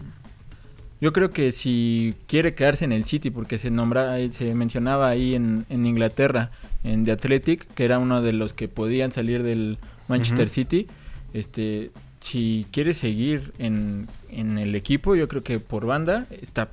yo 1.04 1.12
creo 1.12 1.32
que 1.32 1.52
si 1.52 2.16
quiere 2.28 2.56
quedarse 2.56 2.86
en 2.86 2.94
el 2.94 3.04
City, 3.04 3.30
porque 3.30 3.58
se 3.60 3.70
nombra, 3.70 4.14
ahí- 4.14 4.32
se 4.32 4.56
mencionaba 4.56 5.10
ahí 5.10 5.36
en, 5.36 5.66
en 5.70 5.86
Inglaterra, 5.86 6.50
en 6.86 7.04
The 7.04 7.12
Athletic, 7.12 7.68
que 7.76 7.84
era 7.84 8.00
uno 8.00 8.22
de 8.22 8.32
los 8.32 8.54
que 8.54 8.68
podían 8.70 9.12
salir 9.12 9.44
del 9.44 9.78
Manchester. 10.08 10.50
City, 10.50 10.88
este, 11.34 11.92
si 12.22 12.66
quiere 12.72 12.94
seguir 12.94 13.52
en, 13.60 14.08
en 14.30 14.58
el 14.58 14.76
equipo, 14.76 15.16
yo 15.16 15.28
creo 15.28 15.44
que 15.44 15.60
por 15.60 15.86
banda 15.86 16.26
está, 16.42 16.70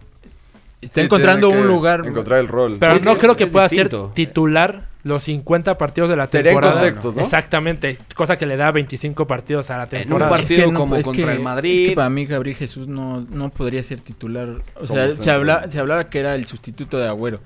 está 0.81 1.01
Sí, 1.01 1.05
encontrando 1.07 1.49
un 1.51 1.67
lugar. 1.67 2.03
Encontrar 2.07 2.39
el 2.41 2.49
rol. 2.49 2.77
Pero 2.81 2.95
Es- 2.95 3.05
no 3.05 3.13
es- 3.13 3.19
creo 3.19 3.37
que 3.37 3.47
pueda 3.47 3.69
distinto. 3.69 4.07
ser 4.07 4.15
titular 4.15 4.89
los 5.03 5.23
50 5.23 5.79
partidos 5.79 6.11
de 6.11 6.17
la 6.17 6.27
Sería 6.27 6.53
en 6.53 6.57
temporada. 6.57 6.81
contextos, 6.83 7.17
¿no? 7.17 7.23
Exactamente, 7.23 7.97
cosa 8.15 8.37
que 8.37 8.45
le 8.47 8.57
da 8.59 8.71
25 8.71 9.27
partidos 9.27 9.71
a 9.71 9.79
la 9.79 9.85
un 9.85 9.89
temporada. 9.91 10.31
partido 10.31 10.73
como 10.75 11.01
contra 11.03 11.33
el 11.33 11.41
Madrid. 11.41 11.83
Es 11.83 11.89
que 11.91 11.95
para 11.97 12.11
mí 12.11 12.27
Gabriel 12.27 12.57
Jesús 12.57 12.87
no, 12.87 13.21
no 13.31 13.49
podría 13.51 13.83
ser 13.83 14.01
titular. 14.01 14.49
O 14.81 14.87
sea, 14.87 15.09
se, 15.09 15.15
centro. 15.17 15.33
habla, 15.33 15.71
se 15.71 15.79
hablaba 15.81 16.11
que 16.11 16.19
era 16.21 16.35
el 16.35 16.47
sustituto 16.47 16.99
de 16.99 17.09
Agüero. 17.09 17.41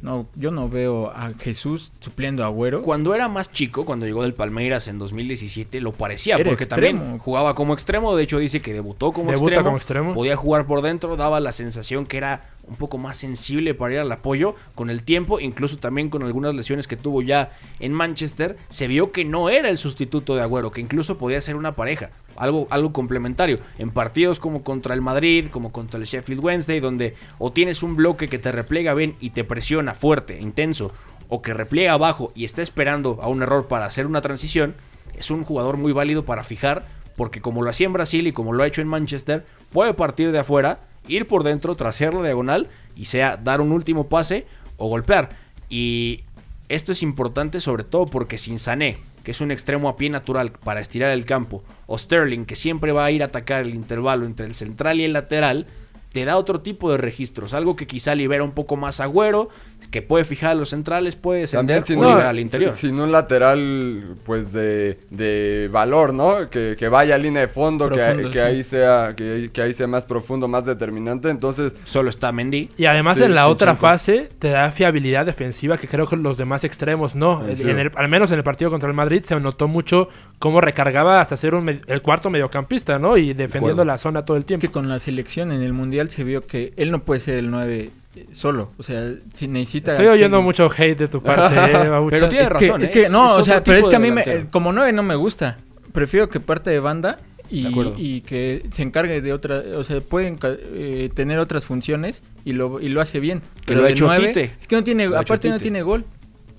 No, 0.00 0.28
yo 0.36 0.52
no 0.52 0.68
veo 0.68 1.10
a 1.10 1.32
Jesús 1.40 1.90
supliendo 1.98 2.44
a 2.44 2.46
Agüero. 2.46 2.82
Cuando 2.82 3.16
era 3.16 3.26
más 3.28 3.50
chico, 3.50 3.84
cuando 3.84 4.06
llegó 4.06 4.22
del 4.22 4.32
Palmeiras 4.32 4.86
en 4.86 4.96
2017, 4.98 5.80
lo 5.80 5.90
parecía, 5.92 6.36
Era 6.36 6.50
porque 6.50 6.64
extremo. 6.64 7.00
también 7.00 7.18
jugaba 7.18 7.54
como 7.56 7.74
extremo. 7.74 8.14
De 8.14 8.22
hecho, 8.22 8.38
dice 8.38 8.60
que 8.62 8.72
debutó 8.72 9.10
como, 9.12 9.30
Debuta 9.32 9.50
extremo, 9.50 9.64
como 9.64 9.76
extremo. 9.76 10.14
Podía 10.14 10.36
jugar 10.36 10.66
por 10.66 10.82
dentro, 10.82 11.16
daba 11.16 11.40
la 11.40 11.50
sensación 11.50 12.06
que 12.06 12.16
era 12.16 12.42
un 12.68 12.76
poco 12.76 12.98
más 12.98 13.16
sensible 13.16 13.74
para 13.74 13.94
ir 13.94 14.00
al 14.00 14.12
apoyo. 14.12 14.54
Con 14.74 14.90
el 14.90 15.02
tiempo, 15.02 15.40
incluso 15.40 15.78
también 15.78 16.10
con 16.10 16.22
algunas 16.22 16.54
lesiones 16.54 16.86
que 16.86 16.96
tuvo 16.96 17.22
ya 17.22 17.50
en 17.80 17.92
Manchester, 17.92 18.56
se 18.68 18.86
vio 18.86 19.12
que 19.12 19.24
no 19.24 19.48
era 19.48 19.68
el 19.68 19.78
sustituto 19.78 20.36
de 20.36 20.42
Agüero, 20.42 20.70
que 20.70 20.80
incluso 20.80 21.18
podía 21.18 21.40
ser 21.40 21.56
una 21.56 21.74
pareja. 21.74 22.10
Algo, 22.36 22.68
algo 22.70 22.92
complementario. 22.92 23.58
En 23.78 23.90
partidos 23.90 24.38
como 24.38 24.62
contra 24.62 24.94
el 24.94 25.00
Madrid, 25.00 25.46
como 25.50 25.72
contra 25.72 25.98
el 25.98 26.06
Sheffield 26.06 26.44
Wednesday, 26.44 26.80
donde 26.80 27.14
o 27.38 27.52
tienes 27.52 27.82
un 27.82 27.96
bloque 27.96 28.28
que 28.28 28.38
te 28.38 28.52
replega 28.52 28.94
bien 28.94 29.16
y 29.20 29.30
te 29.30 29.44
presiona 29.44 29.94
fuerte, 29.94 30.40
intenso, 30.40 30.92
o 31.28 31.42
que 31.42 31.54
repliega 31.54 31.92
abajo 31.92 32.32
y 32.34 32.44
está 32.44 32.62
esperando 32.62 33.18
a 33.22 33.28
un 33.28 33.42
error 33.42 33.66
para 33.66 33.86
hacer 33.86 34.06
una 34.06 34.20
transición, 34.20 34.74
es 35.16 35.30
un 35.30 35.44
jugador 35.44 35.76
muy 35.76 35.92
válido 35.92 36.24
para 36.24 36.44
fijar, 36.44 36.86
porque 37.16 37.40
como 37.40 37.62
lo 37.62 37.70
hacía 37.70 37.86
en 37.86 37.92
Brasil 37.92 38.26
y 38.26 38.32
como 38.32 38.52
lo 38.52 38.62
ha 38.62 38.66
hecho 38.66 38.80
en 38.80 38.88
Manchester, 38.88 39.44
puede 39.72 39.94
partir 39.94 40.32
de 40.32 40.38
afuera, 40.38 40.80
ir 41.08 41.26
por 41.26 41.42
dentro, 41.42 41.74
trasear 41.74 42.14
la 42.14 42.22
diagonal 42.22 42.68
y 42.96 43.06
sea 43.06 43.36
dar 43.36 43.60
un 43.60 43.72
último 43.72 44.08
pase 44.08 44.46
o 44.76 44.88
golpear. 44.88 45.30
Y 45.68 46.24
esto 46.68 46.92
es 46.92 47.02
importante 47.02 47.60
sobre 47.60 47.84
todo 47.84 48.06
porque 48.06 48.38
sin 48.38 48.58
Sané, 48.58 48.98
que 49.24 49.32
es 49.32 49.40
un 49.40 49.50
extremo 49.50 49.88
a 49.88 49.96
pie 49.96 50.10
natural 50.10 50.52
para 50.52 50.80
estirar 50.80 51.10
el 51.10 51.24
campo, 51.24 51.62
o 51.86 51.98
Sterling, 51.98 52.44
que 52.44 52.56
siempre 52.56 52.92
va 52.92 53.04
a 53.04 53.10
ir 53.10 53.22
a 53.22 53.26
atacar 53.26 53.62
el 53.62 53.74
intervalo 53.74 54.26
entre 54.26 54.46
el 54.46 54.54
central 54.54 55.00
y 55.00 55.04
el 55.04 55.12
lateral, 55.12 55.66
te 56.12 56.24
da 56.24 56.38
otro 56.38 56.60
tipo 56.60 56.90
de 56.90 56.98
registros, 56.98 57.52
algo 57.52 57.76
que 57.76 57.86
quizá 57.86 58.14
libera 58.14 58.44
un 58.44 58.52
poco 58.52 58.76
más 58.76 59.00
Agüero, 59.00 59.50
que 59.90 60.02
puede 60.02 60.24
fijar 60.24 60.50
a 60.50 60.54
los 60.54 60.68
centrales, 60.70 61.16
puede 61.16 61.46
También 61.46 61.80
descender 61.80 61.84
sin, 61.86 61.98
o 61.98 62.00
un- 62.00 62.06
liberar 62.08 62.28
al 62.30 62.38
interior. 62.40 62.70
si- 62.70 62.88
sin 62.88 63.00
un 63.00 63.10
lateral 63.10 64.16
pues 64.26 64.52
de, 64.52 64.98
de 65.10 65.68
valor, 65.72 66.12
¿no? 66.12 66.50
Que, 66.50 66.76
que 66.78 66.88
vaya 66.88 67.14
a 67.14 67.18
línea 67.18 67.40
de 67.42 67.48
fondo, 67.48 67.88
que, 67.88 67.94
Profundo, 67.96 68.30
que 68.30 68.38
sí. 68.38 68.44
ahí 68.44 68.62
sea 68.62 69.14
que, 69.16 69.50
que 69.52 69.62
ahí 69.62 69.72
sea 69.72 69.86
más 69.86 70.04
profundo, 70.04 70.46
más 70.48 70.64
determinante. 70.64 71.30
Entonces, 71.30 71.72
Solo 71.84 72.10
está 72.10 72.32
Mendy. 72.32 72.70
Y 72.76 72.84
además 72.84 73.16
Sí, 73.18 73.24
en 73.24 73.34
la 73.34 73.48
otra 73.48 73.72
chico. 73.72 73.80
fase 73.80 74.28
te 74.38 74.50
da 74.50 74.70
fiabilidad 74.70 75.24
defensiva 75.26 75.78
que 75.78 75.88
creo 75.88 76.06
que 76.06 76.16
los 76.16 76.36
demás 76.36 76.64
extremos 76.64 77.14
no. 77.14 77.42
Sí, 77.46 77.50
En 77.52 77.56
sí. 77.56 77.62
el- 77.62 77.92
al 77.94 78.08
menos 78.08 78.30
en 78.30 78.38
el 78.38 78.44
partido 78.44 78.70
contra 78.70 78.88
el 78.88 78.94
Madrid 78.94 79.22
se 79.24 79.38
notó 79.40 79.68
mucho 79.68 80.08
cómo 80.38 80.60
recargaba 80.60 81.20
hasta 81.20 81.36
ser 81.36 81.54
un 81.54 81.68
el 81.68 82.02
cuarto 82.02 82.28
mediocampista, 82.30 82.98
¿no? 82.98 83.16
Y 83.16 83.32
defendiendo 83.32 83.84
la 83.84 83.96
zona 83.98 84.24
todo 84.24 84.36
el 84.36 84.42
Es 84.42 84.46
tiempo. 84.46 84.66
que 84.66 84.70
con 84.72 84.88
la 84.88 84.98
selección 84.98 85.50
en 85.52 85.62
el 85.62 85.72
Mundial 85.72 86.10
se 86.10 86.24
vio 86.24 86.46
que 86.46 86.72
él 86.76 86.90
no 86.90 87.00
puede 87.04 87.20
ser 87.20 87.38
el 87.38 87.50
9 87.50 87.78
eh, 87.78 87.90
solo. 88.32 88.70
O 88.78 88.82
sea, 88.82 89.12
si 89.32 89.48
necesita... 89.48 89.92
Estoy 89.92 90.06
oyendo 90.06 90.38
que- 90.38 90.42
mucho 90.44 90.70
hate 90.76 90.96
de 90.98 91.08
tu 91.08 91.22
parte, 91.22 91.54
eh. 91.58 92.06
Pero 92.10 92.28
tiene 92.28 92.44
es 92.44 92.48
que, 92.50 92.54
razón, 92.68 92.82
es 92.82 92.88
¿eh? 92.88 92.92
que 92.92 93.02
Es- 93.04 93.10
no, 93.10 93.26
es 93.34 93.40
o 93.40 93.44
sea, 93.44 93.62
pero 93.62 93.78
es 93.78 93.86
que 93.86 93.96
a 93.96 93.98
mí 93.98 94.10
me- 94.10 94.46
como 94.50 94.72
9 94.72 94.92
no 94.92 95.02
me 95.02 95.14
gusta. 95.14 95.58
Prefiero 95.92 96.28
que 96.28 96.40
parte 96.40 96.70
de 96.70 96.80
banda 96.80 97.18
y, 97.50 97.62
De 97.62 97.68
acuerdo. 97.68 97.94
y 97.96 98.20
que 98.20 98.62
se 98.70 98.82
encargue 98.82 99.20
de 99.22 99.32
otra, 99.32 99.62
o 99.76 99.82
sea, 99.84 100.00
puede 100.00 100.30
enca- 100.32 100.58
eh, 100.60 101.10
tener 101.14 101.38
otras 101.38 101.64
funciones 101.64 102.22
y 102.44 102.52
lo, 102.52 102.80
y 102.80 102.88
lo 102.90 103.00
hace 103.00 103.20
bien. 103.20 103.40
Pero 103.64 103.82
de 103.82 103.90
hecho 103.92 104.08
Tite. 104.14 104.52
Es 104.60 104.66
que 104.68 104.76
no 104.76 104.84
tiene, 104.84 105.06
Lo 105.08 105.18
aparte 105.18 105.48
no 105.48 105.58
tiene 105.58 105.82
gol. 105.82 106.04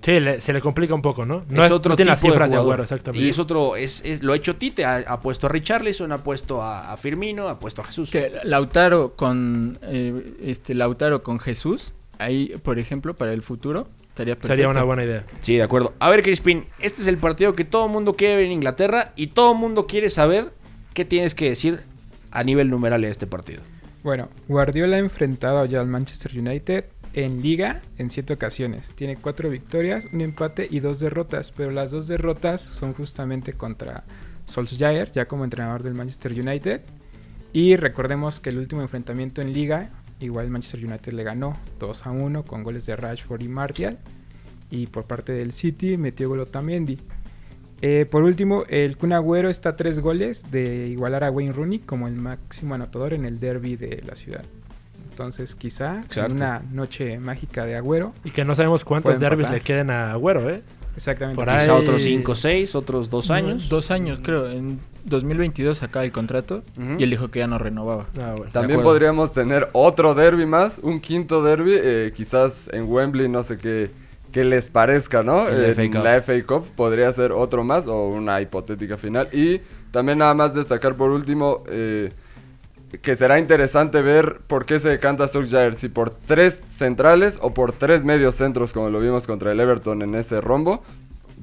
Sí, 0.10 0.19
le- 0.19 0.41
se 0.41 0.54
le 0.54 0.62
complica 0.62 0.93
un 0.93 1.02
poco, 1.02 1.26
¿no? 1.26 1.43
No, 1.50 1.62
es 1.63 1.67
es, 1.69 1.76
otro 1.76 1.89
no 1.89 1.95
tiene 1.95 2.12
las 2.12 2.19
cifras 2.22 2.50
de. 2.50 2.58
Agüero, 2.58 2.84
exactamente. 2.84 3.26
Y 3.26 3.30
es 3.30 3.38
otro, 3.39 3.76
es, 3.76 4.02
es- 4.06 4.24
lo 4.24 4.34
ha 4.34 4.36
hecho 4.36 4.56
Tite, 4.56 4.86
ha, 4.86 4.98
ha 5.08 5.19
puesto 5.22 5.48
a 5.48 5.50
Richarlison, 5.50 6.12
ha 6.12 6.17
puesto 6.19 6.62
a, 6.62 6.91
a 6.91 6.98
Firmino, 6.98 7.48
ha 7.48 7.60
puesto 7.60 7.82
a 7.82 7.86
Jesús. 7.86 8.10
Que 8.10 8.32
Lautaro 8.43 9.13
con 9.15 9.78
eh, 9.84 10.34
este 10.43 10.74
Lautaro 10.74 11.22
con 11.24 11.39
Jesús, 11.39 11.91
ahí, 12.17 12.56
por 12.63 12.80
ejemplo, 12.80 13.13
para 13.13 13.34
el 13.34 13.41
futuro 13.43 13.88
estaría 14.10 14.34
perfecto. 14.36 14.54
Sería 14.56 14.69
una 14.69 14.84
buena 14.84 15.04
idea. 15.04 15.24
Sí, 15.41 15.56
de 15.58 15.63
acuerdo. 15.63 15.93
A 16.00 16.10
ver, 16.10 16.24
Crispin, 16.24 16.65
este 16.80 17.02
es 17.02 17.08
el 17.08 17.17
partido 17.17 17.54
que 17.56 17.63
todo 17.65 17.86
el 17.86 17.91
mundo 17.91 18.15
quiere 18.15 18.36
ver 18.36 18.45
en 18.45 18.52
Inglaterra 18.54 19.13
y 19.15 19.28
todo 19.28 19.54
el 19.54 19.58
mundo 19.60 19.86
quiere 19.88 20.10
saber 20.10 20.52
qué 20.93 21.06
tienes 21.06 21.36
que 21.36 21.50
decir 21.50 21.82
a 22.32 22.43
nivel 22.43 22.69
numeral 22.69 23.02
de 23.02 23.10
este 23.10 23.28
partido. 23.28 23.62
Bueno, 24.04 24.30
Guardiola 24.48 24.95
ha 24.95 25.00
enfrentado 25.00 25.65
ya 25.65 25.80
al 25.82 25.88
Manchester 25.88 26.32
United 26.38 26.86
en 27.14 27.41
liga 27.41 27.82
en 27.97 28.10
siete 28.10 28.34
ocasiones. 28.34 28.93
Tiene 28.95 29.18
cuatro 29.18 29.49
victorias, 29.49 30.07
un 30.12 30.22
empate 30.22 30.68
y 30.70 30.80
dos 30.80 30.99
derrotas, 30.99 31.51
pero 31.55 31.72
las 31.72 31.91
dos 31.91 32.07
derrotas 32.07 32.62
son 32.62 32.93
justamente 32.93 33.53
contra 33.53 34.03
Solskjaer, 34.45 35.12
ya 35.12 35.28
como 35.28 35.43
entrenador 35.43 35.84
del 35.84 35.95
Manchester 35.95 36.34
United. 36.34 36.82
Y 37.53 37.76
recordemos 37.76 38.39
que 38.39 38.49
el 38.49 38.60
último 38.60 38.82
enfrentamiento 38.82 39.41
en 39.41 39.53
liga, 39.53 39.89
igual 40.20 40.49
Manchester 40.49 40.86
United 40.86 41.14
le 41.14 41.24
ganó 41.24 41.57
2 41.80 42.05
a 42.05 42.12
1 42.12 42.43
con 42.43 42.64
goles 42.64 42.86
de 42.86 42.95
Rashford 42.95 43.41
y 43.41 43.47
Martial. 43.47 43.97
Y 44.70 44.88
por 44.88 45.05
parte 45.05 45.32
del 45.32 45.51
City 45.51 45.97
metió 45.97 46.30
gol 46.30 46.41
Otamendi. 46.41 46.99
Eh, 47.82 48.05
por 48.10 48.24
último, 48.24 48.66
el 48.68 48.97
Kun 48.97 49.14
Agüero 49.14 49.49
está 49.49 49.70
a 49.70 49.76
tres 49.76 49.99
goles 49.99 50.43
de 50.51 50.88
igualar 50.88 51.24
a 51.24 51.32
Wayne 51.32 51.53
Rooney 51.53 51.80
como 51.80 52.07
el 52.07 52.16
máximo 52.16 52.76
anotador 52.76 53.14
en 53.14 53.26
el 53.26 53.39
derby 53.39 53.78
de 53.78 54.03
la 54.05 54.16
ciudad. 54.16 54.43
Entonces, 55.20 55.53
quizá 55.55 55.97
Exacto. 55.99 56.28
en 56.28 56.32
una 56.38 56.61
noche 56.72 57.20
mágica 57.20 57.65
de 57.65 57.76
Agüero, 57.76 58.13
Y 58.24 58.32
que 58.32 58.45
no 58.45 58.55
sabemos 58.55 58.86
cuántos 58.86 59.20
derbis 59.20 59.39
empatar. 59.47 59.53
le 59.57 59.61
queden 59.61 59.89
a 59.89 60.13
Agüero, 60.13 60.49
¿eh? 60.49 60.61
exactamente. 60.95 61.36
Por 61.36 61.43
Quizá 61.45 61.57
ahí- 61.59 61.70
otros 61.70 62.01
5 62.01 62.36
6, 62.36 62.74
otros 62.76 63.09
2 63.09 63.30
años. 63.30 63.67
Dos 63.67 63.91
años, 63.91 64.20
creo. 64.24 64.49
En 64.49 64.80
2022 65.03 65.84
acaba 65.84 66.05
el 66.05 66.13
contrato 66.13 66.63
y 66.97 67.03
él 67.03 67.09
dijo 67.09 67.30
que 67.30 67.39
ya 67.39 67.47
no 67.47 67.57
renovaba. 67.57 68.05
Ah, 68.17 68.34
bueno. 68.38 68.51
También 68.53 68.82
podríamos 68.82 69.34
tener 69.34 69.67
otro 69.74 70.13
derby 70.15 70.45
más, 70.45 70.78
un 70.82 71.01
quinto 71.01 71.43
derby, 71.43 71.74
eh, 71.76 72.13
quizás 72.15 72.70
en 72.72 72.86
Wembley, 72.89 73.28
no 73.28 73.43
sé 73.43 73.57
qué, 73.57 73.91
qué 74.32 74.45
les 74.45 74.70
parezca, 74.70 75.22
¿no? 75.22 75.49
En 75.49 75.61
la 75.61 75.67
En 75.67 75.74
FA 75.76 75.86
Cup. 75.88 76.03
la 76.05 76.15
FA 76.22 76.43
Cup 76.47 76.65
podría 76.78 77.11
ser 77.11 77.34
otro 77.34 77.65
más 77.65 77.88
o 77.88 78.07
una 78.07 78.39
hipotética 78.39 78.95
final. 78.95 79.28
Y 79.34 79.59
también 79.91 80.20
nada 80.20 80.34
más 80.34 80.53
destacar 80.53 80.95
por 80.95 81.09
último 81.09 81.63
eh, 81.70 82.11
que 83.01 83.15
será 83.15 83.39
interesante 83.39 84.01
ver 84.01 84.39
por 84.47 84.65
qué 84.65 84.79
se 84.79 84.89
decanta 84.89 85.27
Solskjaer, 85.27 85.75
si 85.75 85.89
por 85.89 86.09
tres 86.09 86.59
centrales 86.71 87.37
o 87.41 87.53
por 87.53 87.71
tres 87.71 88.03
medios 88.03 88.35
centros 88.35 88.73
como 88.73 88.89
lo 88.89 88.99
vimos 88.99 89.27
contra 89.27 89.51
el 89.51 89.59
Everton 89.59 90.01
en 90.01 90.15
ese 90.15 90.41
rombo. 90.41 90.83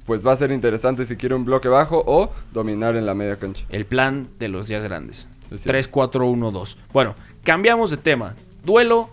Pues 0.05 0.25
va 0.25 0.33
a 0.33 0.37
ser 0.37 0.53
interesante 0.53 1.05
si 1.05 1.17
quiere 1.17 1.35
un 1.35 1.45
bloque 1.45 1.69
bajo 1.69 2.03
o 2.07 2.33
dominar 2.53 2.97
en 2.97 3.07
la 3.07 3.15
media 3.15 3.37
cancha. 3.37 3.65
El 3.71 3.87
plan 3.87 4.29
de 4.39 4.49
los 4.49 4.69
días 4.69 4.85
grandes. 4.85 5.27
Es 5.51 5.63
cierto. 5.63 5.91
3-4-1-2. 5.91 6.77
Bueno, 6.93 7.15
cambiamos 7.43 7.91
de 7.91 7.97
tema. 7.97 8.35
Duelo, 8.65 9.11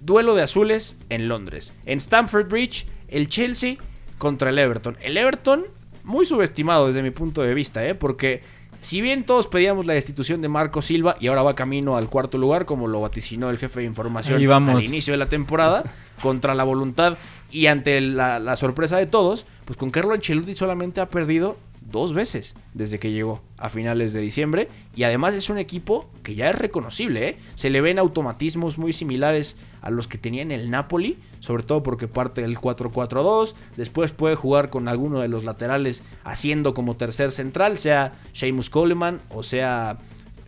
duelo 0.00 0.34
de 0.34 0.42
azules 0.42 0.96
en 1.08 1.28
Londres. 1.28 1.72
En 1.86 1.98
Stamford 1.98 2.48
Bridge, 2.48 2.86
el 3.08 3.28
Chelsea 3.28 3.76
contra 4.18 4.50
el 4.50 4.58
Everton. 4.58 4.96
El 5.00 5.16
Everton, 5.16 5.66
muy 6.02 6.26
subestimado 6.26 6.88
desde 6.88 7.02
mi 7.02 7.10
punto 7.10 7.42
de 7.42 7.54
vista, 7.54 7.86
¿eh? 7.86 7.94
porque 7.94 8.42
si 8.80 9.00
bien 9.00 9.24
todos 9.24 9.46
pedíamos 9.46 9.86
la 9.86 9.94
destitución 9.94 10.40
de 10.40 10.48
Marco 10.48 10.82
Silva 10.82 11.16
y 11.20 11.26
ahora 11.26 11.42
va 11.42 11.54
camino 11.54 11.96
al 11.96 12.08
cuarto 12.08 12.38
lugar, 12.38 12.64
como 12.64 12.86
lo 12.86 13.00
vaticinó 13.00 13.50
el 13.50 13.58
jefe 13.58 13.80
de 13.80 13.86
información 13.86 14.44
vamos. 14.46 14.76
al 14.76 14.84
inicio 14.84 15.12
de 15.12 15.18
la 15.18 15.26
temporada, 15.26 15.84
contra 16.22 16.54
la 16.54 16.64
voluntad 16.64 17.18
y 17.50 17.66
ante 17.66 18.00
la, 18.00 18.38
la 18.38 18.56
sorpresa 18.56 18.96
de 18.98 19.06
todos, 19.06 19.46
pues 19.64 19.76
con 19.76 19.90
Carlo 19.90 20.14
Ancelotti 20.14 20.54
solamente 20.54 21.00
ha 21.00 21.06
perdido 21.06 21.56
dos 21.90 22.12
veces 22.12 22.54
desde 22.74 22.98
que 22.98 23.10
llegó 23.10 23.40
a 23.56 23.68
finales 23.68 24.12
de 24.12 24.20
diciembre 24.20 24.68
y 24.94 25.04
además 25.04 25.34
es 25.34 25.50
un 25.50 25.58
equipo 25.58 26.08
que 26.22 26.34
ya 26.34 26.50
es 26.50 26.56
reconocible, 26.56 27.28
¿eh? 27.28 27.36
se 27.54 27.70
le 27.70 27.80
ven 27.80 27.98
automatismos 27.98 28.78
muy 28.78 28.92
similares 28.92 29.56
a 29.80 29.90
los 29.90 30.08
que 30.08 30.18
tenía 30.18 30.42
en 30.42 30.52
el 30.52 30.70
Napoli, 30.70 31.18
sobre 31.40 31.62
todo 31.62 31.82
porque 31.82 32.08
parte 32.08 32.42
del 32.42 32.58
4-4-2, 32.58 33.54
después 33.76 34.12
puede 34.12 34.34
jugar 34.34 34.70
con 34.70 34.88
alguno 34.88 35.20
de 35.20 35.28
los 35.28 35.44
laterales 35.44 36.02
haciendo 36.24 36.74
como 36.74 36.96
tercer 36.96 37.32
central, 37.32 37.78
sea 37.78 38.12
Seamus 38.32 38.70
Coleman 38.70 39.20
o 39.30 39.42
sea, 39.42 39.98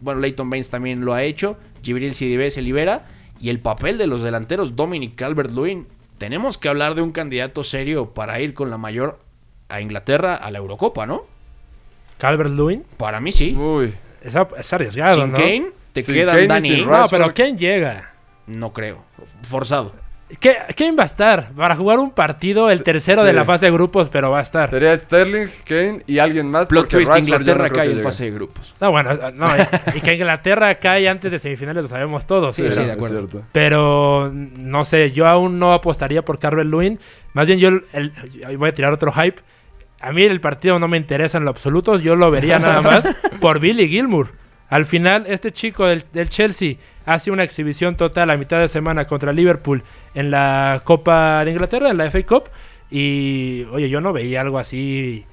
bueno, 0.00 0.20
Leighton 0.20 0.50
Baines 0.50 0.70
también 0.70 1.04
lo 1.04 1.14
ha 1.14 1.22
hecho, 1.22 1.56
Gibril 1.82 2.14
Sidibé 2.14 2.50
se 2.50 2.62
libera 2.62 3.06
y 3.40 3.48
el 3.48 3.60
papel 3.60 3.96
de 3.98 4.06
los 4.06 4.22
delanteros 4.22 4.76
Dominic 4.76 5.14
Calvert-Lewin, 5.16 5.86
tenemos 6.18 6.58
que 6.58 6.68
hablar 6.68 6.94
de 6.94 7.00
un 7.00 7.12
candidato 7.12 7.64
serio 7.64 8.12
para 8.12 8.40
ir 8.40 8.52
con 8.52 8.68
la 8.68 8.76
mayor 8.76 9.18
a 9.70 9.80
Inglaterra 9.80 10.34
a 10.34 10.50
la 10.50 10.58
Eurocopa, 10.58 11.06
¿no? 11.06 11.22
Calvert 12.20 12.50
Lewin. 12.50 12.84
Para 12.96 13.18
mí 13.18 13.32
sí. 13.32 13.54
Uy, 13.56 13.92
Es, 14.22 14.34
es 14.58 14.72
arriesgado, 14.72 15.16
Sin 15.22 15.32
¿no? 15.32 15.38
Kane 15.38 15.66
te 15.92 16.02
Sin 16.04 16.14
quedan 16.14 16.34
Kane 16.36 16.46
Danny. 16.46 16.84
No, 16.84 17.06
pero 17.10 17.32
¿quién 17.34 17.56
llega? 17.58 18.12
No 18.46 18.72
creo. 18.72 19.02
Forzado. 19.42 19.92
¿Qué, 20.38 20.56
¿Quién 20.76 20.96
va 20.96 21.02
a 21.02 21.06
estar? 21.06 21.50
Para 21.56 21.74
jugar 21.74 21.98
un 21.98 22.12
partido, 22.12 22.70
el 22.70 22.84
tercero 22.84 23.24
de 23.24 23.32
la 23.32 23.44
fase 23.44 23.66
de 23.66 23.72
grupos, 23.72 24.08
pero 24.10 24.30
va 24.30 24.38
a 24.38 24.42
estar. 24.42 24.70
sería 24.70 24.96
Sterling, 24.96 25.48
Kane 25.64 26.02
y 26.06 26.18
alguien 26.20 26.48
más. 26.48 26.68
Plot 26.68 26.84
porque 26.84 26.96
twist, 26.98 27.10
no 27.10 27.18
Inglaterra 27.18 27.68
creo 27.68 27.74
cae 27.82 27.92
en 27.92 28.00
fase 28.02 28.24
de 28.26 28.30
grupos. 28.30 28.76
No, 28.80 28.92
bueno, 28.92 29.10
no, 29.34 29.48
y- 29.56 29.98
y 29.98 30.00
que 30.00 30.12
Inglaterra 30.14 30.76
cae 30.76 31.08
antes 31.08 31.32
de 31.32 31.40
semifinales, 31.40 31.82
lo 31.82 31.88
sabemos 31.88 32.26
todos. 32.28 32.54
Sí, 32.54 32.62
pero, 32.62 32.74
sí, 32.76 32.84
de 32.84 32.92
acuerdo. 32.92 33.28
pero, 33.50 34.30
no 34.32 34.84
sé, 34.84 35.10
yo 35.10 35.26
aún 35.26 35.58
no 35.58 35.72
apostaría 35.72 36.22
por 36.22 36.38
Calvert 36.38 36.68
Lewin. 36.70 37.00
Más 37.32 37.48
bien, 37.48 37.58
yo 37.58 37.66
el- 37.68 37.82
el- 37.92 38.56
voy 38.56 38.68
a 38.68 38.74
tirar 38.74 38.92
otro 38.92 39.10
hype. 39.10 39.40
A 40.00 40.12
mí 40.12 40.22
el 40.22 40.40
partido 40.40 40.78
no 40.78 40.88
me 40.88 40.96
interesa 40.96 41.38
en 41.38 41.44
lo 41.44 41.50
absoluto. 41.50 41.96
Yo 41.98 42.16
lo 42.16 42.30
vería 42.30 42.58
nada 42.58 42.80
más 42.82 43.08
por 43.40 43.60
Billy 43.60 43.88
Gilmour. 43.88 44.32
Al 44.68 44.86
final, 44.86 45.24
este 45.26 45.52
chico 45.52 45.86
del, 45.86 46.04
del 46.12 46.28
Chelsea 46.28 46.76
hace 47.04 47.30
una 47.30 47.42
exhibición 47.42 47.96
total 47.96 48.30
a 48.30 48.36
mitad 48.36 48.60
de 48.60 48.68
semana 48.68 49.06
contra 49.06 49.32
Liverpool 49.32 49.82
en 50.14 50.30
la 50.30 50.82
Copa 50.84 51.44
de 51.44 51.50
Inglaterra, 51.50 51.90
en 51.90 51.96
la 51.96 52.10
FA 52.10 52.22
Cup. 52.22 52.44
Y, 52.90 53.64
oye, 53.72 53.88
yo 53.88 54.00
no 54.00 54.12
veía 54.12 54.40
algo 54.40 54.58
así 54.58 55.24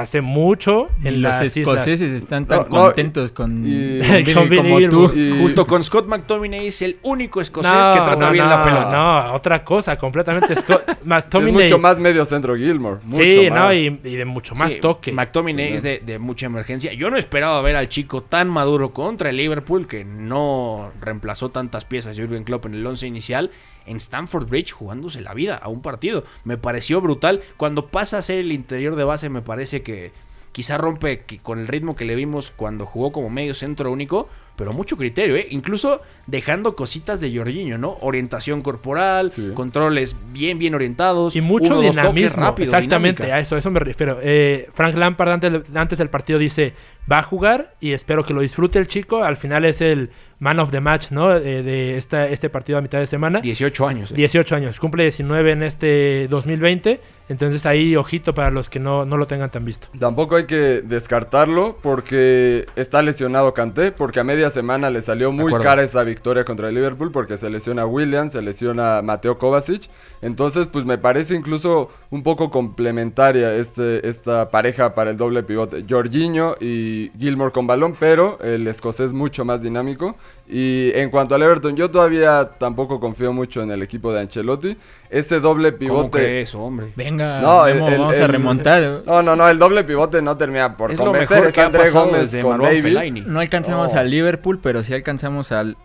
hace 0.00 0.20
mucho 0.20 0.88
Y 1.02 1.08
en 1.08 1.22
los 1.22 1.32
las 1.32 1.42
islas. 1.56 1.56
escoceses 1.76 2.10
están 2.22 2.46
tan 2.46 2.58
No, 2.58 2.64
no, 2.64 2.70
contentos 2.86 3.32
con, 3.32 3.62
y- 3.66 4.00
con 4.00 4.16
Billy 4.24 4.34
Con 4.34 4.48
Billy 4.48 4.62
como 4.62 4.78
Gilmour. 4.78 5.12
tú. 5.12 5.18
Y- 5.18 5.38
Junto 5.40 5.66
con 5.66 5.82
Scott 5.82 6.06
McTominay 6.06 6.66
es 6.68 6.82
el 6.82 6.98
único 7.02 7.40
escocés 7.40 7.72
No, 7.72 7.92
que 7.92 8.00
trata 8.00 8.16
no, 8.16 8.30
bien 8.32 8.44
no, 8.44 8.50
la 8.50 8.64
pelota. 8.64 8.90
No, 8.90 9.34
otra 9.34 9.64
cosa, 9.64 9.96
completamente. 9.98 10.54
Scott- 10.56 10.82
Sí, 10.86 10.92
McTominay. 11.04 11.64
es 11.66 11.70
mucho 11.72 11.78
más 11.78 11.98
medio 11.98 12.24
centro 12.24 12.56
Gilmore. 12.56 13.00
Mucho 13.04 13.22
sí, 13.22 13.50
más. 13.50 13.66
no, 13.66 13.72
y, 13.72 14.00
y 14.04 14.14
de 14.16 14.24
mucho 14.24 14.54
más 14.54 14.72
Sí, 14.72 14.80
toque. 14.80 15.12
McTominay 15.12 15.74
es 15.74 15.82
de, 15.82 16.00
de 16.04 16.18
mucha 16.18 16.46
emergencia. 16.46 16.92
Yo 16.92 17.10
no 17.10 17.16
esperaba 17.16 17.60
ver 17.62 17.76
al 17.76 17.88
chico 17.88 18.22
tan 18.22 18.48
maduro 18.48 18.92
contra 18.92 19.30
el 19.30 19.36
Liverpool 19.36 19.86
que 19.86 20.04
no 20.04 20.90
reemplazó 21.00 21.50
tantas 21.50 21.84
piezas 21.84 22.16
de 22.16 22.22
Jurgen 22.22 22.44
Klopp 22.44 22.66
en 22.66 22.74
el 22.74 22.86
once 22.86 23.06
inicial 23.06 23.50
en 23.86 23.96
Stamford 23.98 24.48
Bridge 24.48 24.72
jugándose 24.72 25.20
la 25.20 25.34
vida 25.34 25.56
a 25.56 25.68
un 25.68 25.82
partido. 25.82 26.24
Me 26.44 26.56
pareció 26.56 27.00
brutal. 27.00 27.40
Cuando 27.56 27.86
pasa 27.86 28.18
a 28.18 28.22
ser 28.22 28.38
el 28.38 28.52
interior 28.52 28.96
de 28.96 29.04
base 29.04 29.28
me 29.28 29.42
parece 29.42 29.82
que 29.82 30.12
quizá 30.52 30.76
rompe 30.76 31.22
con 31.42 31.58
el 31.58 31.66
ritmo 31.66 31.96
que 31.96 32.04
le 32.04 32.14
vimos 32.14 32.52
cuando 32.54 32.84
jugó 32.84 33.10
como 33.10 33.30
medio 33.30 33.54
centro 33.54 33.90
único, 33.90 34.28
pero 34.54 34.74
mucho 34.74 34.98
criterio, 34.98 35.34
¿eh? 35.34 35.46
Incluso 35.48 36.02
dejando 36.26 36.76
cositas 36.76 37.22
de 37.22 37.34
Jorginho, 37.34 37.78
¿no? 37.78 37.96
Orientación 38.02 38.60
corporal, 38.60 39.32
Sí. 39.32 39.52
controles 39.54 40.14
bien, 40.30 40.58
bien 40.58 40.74
orientados. 40.74 41.34
Y 41.34 41.40
mucho 41.40 41.78
uno, 41.78 41.88
dinamismo. 41.90 42.42
rápido, 42.42 42.64
Exactamente, 42.64 43.22
dinámica. 43.22 43.36
a 43.36 43.40
eso, 43.40 43.54
a 43.56 43.58
eso 43.60 43.70
me 43.70 43.80
refiero. 43.80 44.18
Eh, 44.20 44.68
Frank 44.74 44.94
Lampard 44.94 45.30
antes, 45.30 45.52
antes 45.74 45.98
del 45.98 46.10
partido 46.10 46.38
dice, 46.38 46.74
va 47.10 47.20
a 47.20 47.22
jugar 47.22 47.74
y 47.80 47.92
espero 47.92 48.26
que 48.26 48.34
lo 48.34 48.42
disfrute 48.42 48.78
el 48.78 48.86
chico. 48.86 49.24
Al 49.24 49.38
final 49.38 49.64
es 49.64 49.80
el 49.80 50.10
man 50.42 50.58
of 50.58 50.72
the 50.72 50.80
match, 50.80 51.12
¿no? 51.12 51.32
Eh, 51.36 51.62
de 51.62 51.96
esta, 51.96 52.28
este 52.28 52.50
partido 52.50 52.76
a 52.76 52.82
mitad 52.82 52.98
de 52.98 53.06
semana. 53.06 53.40
18 53.40 53.86
años. 53.86 54.10
¿eh? 54.10 54.14
18 54.16 54.56
años, 54.56 54.80
cumple 54.80 55.04
19 55.04 55.52
en 55.52 55.62
este 55.62 56.26
2020. 56.28 57.00
Entonces 57.28 57.64
ahí, 57.64 57.94
ojito 57.94 58.34
para 58.34 58.50
los 58.50 58.68
que 58.68 58.80
no, 58.80 59.06
no 59.06 59.16
lo 59.16 59.26
tengan 59.28 59.50
tan 59.50 59.64
visto. 59.64 59.86
Tampoco 59.98 60.36
hay 60.36 60.46
que 60.46 60.82
descartarlo 60.82 61.78
porque 61.80 62.66
está 62.74 63.00
lesionado 63.02 63.54
Kanté, 63.54 63.92
porque 63.92 64.18
a 64.18 64.24
media 64.24 64.50
semana 64.50 64.90
le 64.90 65.00
salió 65.00 65.30
muy 65.30 65.52
cara 65.62 65.82
esa 65.82 66.02
victoria 66.02 66.44
contra 66.44 66.68
el 66.68 66.74
Liverpool 66.74 67.12
porque 67.12 67.38
se 67.38 67.48
lesiona 67.48 67.86
Williams, 67.86 68.32
se 68.32 68.42
lesiona 68.42 69.00
Mateo 69.00 69.38
Kovacic. 69.38 69.88
Entonces, 70.20 70.66
pues 70.66 70.84
me 70.84 70.98
parece 70.98 71.34
incluso 71.34 71.90
un 72.10 72.22
poco 72.22 72.50
complementaria 72.50 73.54
este, 73.54 74.06
esta 74.08 74.50
pareja 74.50 74.94
para 74.94 75.10
el 75.10 75.16
doble 75.16 75.42
pivote. 75.44 75.84
Jorginho 75.88 76.56
y 76.60 77.10
Gilmore 77.18 77.52
con 77.52 77.66
balón, 77.66 77.94
pero 77.98 78.38
el 78.40 78.66
escocés 78.66 79.12
mucho 79.12 79.44
más 79.44 79.62
dinámico. 79.62 80.16
Y 80.48 80.90
en 80.94 81.08
cuanto 81.08 81.34
al 81.34 81.42
Everton, 81.42 81.76
yo 81.76 81.90
todavía 81.90 82.50
tampoco 82.58 83.00
confío 83.00 83.32
mucho 83.32 83.62
en 83.62 83.70
el 83.70 83.82
equipo 83.82 84.12
de 84.12 84.20
Ancelotti. 84.20 84.76
Ese 85.08 85.40
doble 85.40 85.70
¿Cómo 85.70 85.78
pivote... 85.78 86.18
crees, 86.18 86.54
hombre? 86.54 86.92
Venga, 86.96 87.40
No, 87.40 87.66
el- 87.66 87.78
el- 87.80 87.98
vamos 87.98 88.18
a 88.18 88.26
remontar. 88.26 89.02
No, 89.06 89.22
no, 89.22 89.34
no, 89.36 89.48
el 89.48 89.58
doble 89.58 89.84
pivote 89.84 90.20
no 90.20 90.36
termina 90.36 90.76
por 90.76 90.90
Es 90.92 90.98
lo 90.98 91.06
convencer. 91.06 91.30
mejor 91.30 91.46
es 91.48 91.54
que 91.54 91.60
ha 91.60 91.66
André 91.66 91.80
pasado 91.84 92.06
Gómez 92.06 92.20
desde 92.32 92.42
con 92.42 92.60
Davis. 92.60 92.82
Fellaini. 92.82 93.20
No 93.22 93.40
alcanzamos 93.40 93.94
al 93.94 94.10
Liverpool, 94.10 94.58
pero 94.62 94.82
sí 94.84 94.92
alcanzamos 94.92 95.52
al, 95.52 95.76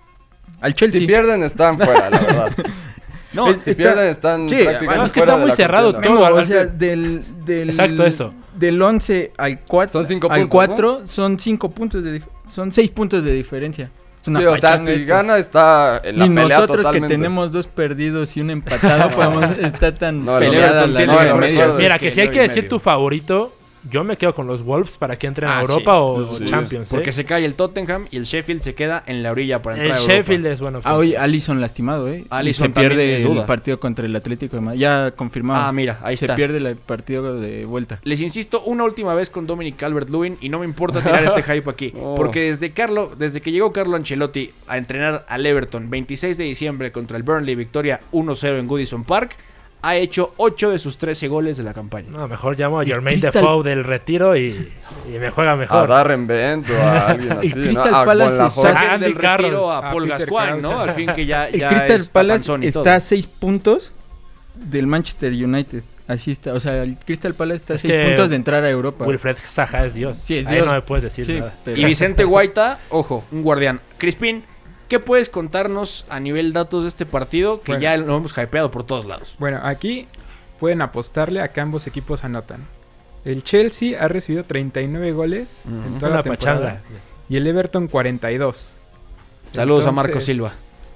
al 0.60 0.74
Chelsea. 0.74 1.00
Si 1.00 1.08
pierden 1.08 1.44
están 1.44 1.78
fuera, 1.80 2.10
la 2.10 2.20
verdad. 2.20 2.52
No, 3.34 3.48
Si 3.54 3.70
está- 3.70 3.76
pierden 3.76 4.06
están 4.08 4.50
Sí, 4.50 4.64
prácticamente 4.64 5.06
es 5.06 5.12
que 5.14 5.20
fuera 5.22 5.34
está 5.34 5.46
muy 5.46 5.52
cerrado 5.56 5.92
todo. 5.94 6.02
Memo, 6.02 6.26
al- 6.26 6.34
o 6.34 6.44
sea, 6.44 6.66
del, 6.66 7.24
del, 7.46 7.70
Exacto, 7.70 8.06
eso. 8.06 8.34
Del 8.56 8.82
11 8.82 9.32
al 9.38 9.60
4, 9.62 10.00
Son 10.00 10.08
cinco 10.08 10.28
al 10.32 10.40
puntos, 10.42 10.56
4 10.68 11.02
son 11.06 11.40
5 11.40 11.70
puntos 11.72 12.04
de 12.04 12.22
son 12.50 12.72
6 12.72 12.90
puntos 12.92 13.24
de 13.24 13.32
diferencia. 13.34 13.92
Es 14.28 14.30
una 14.30 14.40
Sí, 14.42 14.46
o 14.46 14.58
sea, 14.58 14.80
si 14.80 14.92
esto. 14.92 15.08
gana 15.08 15.38
está 15.38 16.02
en 16.04 16.20
la 16.20 16.26
y 16.26 16.30
pelea 16.30 16.44
nosotros 16.60 16.78
que 16.78 16.84
totalmente. 16.84 17.08
tenemos 17.16 17.52
dos 17.52 17.68
perdidos 17.68 18.36
y 18.36 18.42
un 18.42 18.50
empatado 18.50 19.10
podemos 19.10 19.46
estar 19.58 19.94
tan 19.94 20.26
No, 20.26 20.38
el 20.38 20.50
peleada 20.50 20.86
la 20.88 21.06
no, 21.06 21.38
recuerdo. 21.40 21.78
Mira, 21.78 21.96
es 21.96 22.02
que 22.02 22.08
que 22.08 22.12
si 22.12 22.22
hay 22.22 22.30
que 22.30 22.42
decir 22.42 22.64
medio. 22.64 22.70
tu 22.70 22.80
favorito, 22.80 23.57
yo 23.90 24.04
me 24.04 24.18
quedo 24.18 24.34
con 24.36 24.48
los 24.48 24.64
Wolves 24.64 24.98
para 24.98 25.18
que 25.18 25.28
entren 25.28 25.50
a 25.50 25.60
Ah, 25.60 25.62
Europa 25.62 25.92
sí. 25.92 25.98
o, 25.98 26.38
Sí. 26.38 26.46
Champions. 26.46 26.88
¿eh? 26.88 26.96
Porque 26.96 27.12
se 27.14 27.26
cae 27.26 27.46
el 27.46 27.56
Tottenham 27.56 28.08
y 28.12 28.18
el 28.18 28.24
Sheffield 28.26 28.62
se 28.62 28.76
queda 28.76 29.04
en 29.06 29.24
la 29.24 29.32
orilla 29.32 29.62
para 29.62 29.76
el 29.76 29.82
entrar 29.84 29.98
a 29.98 30.02
Europa. 30.02 30.14
Sheffield 30.18 30.46
es 30.48 30.60
bueno. 30.60 30.82
Ah, 30.84 30.96
oye, 30.96 31.18
Alisson 31.18 31.62
lastimado, 31.62 32.08
¿eh? 32.10 32.26
Alisson 32.30 32.68
se 32.68 32.74
también 32.74 32.90
pierde 32.92 33.16
es 33.16 33.22
el 33.22 33.28
duda. 33.34 33.46
partido 33.46 33.80
contra 33.80 34.06
el 34.06 34.16
Atlético 34.16 34.56
de 34.58 34.62
Madrid. 34.62 34.80
Ya 34.80 35.12
confirmado. 35.12 35.64
Ah, 35.66 35.72
mira, 35.72 36.00
ahí 36.04 36.18
se 36.18 36.26
está. 36.26 36.36
pierde 36.36 36.58
el 36.58 36.76
partido 36.76 37.40
de 37.40 37.66
vuelta. 37.66 38.00
Les 38.04 38.22
insisto 38.22 38.62
una 38.64 38.84
última 38.84 39.14
vez 39.14 39.30
con 39.30 39.48
Dominic 39.48 39.78
Calvert-Lewin 39.78 40.38
y 40.42 40.50
no 40.50 40.60
me 40.60 40.66
importa 40.66 41.02
tirar 41.02 41.24
este 41.24 41.44
hype 41.54 41.70
aquí, 41.70 41.94
Oh. 42.00 42.16
porque 42.16 42.42
desde 42.50 42.72
Carlo, 42.72 43.12
desde 43.18 43.42
que 43.42 43.52
llegó 43.52 43.72
Carlo 43.74 43.96
Ancelotti 43.96 44.52
a 44.68 44.78
entrenar 44.78 45.26
al 45.30 45.46
Everton 45.46 45.90
26 45.90 46.38
de 46.38 46.44
diciembre 46.44 46.92
contra 46.92 47.18
el 47.18 47.24
Burnley, 47.24 47.56
victoria 47.56 48.00
1-0 48.12 48.60
en 48.60 48.68
Goodison 48.68 49.04
Park, 49.04 49.36
ha 49.88 49.96
hecho 49.96 50.34
8 50.38 50.72
de 50.72 50.78
sus 50.80 50.98
13 50.98 51.28
goles 51.28 51.58
de 51.58 51.64
la 51.64 51.74
campaña. 51.74 52.08
No, 52.12 52.28
mejor 52.28 52.58
llamo 52.60 52.80
a 52.80 52.86
Jermaine 52.86 53.20
Crystal- 53.22 53.32
Defoe 53.42 53.64
del 53.64 53.84
retiro 53.84 54.36
y, 54.36 54.70
y 55.08 55.18
me 55.20 55.30
juega 55.30 55.54
A 55.54 55.56
mejor. 55.56 55.88
Darren 55.88 56.28
Bent 56.28 56.70
o 56.70 56.76
a 56.82 57.08
alguien 57.08 57.32
así, 57.38 57.48
¿no? 57.50 57.54
Crystal 57.56 57.96
A 57.96 58.06
Palace. 58.06 58.38
Ah, 58.42 58.50
Saquen 58.50 59.00
del 59.02 59.18
Carroll. 59.18 59.44
retiro 59.46 59.72
a 59.72 59.78
A 59.78 59.92
Paul 59.92 60.08
Gascoigne, 60.08 60.62
¿no? 60.62 60.80
Al 60.80 60.92
fin 60.92 61.12
que 61.16 61.26
ya, 61.26 61.48
El 61.50 61.60
ya 61.60 61.70
Crystal 61.70 61.92
es 62.02 62.10
Palace 62.10 62.40
papanzón 62.40 62.64
y 62.64 62.72
todo. 62.72 62.84
está 62.84 62.96
a 62.96 63.00
6 63.02 63.28
puntos 63.28 63.92
del 64.56 64.88
Manchester 64.88 65.32
United. 65.32 65.84
Así 66.08 66.32
está. 66.32 66.54
O 66.54 66.60
sea, 66.60 66.84
el 66.84 66.98
Crystal 66.98 67.34
Palace 67.34 67.58
está 67.58 67.74
a 67.74 67.76
Es 67.76 67.82
6 67.82 67.94
que 67.94 68.04
puntos 68.06 68.30
de 68.30 68.36
entrar 68.38 68.64
a 68.64 68.70
Europa. 68.70 69.06
Wilfred 69.06 69.36
Zaha 69.50 69.86
es 69.86 69.94
Dios. 69.94 70.18
Sí, 70.24 70.38
es 70.38 70.48
Ahí 70.48 70.56
Dios. 70.56 70.68
no 70.68 70.74
me 70.74 70.82
puedes 70.82 71.04
decir 71.04 71.26
Sí, 71.26 71.34
nada. 71.40 71.54
pero- 71.66 71.78
Y 71.78 71.84
Vicente 71.86 72.24
Guaita, 72.26 72.80
ojo, 72.90 73.26
un 73.32 73.42
guardián. 73.44 73.82
Crispín, 73.98 74.44
¿qué 74.88 75.00
puedes 75.00 75.30
contarnos 75.30 76.06
a 76.10 76.20
nivel 76.20 76.54
datos 76.54 76.84
de 76.84 76.90
este 76.90 77.06
partido 77.06 77.62
que 77.62 77.74
Bueno. 77.74 77.82
ya 77.82 77.98
lo 77.98 78.18
hemos 78.18 78.32
hypeado 78.38 78.72
por 78.72 78.84
todos 78.84 79.06
lados? 79.06 79.36
Bueno, 79.40 79.60
aquí 79.64 80.08
pueden 80.60 80.82
apostarle 80.82 81.42
a 81.42 81.52
que 81.52 81.62
ambos 81.62 81.88
equipos 81.88 82.24
anotan. 82.24 82.62
El 83.26 83.44
Chelsea 83.44 84.02
ha 84.04 84.08
recibido 84.08 84.44
39 84.46 85.12
goles 85.12 85.62
en 85.66 85.96
toda 86.00 86.08
Una 86.12 86.18
la 86.18 86.24
temporada 86.24 86.60
pachanga. 86.60 86.82
y 87.30 87.36
el 87.36 87.46
Everton 87.48 87.88
42. 87.88 88.78
Saludos 89.52 89.86
a 89.86 89.92
Marco 89.92 90.20
Silva. 90.22 90.54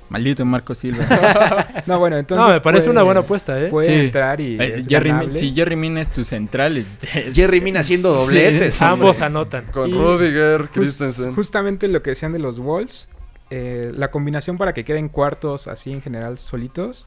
Maldito 0.09 0.43
Marco 0.45 0.75
Silva. 0.75 1.05
No, 1.85 1.97
bueno, 1.99 2.17
entonces 2.17 2.45
No, 2.45 2.51
me 2.53 2.59
parece 2.61 2.83
puede- 2.85 2.91
una 2.91 3.03
buena 3.03 3.19
apuesta, 3.21 3.59
¿eh? 3.61 3.67
Puede 3.69 3.87
Sí. 3.87 3.93
entrar 4.05 4.39
y 4.41 4.59
Eh, 4.59 4.75
es 4.79 4.87
Jerry, 4.87 5.09
ganable. 5.09 5.39
si 5.39 5.53
Jerry 5.53 5.75
Mina 5.77 6.01
es 6.01 6.09
tu 6.09 6.23
central. 6.25 6.85
Jerry 7.33 7.61
Mina 7.61 7.79
haciendo 7.79 8.13
dobletes. 8.13 8.75
Sí, 8.75 8.83
Ambos 8.83 9.21
anotan. 9.21 9.65
Con 9.71 9.89
Y 9.89 9.93
Rudiger, 9.93 10.67
Christensen. 10.73 11.33
justamente 11.33 11.87
lo 11.87 12.01
que 12.03 12.11
decían 12.11 12.33
de 12.33 12.39
los 12.39 12.59
Wolves, 12.59 13.07
eh, 13.51 13.91
la 13.95 14.09
combinación 14.09 14.57
para 14.57 14.73
que 14.73 14.83
queden 14.83 15.09
cuartos 15.09 15.67
así 15.67 15.91
en 15.91 16.01
general 16.01 16.37
solitos, 16.39 17.05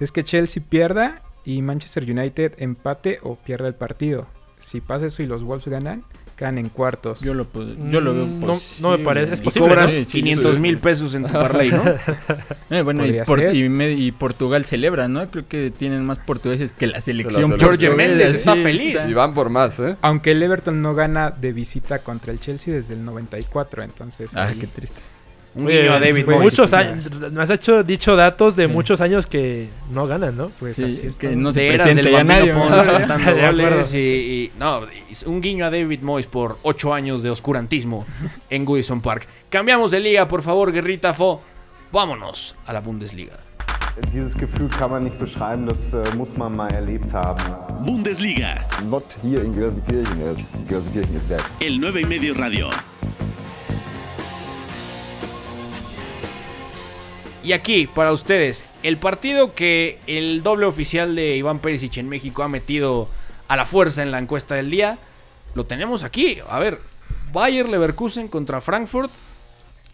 es 0.00 0.12
que 0.12 0.22
Chelsea 0.24 0.62
pierda 0.68 1.22
y 1.44 1.62
Manchester 1.62 2.02
United 2.10 2.52
empate 2.58 3.18
o 3.22 3.36
pierda 3.36 3.68
el 3.68 3.74
partido. 3.74 4.26
Si 4.58 4.80
pasa 4.80 5.06
eso 5.06 5.22
y 5.22 5.26
los 5.26 5.42
Wolves 5.44 5.66
ganan, 5.68 6.02
quedan 6.36 6.58
en 6.58 6.68
cuartos. 6.68 7.20
Yo 7.20 7.32
lo, 7.32 7.50
pu- 7.50 7.90
yo 7.90 8.00
lo 8.02 8.12
veo 8.12 8.26
Mm, 8.26 8.40
no- 8.40 8.46
posible. 8.48 8.82
no 8.90 8.98
me 8.98 9.04
parece- 9.04 9.32
es 9.32 9.40
Y 9.40 9.44
posible, 9.44 9.68
cobras 9.68 9.90
Sí, 9.90 10.04
sí, 10.04 10.20
500 10.20 10.54
sí. 10.56 10.60
mil 10.60 10.78
pesos 10.78 11.14
en 11.14 11.24
tu 11.24 11.32
parlay, 11.32 11.70
¿no? 11.70 11.82
Eh, 12.70 12.82
bueno, 12.82 13.06
y, 13.06 13.12
por- 13.20 13.40
y 13.40 13.68
me- 13.70 13.92
y 13.92 14.12
Portugal 14.12 14.64
celebra, 14.66 15.08
¿no? 15.08 15.30
Creo 15.30 15.46
que 15.48 15.70
tienen 15.70 16.04
más 16.04 16.18
portugueses 16.18 16.72
que 16.72 16.88
la 16.88 17.00
selección. 17.00 17.58
Jorge 17.58 17.88
Méndez 17.90 18.34
está 18.34 18.54
sí, 18.54 18.62
feliz. 18.62 18.98
Y 19.08 19.14
van 19.14 19.32
por 19.34 19.48
más, 19.48 19.78
¿eh? 19.78 19.96
Aunque 20.02 20.32
el 20.32 20.42
Everton 20.42 20.82
no 20.82 20.94
gana 20.94 21.30
de 21.30 21.52
visita 21.52 22.00
contra 22.00 22.32
el 22.32 22.40
Chelsea 22.40 22.74
desde 22.74 22.94
el 22.94 23.04
94, 23.04 23.82
entonces... 23.82 24.30
Ah, 24.34 24.48
ahí- 24.48 24.58
qué 24.58 24.66
triste. 24.66 25.00
Un 25.56 25.66
Oye, 25.66 25.80
guiño 25.82 25.94
a 25.94 25.98
David 26.00 26.26
Moyes. 26.26 26.42
muchos 26.42 26.72
años, 26.74 27.10
me 27.32 27.42
has 27.42 27.48
hecho 27.48 27.82
dicho 27.82 28.14
datos 28.14 28.56
de 28.56 28.66
Sí. 28.66 28.72
muchos 28.72 29.00
años 29.00 29.26
que 29.26 29.70
no 29.90 30.06
ganan, 30.06 30.36
¿no? 30.36 30.50
Pues 30.60 30.76
Sí, 30.76 30.84
así 30.84 31.06
es 31.06 31.16
que 31.16 31.34
no 31.34 31.50
se 31.52 31.66
presenta 31.68 32.10
ya 32.10 32.22
nadie. 32.22 32.52
Y, 33.92 33.96
y- 33.98 34.52
no, 34.58 34.82
un 35.26 35.40
guiño 35.40 35.64
a 35.64 35.70
David 35.70 36.00
Moyes 36.02 36.26
por 36.26 36.58
8 36.62 36.92
años 36.92 37.22
de 37.22 37.30
oscurantismo 37.30 38.04
en 38.50 38.64
Goodison 38.66 39.00
Park. 39.00 39.26
Cambiamos 39.48 39.90
de 39.92 40.00
liga, 40.00 40.28
por 40.28 40.42
favor, 40.42 40.72
Guerrita 40.72 41.14
Fo. 41.14 41.40
Vámonos 41.90 42.54
a 42.66 42.72
la 42.72 42.80
Bundesliga. 42.80 43.34
Dieses 44.12 44.34
Gefühl 44.36 44.68
kann 44.68 44.90
man 44.90 45.04
nicht 45.04 45.18
beschreiben, 45.18 45.64
das 45.64 45.94
äh, 45.94 46.02
muss 46.18 46.36
man 46.36 46.54
mal 46.54 46.70
erlebt 46.70 47.14
haben. 47.14 47.42
Bundesliga, 47.86 48.62
Not 48.90 49.04
hier 49.22 49.42
in 49.42 49.54
Gelsenkirchen, 49.54 50.18
Gelsenkirchen 50.68 51.16
ist 51.16 51.30
dead. 51.30 51.40
el 51.60 51.78
9 51.80 52.02
y 52.02 52.04
medio 52.04 52.34
radio. 52.34 52.68
Y 57.46 57.52
aquí, 57.52 57.86
para 57.86 58.10
ustedes, 58.10 58.64
el 58.82 58.96
partido 58.96 59.54
que 59.54 60.00
el 60.08 60.42
doble 60.42 60.66
oficial 60.66 61.14
de 61.14 61.36
Iván 61.36 61.60
Perisic 61.60 61.98
en 61.98 62.08
México 62.08 62.42
ha 62.42 62.48
metido 62.48 63.08
a 63.46 63.54
la 63.54 63.64
fuerza 63.64 64.02
en 64.02 64.10
la 64.10 64.18
encuesta 64.18 64.56
del 64.56 64.68
día, 64.68 64.98
lo 65.54 65.64
tenemos 65.64 66.02
aquí. 66.02 66.38
A 66.48 66.58
ver, 66.58 66.80
Bayer 67.32 67.68
Leverkusen 67.68 68.26
contra 68.26 68.60
Frankfurt. 68.60 69.12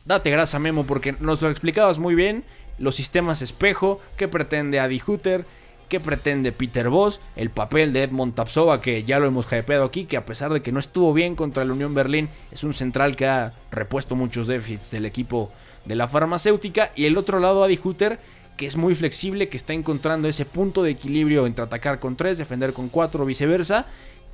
Date 0.07 0.31
grasa, 0.31 0.59
Memo, 0.59 0.87
porque 0.87 1.15
nos 1.21 1.43
lo 1.43 1.51
explicabas 1.51 1.99
muy 1.99 2.15
bien. 2.15 2.45
Los 2.79 2.95
sistemas 2.95 3.43
espejo, 3.43 4.01
qué 4.17 4.29
pretende 4.29 4.81
Adi 4.81 5.03
Hutter, 5.07 5.45
qué 5.91 6.01
pretende 6.01 6.53
Peter 6.53 6.89
Voss, 6.89 7.21
el 7.37 7.51
papel 7.51 7.93
de 7.93 8.05
Edmond 8.05 8.35
Tapsova, 8.35 8.81
que 8.81 9.05
ya 9.05 9.19
lo 9.19 9.27
hemos 9.27 9.45
hypeado 9.53 9.85
aquí, 9.85 10.07
que 10.07 10.17
a 10.17 10.25
pesar 10.25 10.55
de 10.55 10.63
que 10.63 10.73
no 10.73 10.81
estuvo 10.81 11.13
bien 11.13 11.37
contra 11.37 11.67
la 11.67 11.75
Unión 11.75 11.93
Berlín, 11.93 12.31
es 12.51 12.65
un 12.65 12.73
central 12.73 13.15
que 13.15 13.27
ha 13.27 13.53
repuesto 13.71 14.17
muchos 14.17 14.47
déficits 14.47 14.93
del 14.93 15.05
equipo 15.05 15.53
de 15.85 15.95
la 15.95 16.09
farmacéutica. 16.09 16.93
Y 16.95 17.07
el 17.07 17.17
otro 17.17 17.41
lado, 17.41 17.65
Adi 17.65 17.79
Hutter, 17.83 18.19
que 18.57 18.67
es 18.67 18.77
muy 18.77 18.95
flexible, 18.95 19.49
que 19.49 19.57
está 19.57 19.73
encontrando 19.73 20.29
ese 20.29 20.45
punto 20.45 20.83
de 20.83 20.91
equilibrio 20.91 21.47
entre 21.47 21.65
atacar 21.65 21.99
con 21.99 22.17
tres, 22.17 22.39
defender 22.39 22.73
con 22.73 22.89
cuatro, 22.89 23.25
viceversa, 23.25 23.87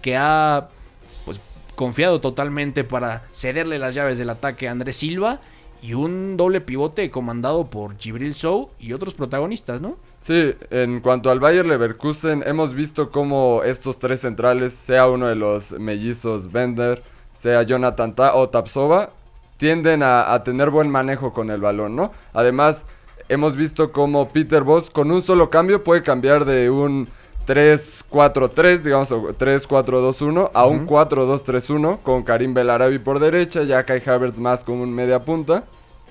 que 0.02 0.16
ha 0.16 0.68
pues 1.24 1.40
confiado 1.74 2.20
totalmente 2.20 2.84
para 2.84 3.24
cederle 3.32 3.78
las 3.78 3.94
llaves 3.94 4.18
del 4.18 4.30
ataque 4.30 4.68
a 4.68 4.72
Andrés 4.72 4.96
Silva 4.96 5.40
y 5.80 5.94
un 5.94 6.36
doble 6.36 6.60
pivote 6.60 7.10
comandado 7.10 7.66
por 7.66 7.96
Gibril 7.98 8.34
Sou 8.34 8.70
y 8.80 8.92
otros 8.92 9.14
protagonistas, 9.14 9.80
¿no? 9.80 9.96
Sí, 10.20 10.52
en 10.70 11.00
cuanto 11.00 11.30
al 11.30 11.38
Bayer 11.38 11.64
Leverkusen, 11.64 12.42
hemos 12.44 12.74
visto 12.74 13.10
cómo 13.10 13.62
estos 13.64 13.98
tres 13.98 14.20
centrales, 14.20 14.72
sea 14.72 15.08
uno 15.08 15.28
de 15.28 15.36
los 15.36 15.70
mellizos 15.72 16.50
Bender, 16.50 17.02
sea 17.38 17.62
Jonathan 17.62 18.14
Ta 18.16 18.34
o 18.34 18.48
Tapsova, 18.48 19.10
tienden 19.58 20.02
a, 20.02 20.32
a 20.32 20.42
tener 20.42 20.70
buen 20.70 20.88
manejo 20.88 21.34
con 21.34 21.50
el 21.50 21.60
balón, 21.60 21.94
¿no? 21.94 22.12
Además, 22.32 22.86
hemos 23.28 23.54
visto 23.54 23.92
cómo 23.92 24.30
Peter 24.30 24.62
Voss 24.62 24.90
con 24.90 25.10
un 25.10 25.22
solo 25.22 25.50
cambio 25.50 25.84
puede 25.84 26.02
cambiar 26.02 26.46
de 26.46 26.70
un 26.70 27.08
3-4-3, 27.46 28.78
digamos, 28.80 29.10
o 29.10 29.22
3-4-2-1 29.32 30.50
a 30.52 30.66
un 30.66 30.86
4-2-3-1 30.86 32.00
con 32.02 32.22
Karim 32.22 32.52
Belarabi 32.52 32.98
por 32.98 33.20
derecha, 33.20 33.62
ya 33.62 33.84
Kai 33.84 34.02
Havertz 34.04 34.38
más 34.38 34.64
como 34.64 34.82
un 34.82 34.94
media 34.94 35.24
punta 35.24 35.64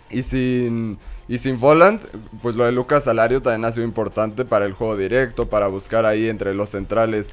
y 0.10 0.24
sin 0.24 0.98
y 1.30 1.40
sin 1.40 1.60
Volant, 1.60 2.02
pues 2.42 2.56
lo 2.56 2.64
de 2.64 2.72
Lucas 2.72 3.04
Salario 3.04 3.42
también 3.42 3.66
ha 3.66 3.74
sido 3.74 3.86
importante 3.86 4.46
para 4.46 4.66
el 4.66 4.74
juego 4.74 4.96
directo, 4.96 5.48
para 5.48 5.68
buscar 5.68 6.06
ahí 6.06 6.30
entre 6.30 6.54
los 6.54 6.70
centrales 6.70 7.28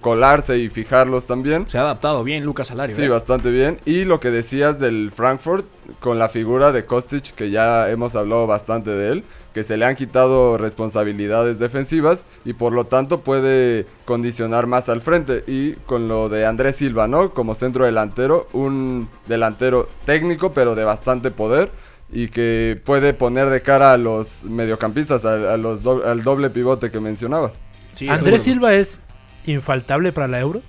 colarse 0.00 0.58
y 0.58 0.68
fijarlos 0.68 1.26
también. 1.26 1.68
Se 1.68 1.78
ha 1.78 1.82
adaptado 1.82 2.24
bien 2.24 2.44
Lucas 2.44 2.70
Alario. 2.70 2.96
Sí, 2.96 3.06
bastante 3.08 3.50
bien. 3.50 3.78
Y 3.84 4.04
lo 4.04 4.20
que 4.20 4.30
decías 4.30 4.78
del 4.80 5.10
Frankfurt, 5.14 5.66
con 6.00 6.18
la 6.18 6.28
figura 6.28 6.72
de 6.72 6.84
Kostic, 6.84 7.34
que 7.34 7.50
ya 7.50 7.90
hemos 7.90 8.14
hablado 8.14 8.46
bastante 8.46 8.90
de 8.90 9.12
él, 9.12 9.24
que 9.52 9.62
se 9.62 9.76
le 9.76 9.84
han 9.84 9.94
quitado 9.94 10.58
responsabilidades 10.58 11.58
defensivas 11.60 12.24
y 12.44 12.54
por 12.54 12.72
lo 12.72 12.86
tanto 12.86 13.20
puede 13.20 13.86
condicionar 14.04 14.66
más 14.66 14.88
al 14.88 15.00
frente. 15.00 15.44
Y 15.46 15.74
con 15.86 16.08
lo 16.08 16.28
de 16.28 16.44
Andrés 16.46 16.76
Silva, 16.76 17.06
¿no? 17.06 17.30
Como 17.30 17.54
centro 17.54 17.84
delantero, 17.84 18.48
un 18.52 19.08
delantero 19.26 19.88
técnico 20.06 20.52
pero 20.52 20.74
de 20.74 20.82
bastante 20.84 21.30
poder 21.30 21.70
y 22.12 22.28
que 22.28 22.80
puede 22.84 23.14
poner 23.14 23.48
de 23.50 23.62
cara 23.62 23.92
a 23.92 23.96
los 23.96 24.44
mediocampistas, 24.44 25.24
a, 25.24 25.52
a 25.54 25.56
los 25.56 25.82
do- 25.82 26.04
al 26.04 26.22
doble 26.24 26.50
pivote 26.50 26.90
que 26.90 26.98
mencionabas. 27.00 27.52
Sí, 27.94 28.08
Andrés. 28.08 28.42
Silva 28.42 28.74
es 28.74 29.00
infaltable 29.46 30.12
para 30.12 30.28
la 30.28 30.40
Euro. 30.40 30.62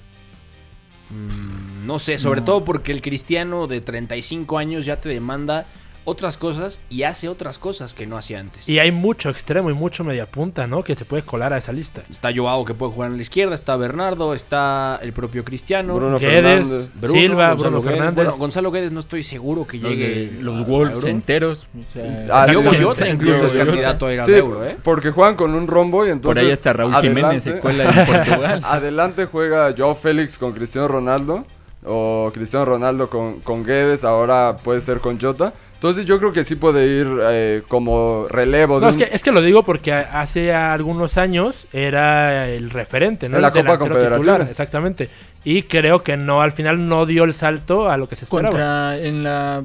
Mm, 1.10 1.86
No 1.86 2.00
sé, 2.00 2.18
sobre 2.18 2.42
todo 2.42 2.66
porque 2.66 2.92
el 2.92 3.02
cristiano 3.02 3.68
de 3.68 3.80
35 3.82 4.58
años 4.58 4.86
ya 4.86 4.98
te 4.98 5.10
demanda 5.10 5.66
otras 6.06 6.38
cosas 6.38 6.80
y 6.90 7.04
hace 7.04 7.28
otras 7.28 7.60
cosas 7.60 7.94
que 7.94 8.06
no 8.08 8.18
hacía 8.18 8.40
antes. 8.40 8.70
Y 8.70 8.80
hay 8.80 8.92
mucho 8.92 9.30
extremo 9.30 9.70
y 9.70 9.74
mucho 9.74 10.04
mediapunta, 10.04 10.68
¿no? 10.68 10.84
Que 10.84 10.96
se 10.96 11.04
puede 11.04 11.24
colar 11.24 11.52
a 11.54 11.58
esa 11.58 11.72
lista. 11.74 12.04
Está 12.10 12.30
Joao 12.34 12.64
que 12.64 12.74
puede 12.74 12.92
jugar 12.94 13.10
en 13.12 13.18
la 13.18 13.22
izquierda, 13.24 13.56
está 13.56 13.76
Bernardo, 13.76 14.34
está 14.34 15.00
el 15.02 15.12
propio 15.14 15.44
Cristiano. 15.44 15.96
Bruno 15.96 16.20
Guedes, 16.20 16.68
Fernández. 16.68 16.90
Bruno, 17.02 17.20
Silva, 17.20 17.48
Gonzalo 17.50 17.70
Bruno 17.70 17.82
Guedes. 17.82 17.96
Fernández. 17.98 18.16
Bueno, 18.26 18.38
Gonzalo 18.38 18.72
Guedes 18.72 18.92
no 18.92 19.00
estoy 19.00 19.24
seguro 19.24 19.66
que 19.68 19.78
Los, 19.78 19.92
llegue 19.92 20.38
los 20.42 20.62
a 20.62 20.64
Wolves 20.64 21.04
enteros. 21.06 21.66
o 21.78 21.94
sea, 21.94 22.28
Ah, 22.32 22.48
Diogo 22.48 22.72
Jota 22.82 23.10
incluso 23.10 23.46
es 23.48 23.54
candidato 23.54 24.06
a 24.08 24.14
ir 24.14 24.20
al 24.22 24.26
Sí, 24.28 24.34
Euro, 24.34 24.66
¿eh? 24.66 24.78
porque 24.84 25.12
juegan 25.12 25.36
con 25.36 25.54
un 25.56 25.68
rombo 25.68 26.06
y 26.06 26.10
entonces... 26.10 26.36
Por 26.36 26.38
ahí 26.38 26.52
está 26.52 26.74
Raúl 26.74 26.96
Jiménez, 26.98 27.44
se 27.44 27.60
cuela 27.60 27.84
en 27.90 28.06
Portugal. 28.06 28.62
adelante 28.66 29.26
juega 29.26 29.74
Joao 29.78 29.96
Félix 29.96 30.38
con 30.38 30.52
Cristiano 30.54 30.88
Ronaldo. 30.88 31.46
O 31.88 32.32
Cristiano 32.34 32.66
Ronaldo 32.66 33.12
con, 33.12 33.42
con 33.42 33.64
Guedes, 33.64 34.04
ahora 34.04 34.58
puede 34.64 34.82
ser 34.82 35.00
con 35.02 35.20
Jota. 35.22 35.54
Entonces 35.76 36.06
yo 36.06 36.18
creo 36.18 36.32
que 36.34 36.44
sí 36.44 36.56
puede 36.56 36.88
ir 36.88 37.08
eh, 37.30 37.62
como 37.68 38.26
relevo. 38.30 38.80
No, 38.80 38.88
de 38.88 38.92
es 38.92 38.98
que, 38.98 39.16
es 39.16 39.22
que 39.22 39.32
lo 39.32 39.42
digo 39.42 39.64
porque 39.64 39.94
a- 39.94 40.22
hace 40.22 40.54
algunos 40.54 41.18
años 41.18 41.68
era 41.74 42.48
el 42.50 42.70
referente, 42.72 43.30
¿no? 43.30 43.36
En 43.38 43.42
la 43.42 43.50
El 43.50 43.54
Copa 43.66 43.78
titular, 44.00 44.42
exactamente. 44.42 45.10
Y 45.44 45.64
creo 45.64 46.02
que 46.02 46.18
no, 46.18 46.42
al 46.42 46.52
final 46.54 46.88
no 46.88 47.06
dio 47.06 47.24
el 47.24 47.34
salto 47.34 47.90
a 47.90 47.98
lo 47.98 48.10
que 48.10 48.16
se 48.16 48.26
esperaba. 48.26 48.50
Contra, 48.50 48.98
en 48.98 49.24
la 49.24 49.64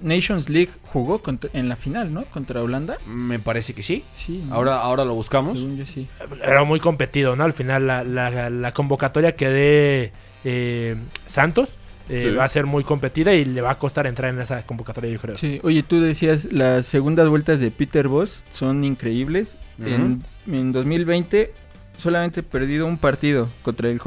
Nations 0.00 0.48
League 0.48 0.70
jugó 0.92 1.18
contra- 1.20 1.50
en 1.52 1.68
la 1.68 1.74
final, 1.76 2.14
¿no? 2.14 2.24
Contra 2.26 2.62
Holanda. 2.62 2.96
Me 3.06 3.38
parece 3.40 3.74
que 3.74 3.82
sí. 3.82 4.04
Sí. 4.14 4.44
¿no? 4.48 4.54
Ahora, 4.54 4.80
ahora 4.80 5.04
lo 5.04 5.14
buscamos. 5.14 5.58
Según 5.58 5.76
yo 5.76 5.86
sí. 5.86 6.06
Era 6.42 6.62
muy 6.64 6.78
competido, 6.80 7.34
¿no? 7.36 7.42
Al 7.44 7.52
final 7.52 7.86
la, 7.86 8.04
la- 8.04 8.48
la 8.48 8.72
convocatoria 8.72 9.32
que 9.32 9.48
dé 9.48 10.12
eh, 10.44 10.94
Santos 11.26 11.70
eh, 12.08 12.20
Sí. 12.20 12.30
va 12.34 12.44
a 12.44 12.48
ser 12.48 12.66
muy 12.66 12.84
competida 12.84 13.34
y 13.34 13.44
le 13.44 13.60
va 13.60 13.70
a 13.72 13.78
costar 13.78 14.06
entrar 14.06 14.32
en 14.32 14.40
esa 14.40 14.64
convocatoria, 14.66 15.10
yo 15.10 15.18
creo. 15.20 15.36
Sí, 15.36 15.60
oye, 15.62 15.82
tú 15.82 16.00
decías, 16.00 16.44
las 16.50 16.86
segundas 16.86 17.28
vueltas 17.28 17.60
de 17.60 17.70
Peter 17.70 18.08
Voss 18.08 18.42
son 18.52 18.84
increíbles. 18.84 19.56
en, 19.84 20.24
en 20.50 20.72
2020 20.72 21.52
solamente 21.98 22.42
perdido 22.42 22.86
un 22.86 22.98
partido 22.98 23.48
contra 23.62 23.88
el 23.90 24.00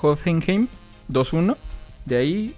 Hoffenheim 0.00 0.68
2-1. 1.10 1.56
De 2.04 2.16
ahí 2.16 2.54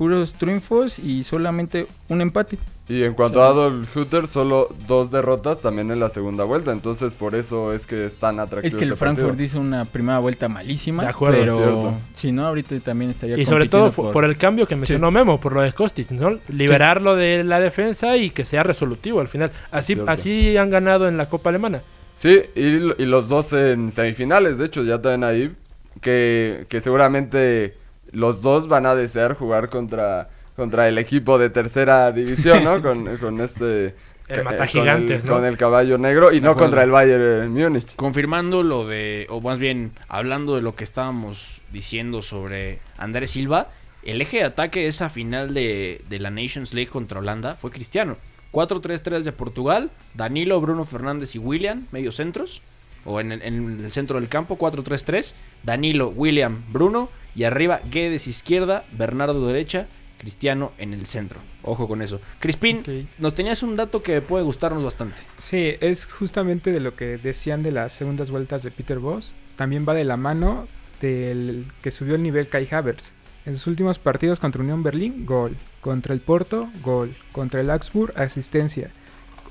puros 0.00 0.32
triunfos 0.32 0.98
y 0.98 1.24
solamente 1.24 1.86
un 2.08 2.22
empate. 2.22 2.56
Y 2.88 3.02
en 3.02 3.12
cuanto 3.12 3.42
a 3.42 3.48
Adolf 3.48 3.94
Hutter, 3.94 4.28
solo 4.28 4.74
dos 4.88 5.10
derrotas 5.10 5.60
también 5.60 5.90
en 5.90 6.00
la 6.00 6.08
segunda 6.08 6.44
vuelta. 6.44 6.72
Entonces, 6.72 7.12
por 7.12 7.34
eso 7.34 7.74
es 7.74 7.86
que 7.86 8.06
es 8.06 8.14
tan 8.14 8.40
atractivo. 8.40 8.66
Es 8.66 8.74
que 8.74 8.84
el 8.84 8.92
este 8.92 8.98
partido. 8.98 9.26
Frankfurt 9.26 9.40
hizo 9.42 9.60
una 9.60 9.84
primera 9.84 10.18
vuelta 10.18 10.48
malísima. 10.48 11.02
De 11.02 11.10
acuerdo. 11.10 11.38
pero 11.38 11.98
si 12.14 12.32
no, 12.32 12.46
ahorita 12.46 12.80
también 12.80 13.10
estaría 13.10 13.36
Y 13.36 13.44
sobre 13.44 13.68
todo 13.68 13.90
por... 13.90 14.24
el 14.24 14.38
cambio 14.38 14.66
que 14.66 14.74
mencionó 14.74 15.10
Memo, 15.10 15.38
por 15.38 15.52
lo 15.52 15.60
de 15.60 15.70
Kostic, 15.74 16.12
¿no? 16.12 16.38
Liberarlo 16.48 17.14
de 17.14 17.44
la 17.44 17.60
defensa 17.60 18.16
y 18.16 18.30
que 18.30 18.46
sea 18.46 18.62
resolutivo 18.62 19.20
al 19.20 19.28
final. 19.28 19.50
Así, 19.70 19.92
Cierto. 19.92 20.10
así 20.10 20.56
han 20.56 20.70
ganado 20.70 21.08
en 21.08 21.18
la 21.18 21.28
Copa 21.28 21.50
Alemana. 21.50 21.82
Sí, 22.16 22.40
y, 22.56 22.62
y 22.62 23.04
los 23.04 23.28
dos 23.28 23.52
en 23.52 23.92
semifinales, 23.92 24.56
de 24.56 24.64
hecho, 24.64 24.82
ya 24.82 24.94
están 24.94 25.24
ahí. 25.24 25.54
Que, 26.00 26.64
que 26.70 26.80
seguramente 26.80 27.74
los 28.12 28.42
dos 28.42 28.68
van 28.68 28.86
a 28.86 28.94
desear 28.94 29.34
jugar 29.34 29.68
contra, 29.68 30.28
contra 30.56 30.88
el 30.88 30.98
equipo 30.98 31.38
de 31.38 31.50
tercera 31.50 32.10
división, 32.12 32.64
¿no? 32.64 32.82
Con, 32.82 33.16
con 33.18 33.40
este. 33.40 33.94
El 34.28 34.40
eh, 34.40 34.42
matagigantes, 34.44 35.22
con 35.22 35.24
el, 35.24 35.26
¿no? 35.26 35.34
con 35.34 35.44
el 35.44 35.56
caballo 35.56 35.98
negro 35.98 36.32
y 36.32 36.40
no 36.40 36.50
acuerdo. 36.50 36.66
contra 36.66 36.84
el 36.84 36.90
Bayern 36.92 37.52
Múnich. 37.52 37.96
Confirmando 37.96 38.62
lo 38.62 38.86
de, 38.86 39.26
o 39.28 39.40
más 39.40 39.58
bien 39.58 39.90
hablando 40.06 40.54
de 40.54 40.62
lo 40.62 40.76
que 40.76 40.84
estábamos 40.84 41.60
diciendo 41.72 42.22
sobre 42.22 42.78
Andrés 42.96 43.32
Silva, 43.32 43.70
el 44.04 44.20
eje 44.22 44.36
de 44.36 44.44
ataque 44.44 44.80
de 44.80 44.86
esa 44.86 45.08
final 45.08 45.52
de, 45.52 46.02
de 46.08 46.18
la 46.20 46.30
Nations 46.30 46.72
League 46.74 46.90
contra 46.90 47.18
Holanda 47.18 47.56
fue 47.56 47.72
Cristiano. 47.72 48.18
4-3-3 48.52 49.22
de 49.22 49.32
Portugal, 49.32 49.90
Danilo, 50.14 50.60
Bruno 50.60 50.84
Fernández 50.84 51.34
y 51.34 51.38
William, 51.38 51.86
medio 51.90 52.12
centros, 52.12 52.62
o 53.04 53.20
en 53.20 53.32
el, 53.32 53.42
en 53.42 53.84
el 53.84 53.90
centro 53.90 54.18
del 54.18 54.28
campo, 54.28 54.58
4-3-3, 54.58 55.34
Danilo, 55.62 56.08
William, 56.08 56.62
Bruno, 56.72 57.08
y 57.34 57.44
arriba 57.44 57.80
Guedes 57.90 58.26
izquierda, 58.26 58.84
Bernardo 58.92 59.46
derecha, 59.46 59.86
Cristiano 60.18 60.72
en 60.76 60.92
el 60.92 61.06
centro. 61.06 61.40
Ojo 61.62 61.88
con 61.88 62.02
eso. 62.02 62.20
Crispín, 62.40 63.08
nos 63.18 63.34
tenías 63.34 63.62
un 63.62 63.76
dato 63.76 64.02
que 64.02 64.20
puede 64.20 64.44
gustarnos 64.44 64.84
bastante. 64.84 65.16
Sí, 65.38 65.76
es 65.80 66.04
justamente 66.04 66.72
de 66.72 66.80
lo 66.80 66.94
que 66.94 67.16
decían 67.16 67.62
de 67.62 67.72
las 67.72 67.94
segundas 67.94 68.30
vueltas 68.30 68.62
de 68.62 68.70
Peter 68.70 68.98
Voss. 68.98 69.32
También 69.56 69.86
va 69.88 69.94
de 69.94 70.04
la 70.04 70.18
mano 70.18 70.68
del 71.00 71.64
que 71.82 71.90
subió 71.90 72.16
el 72.16 72.22
nivel 72.22 72.48
Kai 72.48 72.68
Havertz. 72.70 73.12
En 73.46 73.54
sus 73.56 73.66
últimos 73.68 73.98
partidos 73.98 74.38
contra 74.38 74.60
Unión 74.60 74.82
Berlín, 74.82 75.24
gol. 75.24 75.56
Contra 75.80 76.12
el 76.12 76.20
Porto, 76.20 76.68
gol. 76.82 77.16
Contra 77.32 77.62
el 77.62 77.70
Augsburg, 77.70 78.12
asistencia. 78.18 78.90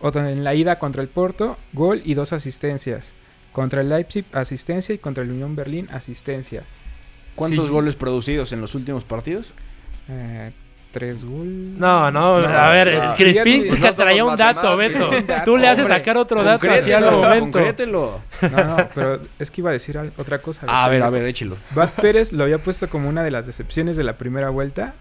Otra 0.02 0.32
en 0.32 0.44
la 0.44 0.54
ida 0.54 0.78
contra 0.78 1.02
el 1.02 1.08
Porto, 1.08 1.58
gol 1.74 2.04
y 2.06 2.14
dos 2.14 2.32
asistencias. 2.32 3.12
Contra 3.52 3.82
el 3.82 3.90
Leipzig, 3.90 4.26
asistencia. 4.34 4.94
Y 4.96 4.98
contra 4.98 5.24
el 5.24 5.32
Unión 5.32 5.56
Berlín, 5.56 5.88
asistencia. 5.92 6.64
¿Cuántos 7.36 7.66
Sí. 7.68 7.72
goles 7.72 7.96
producidos 7.96 8.52
en 8.54 8.62
los 8.62 8.76
últimos 8.76 9.04
partidos? 9.04 9.52
Eh, 10.10 10.52
tres 10.92 11.24
goles. 11.24 11.78
No, 11.78 12.10
no, 12.12 12.42
No, 12.42 12.48
a 12.48 12.72
ver, 12.72 12.88
o 12.88 12.92
es 12.92 13.04
sea, 13.06 13.14
Crispín 13.14 13.64
ya- 13.66 13.74
que 13.76 13.80
no 13.80 13.94
traía 13.94 14.26
un 14.26 14.36
dato. 14.36 14.76
Beto. 14.76 15.10
Tú 15.46 15.56
le 15.58 15.68
haces 15.68 15.88
sacar 15.88 16.18
otro 16.18 16.44
dato 16.44 16.70
así 16.70 16.92
al 16.92 17.06
momento. 17.12 17.60
concrételo. 17.60 18.20
No, 18.42 18.64
no, 18.64 18.78
pero 18.96 19.22
es 19.38 19.52
que 19.52 19.62
iba 19.62 19.70
a 19.70 19.74
decir 19.74 20.00
otra 20.18 20.40
cosa. 20.40 20.66
A 20.68 20.90
ver, 20.90 21.04
a 21.04 21.10
ver, 21.10 21.26
échelo. 21.26 21.58
Bad 21.76 21.92
Pérez 22.02 22.32
lo 22.34 22.44
había 22.44 22.58
puesto 22.58 22.90
como 22.90 23.08
una 23.08 23.24
de 23.24 23.32
las 23.32 23.46
decepciones 23.46 23.98
de 23.98 24.04
la 24.04 24.14
primera 24.18 24.50
vuelta. 24.50 24.94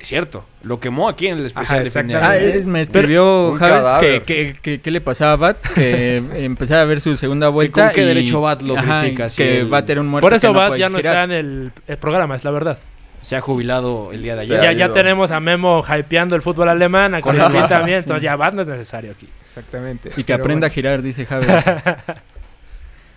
Es 0.00 0.06
cierto, 0.08 0.44
lo 0.62 0.80
quemó 0.80 1.08
aquí 1.10 1.26
en 1.26 1.36
el 1.38 1.46
especial 1.46 1.86
Ajá, 1.86 2.02
de. 2.02 2.14
Ah, 2.16 2.36
es- 2.36 2.64
me 2.66 2.80
escribió 2.80 3.54
cadáver. 3.58 4.22
que, 4.22 4.52
que, 4.52 4.54
que- 4.60 4.80
que 4.80 4.90
le 4.90 5.00
pasaba 5.02 5.32
a 5.32 5.36
Bat, 5.36 5.58
que 5.74 6.16
empezaba 6.44 6.80
a 6.80 6.84
ver 6.86 7.00
su 7.02 7.16
segunda 7.18 7.48
vuelta. 7.50 7.86
con 7.86 7.94
qué 7.94 8.02
y- 8.02 8.06
derecho 8.06 8.40
Bat 8.40 8.62
lo 8.62 8.78
Ajá, 8.78 9.00
critica 9.02 9.28
si 9.28 9.36
Que 9.42 9.64
Bat 9.64 9.90
era 9.90 10.00
un 10.00 10.06
muerto. 10.08 10.24
Por 10.26 10.32
eso 10.34 10.52
no 10.52 10.58
Bat 10.58 10.76
ya 10.76 10.88
no 10.88 10.96
girar. 10.98 11.12
está 11.14 11.24
en 11.24 11.32
el, 11.32 11.72
el 11.86 11.96
programa, 11.98 12.34
es 12.36 12.44
la 12.44 12.50
verdad. 12.50 12.78
Se 13.20 13.36
ha 13.36 13.42
jubilado 13.42 14.10
el 14.12 14.22
día 14.22 14.34
de 14.36 14.40
ayer. 14.42 14.62
Ya, 14.62 14.72
ya 14.72 14.92
tenemos 14.94 15.30
a 15.30 15.38
Memo 15.40 15.84
hypeando 15.86 16.34
el 16.34 16.40
fútbol 16.40 16.70
alemán, 16.70 17.14
a 17.14 17.20
Con 17.20 17.34
el 17.36 17.42
Crispín 17.42 17.60
Bat. 17.60 17.68
también, 17.68 17.98
entonces 17.98 18.22
ya 18.22 18.34
Bat 18.36 18.54
no 18.54 18.62
es 18.62 18.68
necesario 18.68 19.10
aquí. 19.12 19.28
Exactamente. 19.42 20.08
Y 20.16 20.24
que 20.24 20.32
Pero 20.32 20.42
aprenda 20.42 20.68
a 20.68 20.70
girar, 20.70 21.02
dice 21.02 21.26
Havertz. 21.28 21.66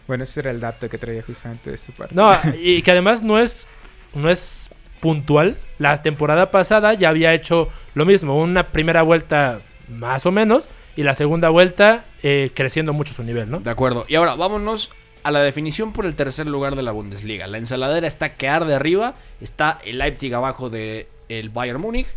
Bueno, 0.05 0.25
ese 0.25 0.41
era 0.41 0.51
el 0.51 0.59
dato 0.59 0.89
que 0.89 0.97
traía 0.97 1.21
justamente 1.23 1.69
de 1.69 1.77
este 1.77 1.93
partido. 1.93 2.21
No, 2.21 2.37
y 2.61 2.81
que 2.81 2.91
además 2.91 3.21
no 3.23 3.39
es, 3.39 3.65
no 4.13 4.29
es 4.29 4.62
puntual. 5.03 5.57
La 5.79 6.01
temporada 6.01 6.49
pasada 6.49 6.93
ya 6.93 7.09
había 7.09 7.33
hecho 7.33 7.67
lo 7.93 8.05
mismo, 8.05 8.39
una 8.41 8.67
primera 8.67 9.01
vuelta 9.01 9.59
más 9.89 10.25
o 10.25 10.31
menos, 10.31 10.63
y 10.95 11.03
la 11.03 11.13
segunda 11.13 11.49
vuelta 11.49 12.05
eh, 12.23 12.51
creciendo 12.53 12.93
mucho 12.93 13.13
su 13.13 13.21
nivel, 13.21 13.51
¿no? 13.51 13.59
De 13.59 13.69
acuerdo. 13.69 14.05
Y 14.07 14.15
ahora 14.15 14.35
vámonos 14.35 14.91
a 15.23 15.31
la 15.31 15.41
definición 15.41 15.91
por 15.91 16.05
el 16.05 16.15
tercer 16.15 16.47
lugar 16.47 16.77
de 16.77 16.83
la 16.83 16.93
Bundesliga. 16.93 17.47
La 17.47 17.57
ensaladera 17.57 18.07
está 18.07 18.35
que 18.35 18.47
arde 18.47 18.75
arriba, 18.75 19.15
está 19.41 19.77
el 19.83 19.97
Leipzig 19.97 20.33
abajo 20.33 20.69
del 20.69 21.07
el 21.27 21.49
Bayern 21.49 21.81
Múnich 21.81 22.07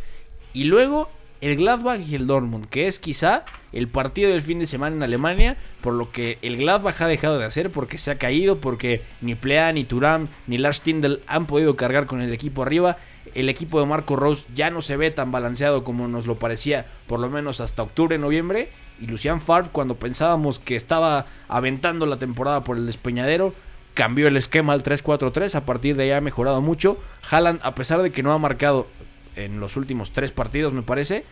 y 0.52 0.64
luego 0.64 1.10
el 1.40 1.56
Gladbach 1.56 2.00
y 2.00 2.14
el 2.14 2.26
Dortmund, 2.26 2.66
que 2.68 2.86
es 2.86 2.98
quizá 2.98 3.44
el 3.72 3.88
partido 3.88 4.30
del 4.30 4.42
fin 4.42 4.58
de 4.58 4.66
semana 4.66 4.96
en 4.96 5.02
Alemania, 5.02 5.56
por 5.80 5.94
lo 5.94 6.10
que 6.10 6.38
el 6.42 6.56
Gladbach 6.56 7.00
ha 7.02 7.06
dejado 7.06 7.38
de 7.38 7.44
hacer 7.44 7.70
porque 7.70 7.98
se 7.98 8.10
ha 8.10 8.18
caído, 8.18 8.58
porque 8.58 9.02
ni 9.20 9.34
Plea, 9.34 9.72
ni 9.72 9.84
Turam, 9.84 10.28
ni 10.46 10.58
Lars 10.58 10.82
Tindel 10.82 11.20
han 11.26 11.46
podido 11.46 11.76
cargar 11.76 12.06
con 12.06 12.20
el 12.20 12.32
equipo 12.32 12.62
arriba. 12.62 12.96
El 13.34 13.48
equipo 13.48 13.80
de 13.80 13.86
Marco 13.86 14.16
Rose 14.16 14.46
ya 14.54 14.70
no 14.70 14.80
se 14.80 14.96
ve 14.96 15.10
tan 15.10 15.30
balanceado 15.30 15.84
como 15.84 16.08
nos 16.08 16.26
lo 16.26 16.36
parecía, 16.36 16.86
por 17.06 17.20
lo 17.20 17.28
menos 17.28 17.60
hasta 17.60 17.82
octubre, 17.82 18.16
noviembre. 18.18 18.70
Y 19.00 19.06
Lucian 19.06 19.42
Favre, 19.42 19.68
cuando 19.72 19.96
pensábamos 19.96 20.58
que 20.58 20.74
estaba 20.74 21.26
aventando 21.48 22.06
la 22.06 22.18
temporada 22.18 22.64
por 22.64 22.78
el 22.78 22.86
despeñadero, 22.86 23.52
cambió 23.92 24.28
el 24.28 24.36
esquema 24.36 24.72
al 24.72 24.82
3-4-3. 24.82 25.54
A 25.54 25.66
partir 25.66 25.96
de 25.96 26.04
ahí 26.04 26.10
ha 26.12 26.20
mejorado 26.20 26.62
mucho. 26.62 26.96
Haaland, 27.30 27.60
a 27.62 27.74
pesar 27.74 28.00
de 28.02 28.10
que 28.12 28.22
no 28.22 28.32
ha 28.32 28.38
marcado 28.38 28.86
en 29.36 29.60
los 29.60 29.76
últimos 29.76 30.12
tres 30.12 30.32
partidos, 30.32 30.72
me 30.72 30.82
parece, 30.82 31.24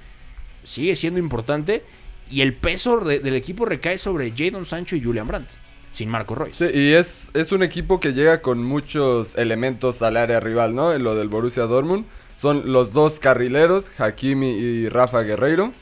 sigue 0.63 0.95
siendo 0.97 1.19
importante. 1.21 1.83
Y 2.31 2.41
el 2.41 2.55
peso 2.55 3.01
de- 3.01 3.19
del 3.19 3.35
equipo 3.35 3.67
recae 3.67 3.99
sobre 3.99 4.33
Jadon 4.37 4.65
Sancho 4.67 4.97
y 4.97 5.03
Julian 5.03 5.27
Brandt, 5.27 5.49
sin 5.93 6.09
Marco 6.09 6.35
Royce. 6.35 6.71
Sí, 6.71 6.79
y 6.79 6.93
es, 6.93 7.31
es 7.35 7.53
un 7.53 7.63
equipo 7.63 8.01
que 8.01 8.13
llega 8.15 8.41
con 8.41 8.63
muchos 8.65 9.37
elementos 9.37 10.01
al 10.01 10.17
área 10.17 10.41
rival, 10.41 10.75
¿no? 10.75 10.97
Lo 10.99 11.15
del 11.15 11.29
Borussia 11.29 11.65
Dortmund. 11.65 12.07
Son 12.41 12.73
los 12.73 12.93
dos 12.93 13.21
carrileros, 13.21 13.91
Hakimi 13.99 14.51
y 14.51 14.89
Rafa 14.89 15.21
Guerreiro. 15.23 15.73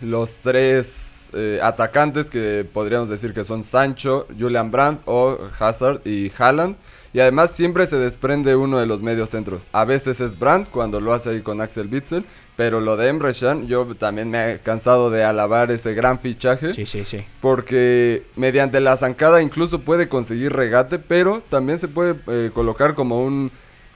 Los 0.00 0.34
tres 0.34 1.30
eh, 1.32 1.58
atacantes 1.62 2.28
que 2.30 2.66
podríamos 2.72 3.08
decir 3.08 3.32
que 3.32 3.44
son 3.44 3.64
Sancho, 3.64 4.26
Julian 4.38 4.70
Brandt 4.70 5.02
o 5.06 5.38
Hazard 5.58 6.02
y 6.06 6.30
Haaland. 6.36 6.76
Y 7.14 7.20
además 7.20 7.52
siempre 7.52 7.86
se 7.86 7.96
desprende 7.96 8.56
uno 8.56 8.78
de 8.78 8.86
los 8.86 9.00
medios 9.00 9.30
centros. 9.30 9.62
A 9.72 9.84
veces 9.84 10.20
es 10.20 10.36
Brandt 10.36 10.68
cuando 10.68 11.00
lo 11.00 11.12
hace 11.12 11.30
ahí 11.30 11.40
con 11.42 11.60
Axel 11.60 11.88
Witsel. 11.90 12.24
Pero 12.56 12.80
lo 12.80 12.96
de 12.96 13.08
Emre 13.08 13.32
Can, 13.34 13.66
yo 13.66 13.86
también 13.96 14.30
me 14.30 14.52
he 14.52 14.58
cansado 14.58 15.10
de 15.10 15.24
alabar 15.24 15.70
ese 15.70 15.94
gran 15.94 16.20
fichaje. 16.20 16.72
Sí, 16.72 16.86
sí, 16.86 17.04
sí. 17.04 17.24
Porque 17.40 18.24
mediante 18.36 18.80
la 18.80 18.96
zancada 18.96 19.42
incluso 19.42 19.80
puede 19.80 20.08
conseguir 20.08 20.52
regate, 20.52 20.98
pero 20.98 21.42
también 21.48 21.78
se 21.78 21.88
puede 21.88 22.14
eh, 22.28 22.50
colocar 22.52 22.94
como 22.94 23.24
un 23.24 23.50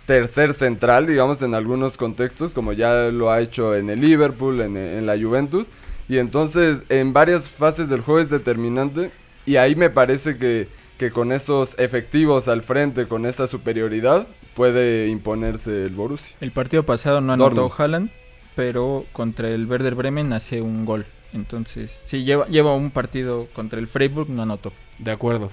tercer 0.06 0.54
central, 0.54 1.06
digamos, 1.06 1.42
en 1.42 1.54
algunos 1.54 1.96
contextos, 1.96 2.52
como 2.52 2.72
ya 2.72 3.10
lo 3.10 3.30
ha 3.30 3.40
hecho 3.40 3.76
en 3.76 3.90
el 3.90 4.00
Liverpool, 4.00 4.60
en, 4.60 4.76
en 4.76 5.06
la 5.06 5.16
Juventus. 5.16 5.66
Y 6.08 6.18
entonces 6.18 6.82
en 6.88 7.12
varias 7.12 7.48
fases 7.48 7.88
del 7.88 8.00
juego 8.00 8.20
es 8.20 8.30
determinante. 8.30 9.10
Y 9.46 9.56
ahí 9.56 9.76
me 9.76 9.90
parece 9.90 10.36
que, 10.36 10.66
que 10.98 11.10
con 11.10 11.32
esos 11.32 11.78
efectivos 11.78 12.48
al 12.48 12.62
frente, 12.62 13.06
con 13.06 13.24
esa 13.24 13.46
superioridad, 13.46 14.26
puede 14.54 15.08
imponerse 15.08 15.84
el 15.84 15.94
Borussia. 15.94 16.34
El 16.40 16.50
partido 16.50 16.82
pasado 16.82 17.20
no 17.20 17.32
anotó 17.32 17.54
Dortmund. 17.54 17.80
Haaland, 17.80 18.10
pero 18.56 19.06
contra 19.12 19.48
el 19.48 19.66
Werder 19.66 19.94
Bremen 19.94 20.32
hace 20.32 20.60
un 20.60 20.84
gol. 20.84 21.06
Entonces, 21.32 21.92
sí, 22.04 22.24
lleva, 22.24 22.46
lleva 22.48 22.74
un 22.74 22.90
partido 22.90 23.46
contra 23.52 23.78
el 23.78 23.86
Freiburg, 23.86 24.28
no 24.30 24.42
anotó. 24.42 24.72
De 24.98 25.12
acuerdo. 25.12 25.50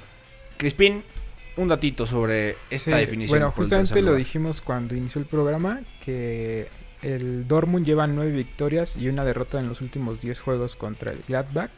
Crispín, 0.58 1.04
un 1.58 1.68
datito 1.68 2.08
sobre 2.08 2.52
esta 2.70 2.92
Sí, 2.92 2.98
definición. 2.98 3.40
Bueno, 3.40 3.52
justamente 3.52 4.02
lo 4.02 4.16
dijimos 4.16 4.62
cuando 4.62 4.96
inició 4.96 5.20
el 5.22 5.28
programa, 5.28 5.82
que 6.04 6.68
el 7.02 7.48
Dortmund 7.48 7.86
lleva 7.86 8.08
nueve 8.08 8.32
victorias 8.32 8.98
y 8.98 9.10
una 9.10 9.24
derrota 9.24 9.60
en 9.60 9.70
los 9.70 9.82
últimos 9.82 10.22
10 10.22 10.40
juegos 10.40 10.76
contra 10.76 11.12
el 11.12 11.20
Gladbach. 11.28 11.70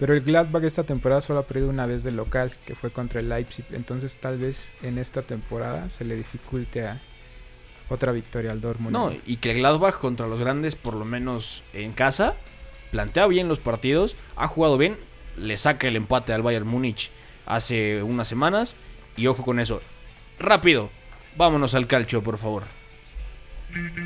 Pero 0.00 0.14
el 0.14 0.22
Gladbach 0.22 0.64
esta 0.64 0.84
temporada 0.84 1.20
solo 1.20 1.40
ha 1.40 1.42
perdido 1.42 1.68
una 1.68 1.84
vez 1.84 2.02
de 2.02 2.10
local, 2.10 2.50
que 2.64 2.74
fue 2.74 2.90
contra 2.90 3.20
el 3.20 3.28
Leipzig. 3.28 3.66
Entonces 3.72 4.16
tal 4.18 4.38
vez 4.38 4.72
en 4.82 4.96
esta 4.96 5.20
temporada 5.20 5.90
se 5.90 6.06
le 6.06 6.16
dificulte 6.16 6.86
a 6.86 6.98
otra 7.90 8.10
victoria 8.10 8.50
al 8.50 8.62
Dortmund. 8.62 8.92
No, 8.92 9.12
y 9.26 9.36
que 9.36 9.50
el 9.50 9.58
Gladbach 9.58 9.98
contra 9.98 10.26
los 10.26 10.40
grandes, 10.40 10.74
por 10.74 10.94
lo 10.94 11.04
menos 11.04 11.62
en 11.74 11.92
casa, 11.92 12.34
plantea 12.90 13.26
bien 13.26 13.48
los 13.48 13.58
partidos, 13.58 14.16
ha 14.36 14.48
jugado 14.48 14.78
bien, 14.78 14.96
le 15.36 15.58
saca 15.58 15.86
el 15.86 15.96
empate 15.96 16.32
al 16.32 16.42
Bayern 16.42 16.66
Múnich 16.66 17.10
hace 17.44 18.02
unas 18.02 18.26
semanas 18.26 18.76
y 19.18 19.26
ojo 19.26 19.44
con 19.44 19.60
eso. 19.60 19.82
Rápido, 20.38 20.88
vámonos 21.36 21.74
al 21.74 21.86
calcio, 21.86 22.22
por 22.22 22.38
favor. 22.38 22.79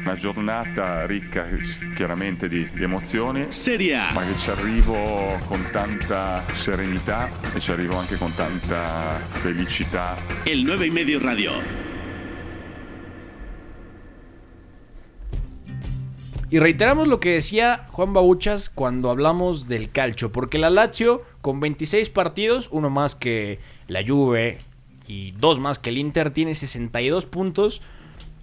Una 0.03 0.15
giornata 0.15 1.07
ricca 1.07 1.47
chiaramente 1.95 2.49
di, 2.49 2.69
di 2.73 2.83
emozioni. 2.83 3.47
Serie 3.49 3.97
A. 3.97 4.13
Ma 4.13 4.23
che 4.23 4.37
ci 4.37 4.51
arrivo 4.51 5.39
con 5.47 5.65
tanta 5.73 6.45
serenità 6.53 7.31
e 7.55 7.61
ci 7.61 7.71
arrivo 7.71 7.97
anche 7.97 8.17
con 8.17 8.35
tanta 8.35 9.19
felicità. 9.19 10.17
El 10.45 10.65
9 10.65 10.87
y 10.87 10.91
medio 10.91 11.19
radio. 11.19 11.53
Y 16.51 16.59
reiteramos 16.61 17.09
lo 17.09 17.19
que 17.19 17.33
decía 17.33 17.89
Juan 17.91 18.13
Babuchas 18.13 18.69
cuando 18.69 19.11
hablamos 19.11 19.67
del 19.67 19.91
calcio, 19.91 20.31
porque 20.31 20.59
la 20.59 20.71
Lazio 20.71 21.23
con 21.41 21.59
26 21.59 22.11
partidos, 22.11 22.69
uno 22.71 22.91
más 22.91 23.15
que 23.15 23.59
la 23.89 24.07
Juve 24.07 24.59
y 25.09 25.33
dos 25.33 25.59
más 25.59 25.79
que 25.79 25.91
el 25.91 25.99
Inter, 25.99 26.31
tiene 26.31 26.55
62 26.55 27.27
puntos. 27.27 27.83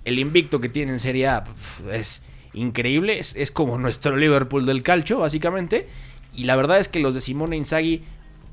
El 0.06 0.20
invicto 0.20 0.60
que 0.60 0.70
tiene 0.70 0.93
en 0.93 0.99
Serie 0.99 1.28
A 1.28 1.43
es 1.91 2.22
increíble, 2.54 3.20
es, 3.20 3.36
es 3.36 3.52
como 3.52 3.78
nuestro 3.78 4.18
Liverpool 4.18 4.66
del 4.66 4.84
calcio, 4.84 5.20
básicamente. 5.20 5.88
Y 6.34 6.45
la 6.45 6.56
verdad 6.56 6.80
es 6.80 6.88
que 6.88 6.99
los 6.99 7.14
de 7.14 7.22
Simone 7.22 7.58
Inzaghi 7.58 8.04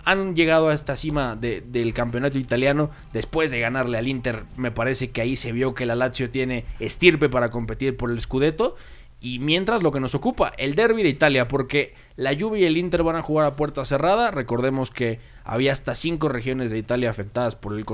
han 0.05 0.35
llegado 0.37 0.69
a 0.69 0.75
esta 0.75 0.97
cima 0.97 1.37
de- 1.37 1.61
del 1.61 1.93
campeonato 1.95 2.39
italiano 2.39 2.91
después 3.13 3.51
de 3.51 3.61
ganarle 3.61 3.99
al 3.99 4.09
Inter. 4.09 4.45
Me 4.57 4.71
parece 4.71 5.11
que 5.11 5.21
ahí 5.21 5.37
se 5.37 5.53
vio 5.53 5.75
que 5.75 5.87
la 5.87 5.95
Lazio 5.97 6.31
tiene 6.31 6.65
estirpe 6.81 7.29
para 7.29 7.51
competir 7.51 7.97
por 7.97 8.11
el 8.11 8.21
Scudetto. 8.21 8.77
Y 9.21 9.41
mientras 9.41 9.83
lo 9.83 9.91
que 9.91 9.99
nos 10.01 10.15
ocupa, 10.15 10.53
el 10.59 10.77
derby 10.77 11.03
de 11.03 11.09
Italia, 11.09 11.49
porque 11.49 11.93
la 12.15 12.39
Juve 12.39 12.61
y 12.61 12.65
el 12.65 12.77
Inter 12.79 13.03
van 13.03 13.17
a 13.17 13.23
jugar 13.23 13.47
a 13.47 13.57
puerta 13.57 13.85
cerrada. 13.85 14.31
Recordemos 14.31 14.93
que 14.93 15.19
había 15.45 15.73
hasta 15.73 15.95
cinco 15.97 16.29
regiones 16.29 16.71
de 16.71 16.79
Italia 16.79 17.11
afectadas 17.11 17.57
por 17.57 17.75
el 17.77 17.85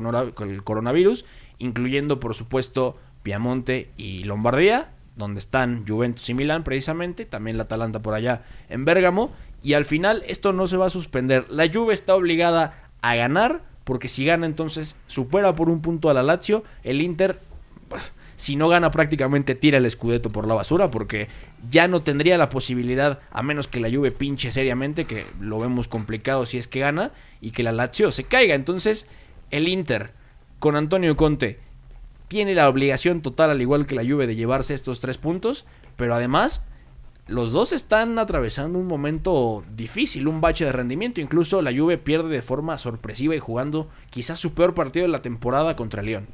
coronavirus, 0.63 1.25
incluyendo 1.59 2.21
por 2.21 2.35
supuesto 2.35 2.99
Piamonte 3.25 3.91
y 3.97 4.23
Lombardía, 4.23 4.93
donde 5.17 5.41
están 5.41 5.85
Juventus 5.89 6.29
y 6.29 6.35
Milán 6.35 6.63
precisamente, 6.63 7.25
también 7.25 7.57
la 7.57 7.65
Atalanta 7.65 8.01
por 8.01 8.15
allá 8.15 8.43
en 8.69 8.85
Bérgamo. 8.85 9.33
Y 9.65 9.73
al 9.73 9.87
final 9.87 10.23
esto 10.29 10.53
no 10.53 10.69
se 10.69 10.77
va 10.77 10.87
a 10.87 10.91
suspender. 10.91 11.47
La 11.51 11.69
Juve 11.69 11.95
está 11.95 12.15
obligada 12.15 12.91
a 13.01 13.17
ganar, 13.17 13.63
porque 13.83 14.09
si 14.09 14.25
gana 14.25 14.47
entonces 14.47 14.97
supera 15.09 15.57
por 15.57 15.71
un 15.71 15.81
punto 15.81 16.11
a 16.11 16.15
la 16.15 16.23
Lazio. 16.23 16.63
El 16.85 17.01
Inter 17.01 17.41
si 18.37 18.57
no 18.57 18.69
gana 18.69 18.91
prácticamente 18.91 19.55
tira 19.55 19.79
el 19.79 19.91
Scudetto 19.91 20.31
por 20.31 20.47
la 20.47 20.55
basura 20.55 20.91
porque 20.91 21.29
ya 21.71 21.89
no 21.89 22.03
tendría 22.03 22.37
la 22.37 22.49
posibilidad 22.49 23.21
a 23.31 23.43
menos 23.43 23.69
que 23.69 23.81
la 23.81 23.91
Juve 23.91 24.11
pinche 24.11 24.51
seriamente 24.51 25.05
que 25.05 25.25
lo 25.41 25.61
vemos 25.61 25.89
complicado 25.89 26.45
si 26.45 26.59
es 26.59 26.67
que 26.67 26.81
gana 26.81 27.13
y 27.41 27.53
que 27.53 27.63
la 27.63 27.73
Lazio 27.73 28.11
se 28.11 28.25
caiga 28.25 28.55
entonces 28.55 29.07
el 29.51 29.69
Inter 29.69 30.11
con 30.59 30.77
Antonio 30.77 31.17
Conte 31.17 31.61
tiene 32.29 32.55
la 32.55 32.69
obligación 32.69 33.21
total 33.21 33.51
al 33.51 33.63
igual 33.63 33.87
que 33.87 33.95
la 33.95 34.05
Juve 34.05 34.27
de 34.27 34.37
llevarse 34.37 34.75
estos 34.75 35.01
tres 35.01 35.19
puntos 35.19 35.65
pero 35.97 36.15
además 36.15 36.63
los 37.27 37.53
dos 37.53 37.73
están 37.73 38.19
atravesando 38.19 38.79
un 38.79 38.87
momento 38.87 39.65
difícil, 39.75 40.29
un 40.29 40.43
bache 40.43 40.67
de 40.67 40.73
rendimiento. 40.73 41.23
Incluso 41.23 41.63
la 41.63 41.73
Juve 41.75 41.97
pierde 41.97 42.29
de 42.29 42.43
forma 42.43 42.77
sorpresiva 42.77 43.35
y 43.35 43.39
jugando 43.39 43.89
quizás 44.11 44.39
su 44.39 44.53
peor 44.53 44.75
partido 44.75 45.07
de 45.07 45.13
la 45.13 45.23
temporada 45.23 45.75
contra 45.75 46.03
León. 46.03 46.27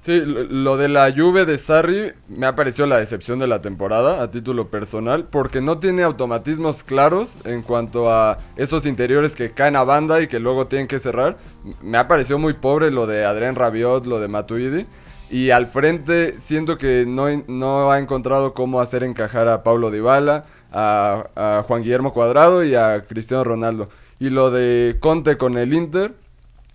Sí, 0.00 0.22
lo, 0.24 0.76
de 0.76 0.88
la 0.88 1.12
Juve 1.12 1.44
de 1.44 1.58
Sarri 1.58 2.12
me 2.28 2.46
ha 2.46 2.54
parecido 2.54 2.86
la 2.86 2.98
decepción 2.98 3.40
de 3.40 3.48
la 3.48 3.60
temporada 3.60 4.22
a 4.22 4.30
título 4.30 4.68
personal 4.68 5.24
porque 5.24 5.60
no 5.60 5.78
tiene 5.78 6.04
automatismos 6.04 6.84
claros 6.84 7.28
en 7.44 7.62
cuanto 7.62 8.08
a 8.08 8.38
esos 8.54 8.86
interiores 8.86 9.34
que 9.34 9.50
caen 9.50 9.74
a 9.74 9.82
banda 9.82 10.22
y 10.22 10.28
que 10.28 10.38
luego 10.38 10.68
tienen 10.68 10.86
que 10.86 11.00
cerrar. 11.00 11.36
Me 11.82 11.98
ha 11.98 12.06
parecido 12.06 12.38
muy 12.38 12.52
pobre 12.52 12.92
lo 12.92 13.08
de 13.08 13.24
Adrián 13.24 13.56
Rabiot, 13.56 14.06
lo 14.06 14.20
de 14.20 14.28
Matuidi. 14.28 14.86
Y 15.30 15.50
al 15.50 15.66
frente 15.66 16.34
siento 16.44 16.78
que 16.78 17.04
no, 17.06 17.26
no 17.48 17.90
ha 17.90 17.98
encontrado 17.98 18.54
cómo 18.54 18.80
hacer 18.80 19.02
encajar 19.04 19.48
a 19.48 19.62
Paulo 19.62 19.90
Dybala, 19.90 20.44
a, 20.72 21.62
Juan 21.66 21.82
Guillermo 21.82 22.12
Cuadrado 22.12 22.64
y 22.64 22.74
a 22.74 23.04
Cristiano 23.06 23.44
Ronaldo. 23.44 23.88
Y 24.18 24.30
lo 24.30 24.50
de 24.50 24.96
Conte 25.00 25.36
con 25.36 25.58
el 25.58 25.74
Inter, 25.74 26.14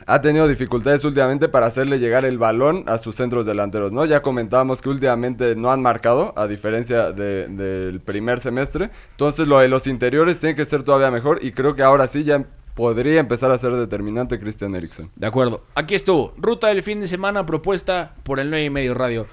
ha 0.06 0.22
tenido 0.22 0.48
dificultades 0.48 1.04
últimamente 1.06 1.48
para 1.48 1.66
hacerle 1.66 1.98
llegar 1.98 2.26
el 2.26 2.38
balón 2.38 2.84
a 2.88 2.98
sus 2.98 3.16
centros 3.16 3.46
delanteros, 3.46 3.92
¿no? 3.94 4.04
Ya 4.06 4.22
comentábamos 4.22 4.82
que 4.82 4.90
últimamente 4.90 5.56
no 5.56 5.72
han 5.72 5.82
marcado, 5.82 6.34
a 6.36 6.46
diferencia 6.46 7.12
de- 7.12 7.48
del 7.48 8.02
primer 8.02 8.40
semestre. 8.42 8.90
Entonces 9.12 9.48
lo 9.48 9.60
de 9.60 9.70
los 9.70 9.88
interiores 9.88 10.40
tiene 10.40 10.56
que 10.56 10.66
ser 10.66 10.84
todavía 10.84 11.10
mejor 11.10 11.40
y 11.42 11.54
creo 11.54 11.76
que 11.76 11.84
ahora 11.84 12.08
sí 12.08 12.24
ya 12.26 12.44
podría 12.76 13.20
empezar 13.20 13.52
a 13.52 13.58
ser 13.58 13.74
determinante 13.74 14.40
Christian 14.40 14.76
Eriksen. 14.76 15.10
De 15.16 15.28
acuerdo. 15.28 15.64
Aquí 15.76 15.96
estuvo. 15.96 16.34
Ruta 16.38 16.68
del 16.68 16.82
fin 16.82 17.00
de 17.00 17.08
semana 17.08 17.46
propuesta 17.46 18.14
por 18.24 18.40
el 18.40 18.50
9 18.50 18.66
y 18.66 18.70
medio 18.70 18.94
radio. 18.94 19.28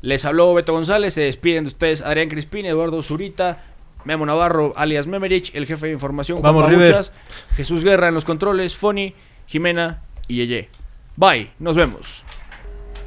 Les 0.00 0.24
habló 0.24 0.52
Beto 0.54 0.72
González. 0.72 1.14
Se 1.14 1.22
despiden 1.22 1.64
de 1.64 1.68
ustedes 1.68 2.02
Adrián 2.02 2.28
Crispín, 2.28 2.66
Eduardo 2.66 3.02
Zurita, 3.02 3.64
Memo 4.04 4.24
Navarro, 4.24 4.72
alias 4.76 5.06
Memerich, 5.06 5.54
el 5.54 5.66
jefe 5.66 5.86
de 5.86 5.92
información. 5.92 6.40
Juan 6.40 6.54
Vamos, 6.54 6.70
River. 6.70 6.92
Babuchas, 6.92 7.12
Jesús 7.56 7.84
Guerra 7.84 8.08
en 8.08 8.14
los 8.14 8.24
controles, 8.24 8.76
Foni, 8.76 9.14
Jimena 9.46 10.02
y 10.28 10.36
Yeye. 10.36 10.68
Bye. 11.16 11.50
Nos 11.58 11.76
vemos. 11.76 12.22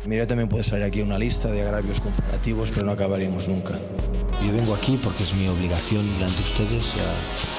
Mira, 0.05 0.25
también 0.25 0.49
puede 0.49 0.63
salir 0.63 0.85
aquí 0.85 1.01
una 1.01 1.19
lista 1.19 1.51
de 1.51 1.61
agravios 1.61 1.99
comparativos, 1.99 2.71
pero 2.71 2.85
no 2.85 2.93
acabaríamos 2.93 3.47
nunca. 3.47 3.73
Yo 4.43 4.53
vengo 4.53 4.73
aquí 4.73 4.99
porque 5.03 5.23
es 5.23 5.33
mi 5.35 5.47
obligación 5.47 6.07
delante 6.13 6.37
de 6.37 6.43
ustedes. 6.43 6.95
ya 6.95 7.58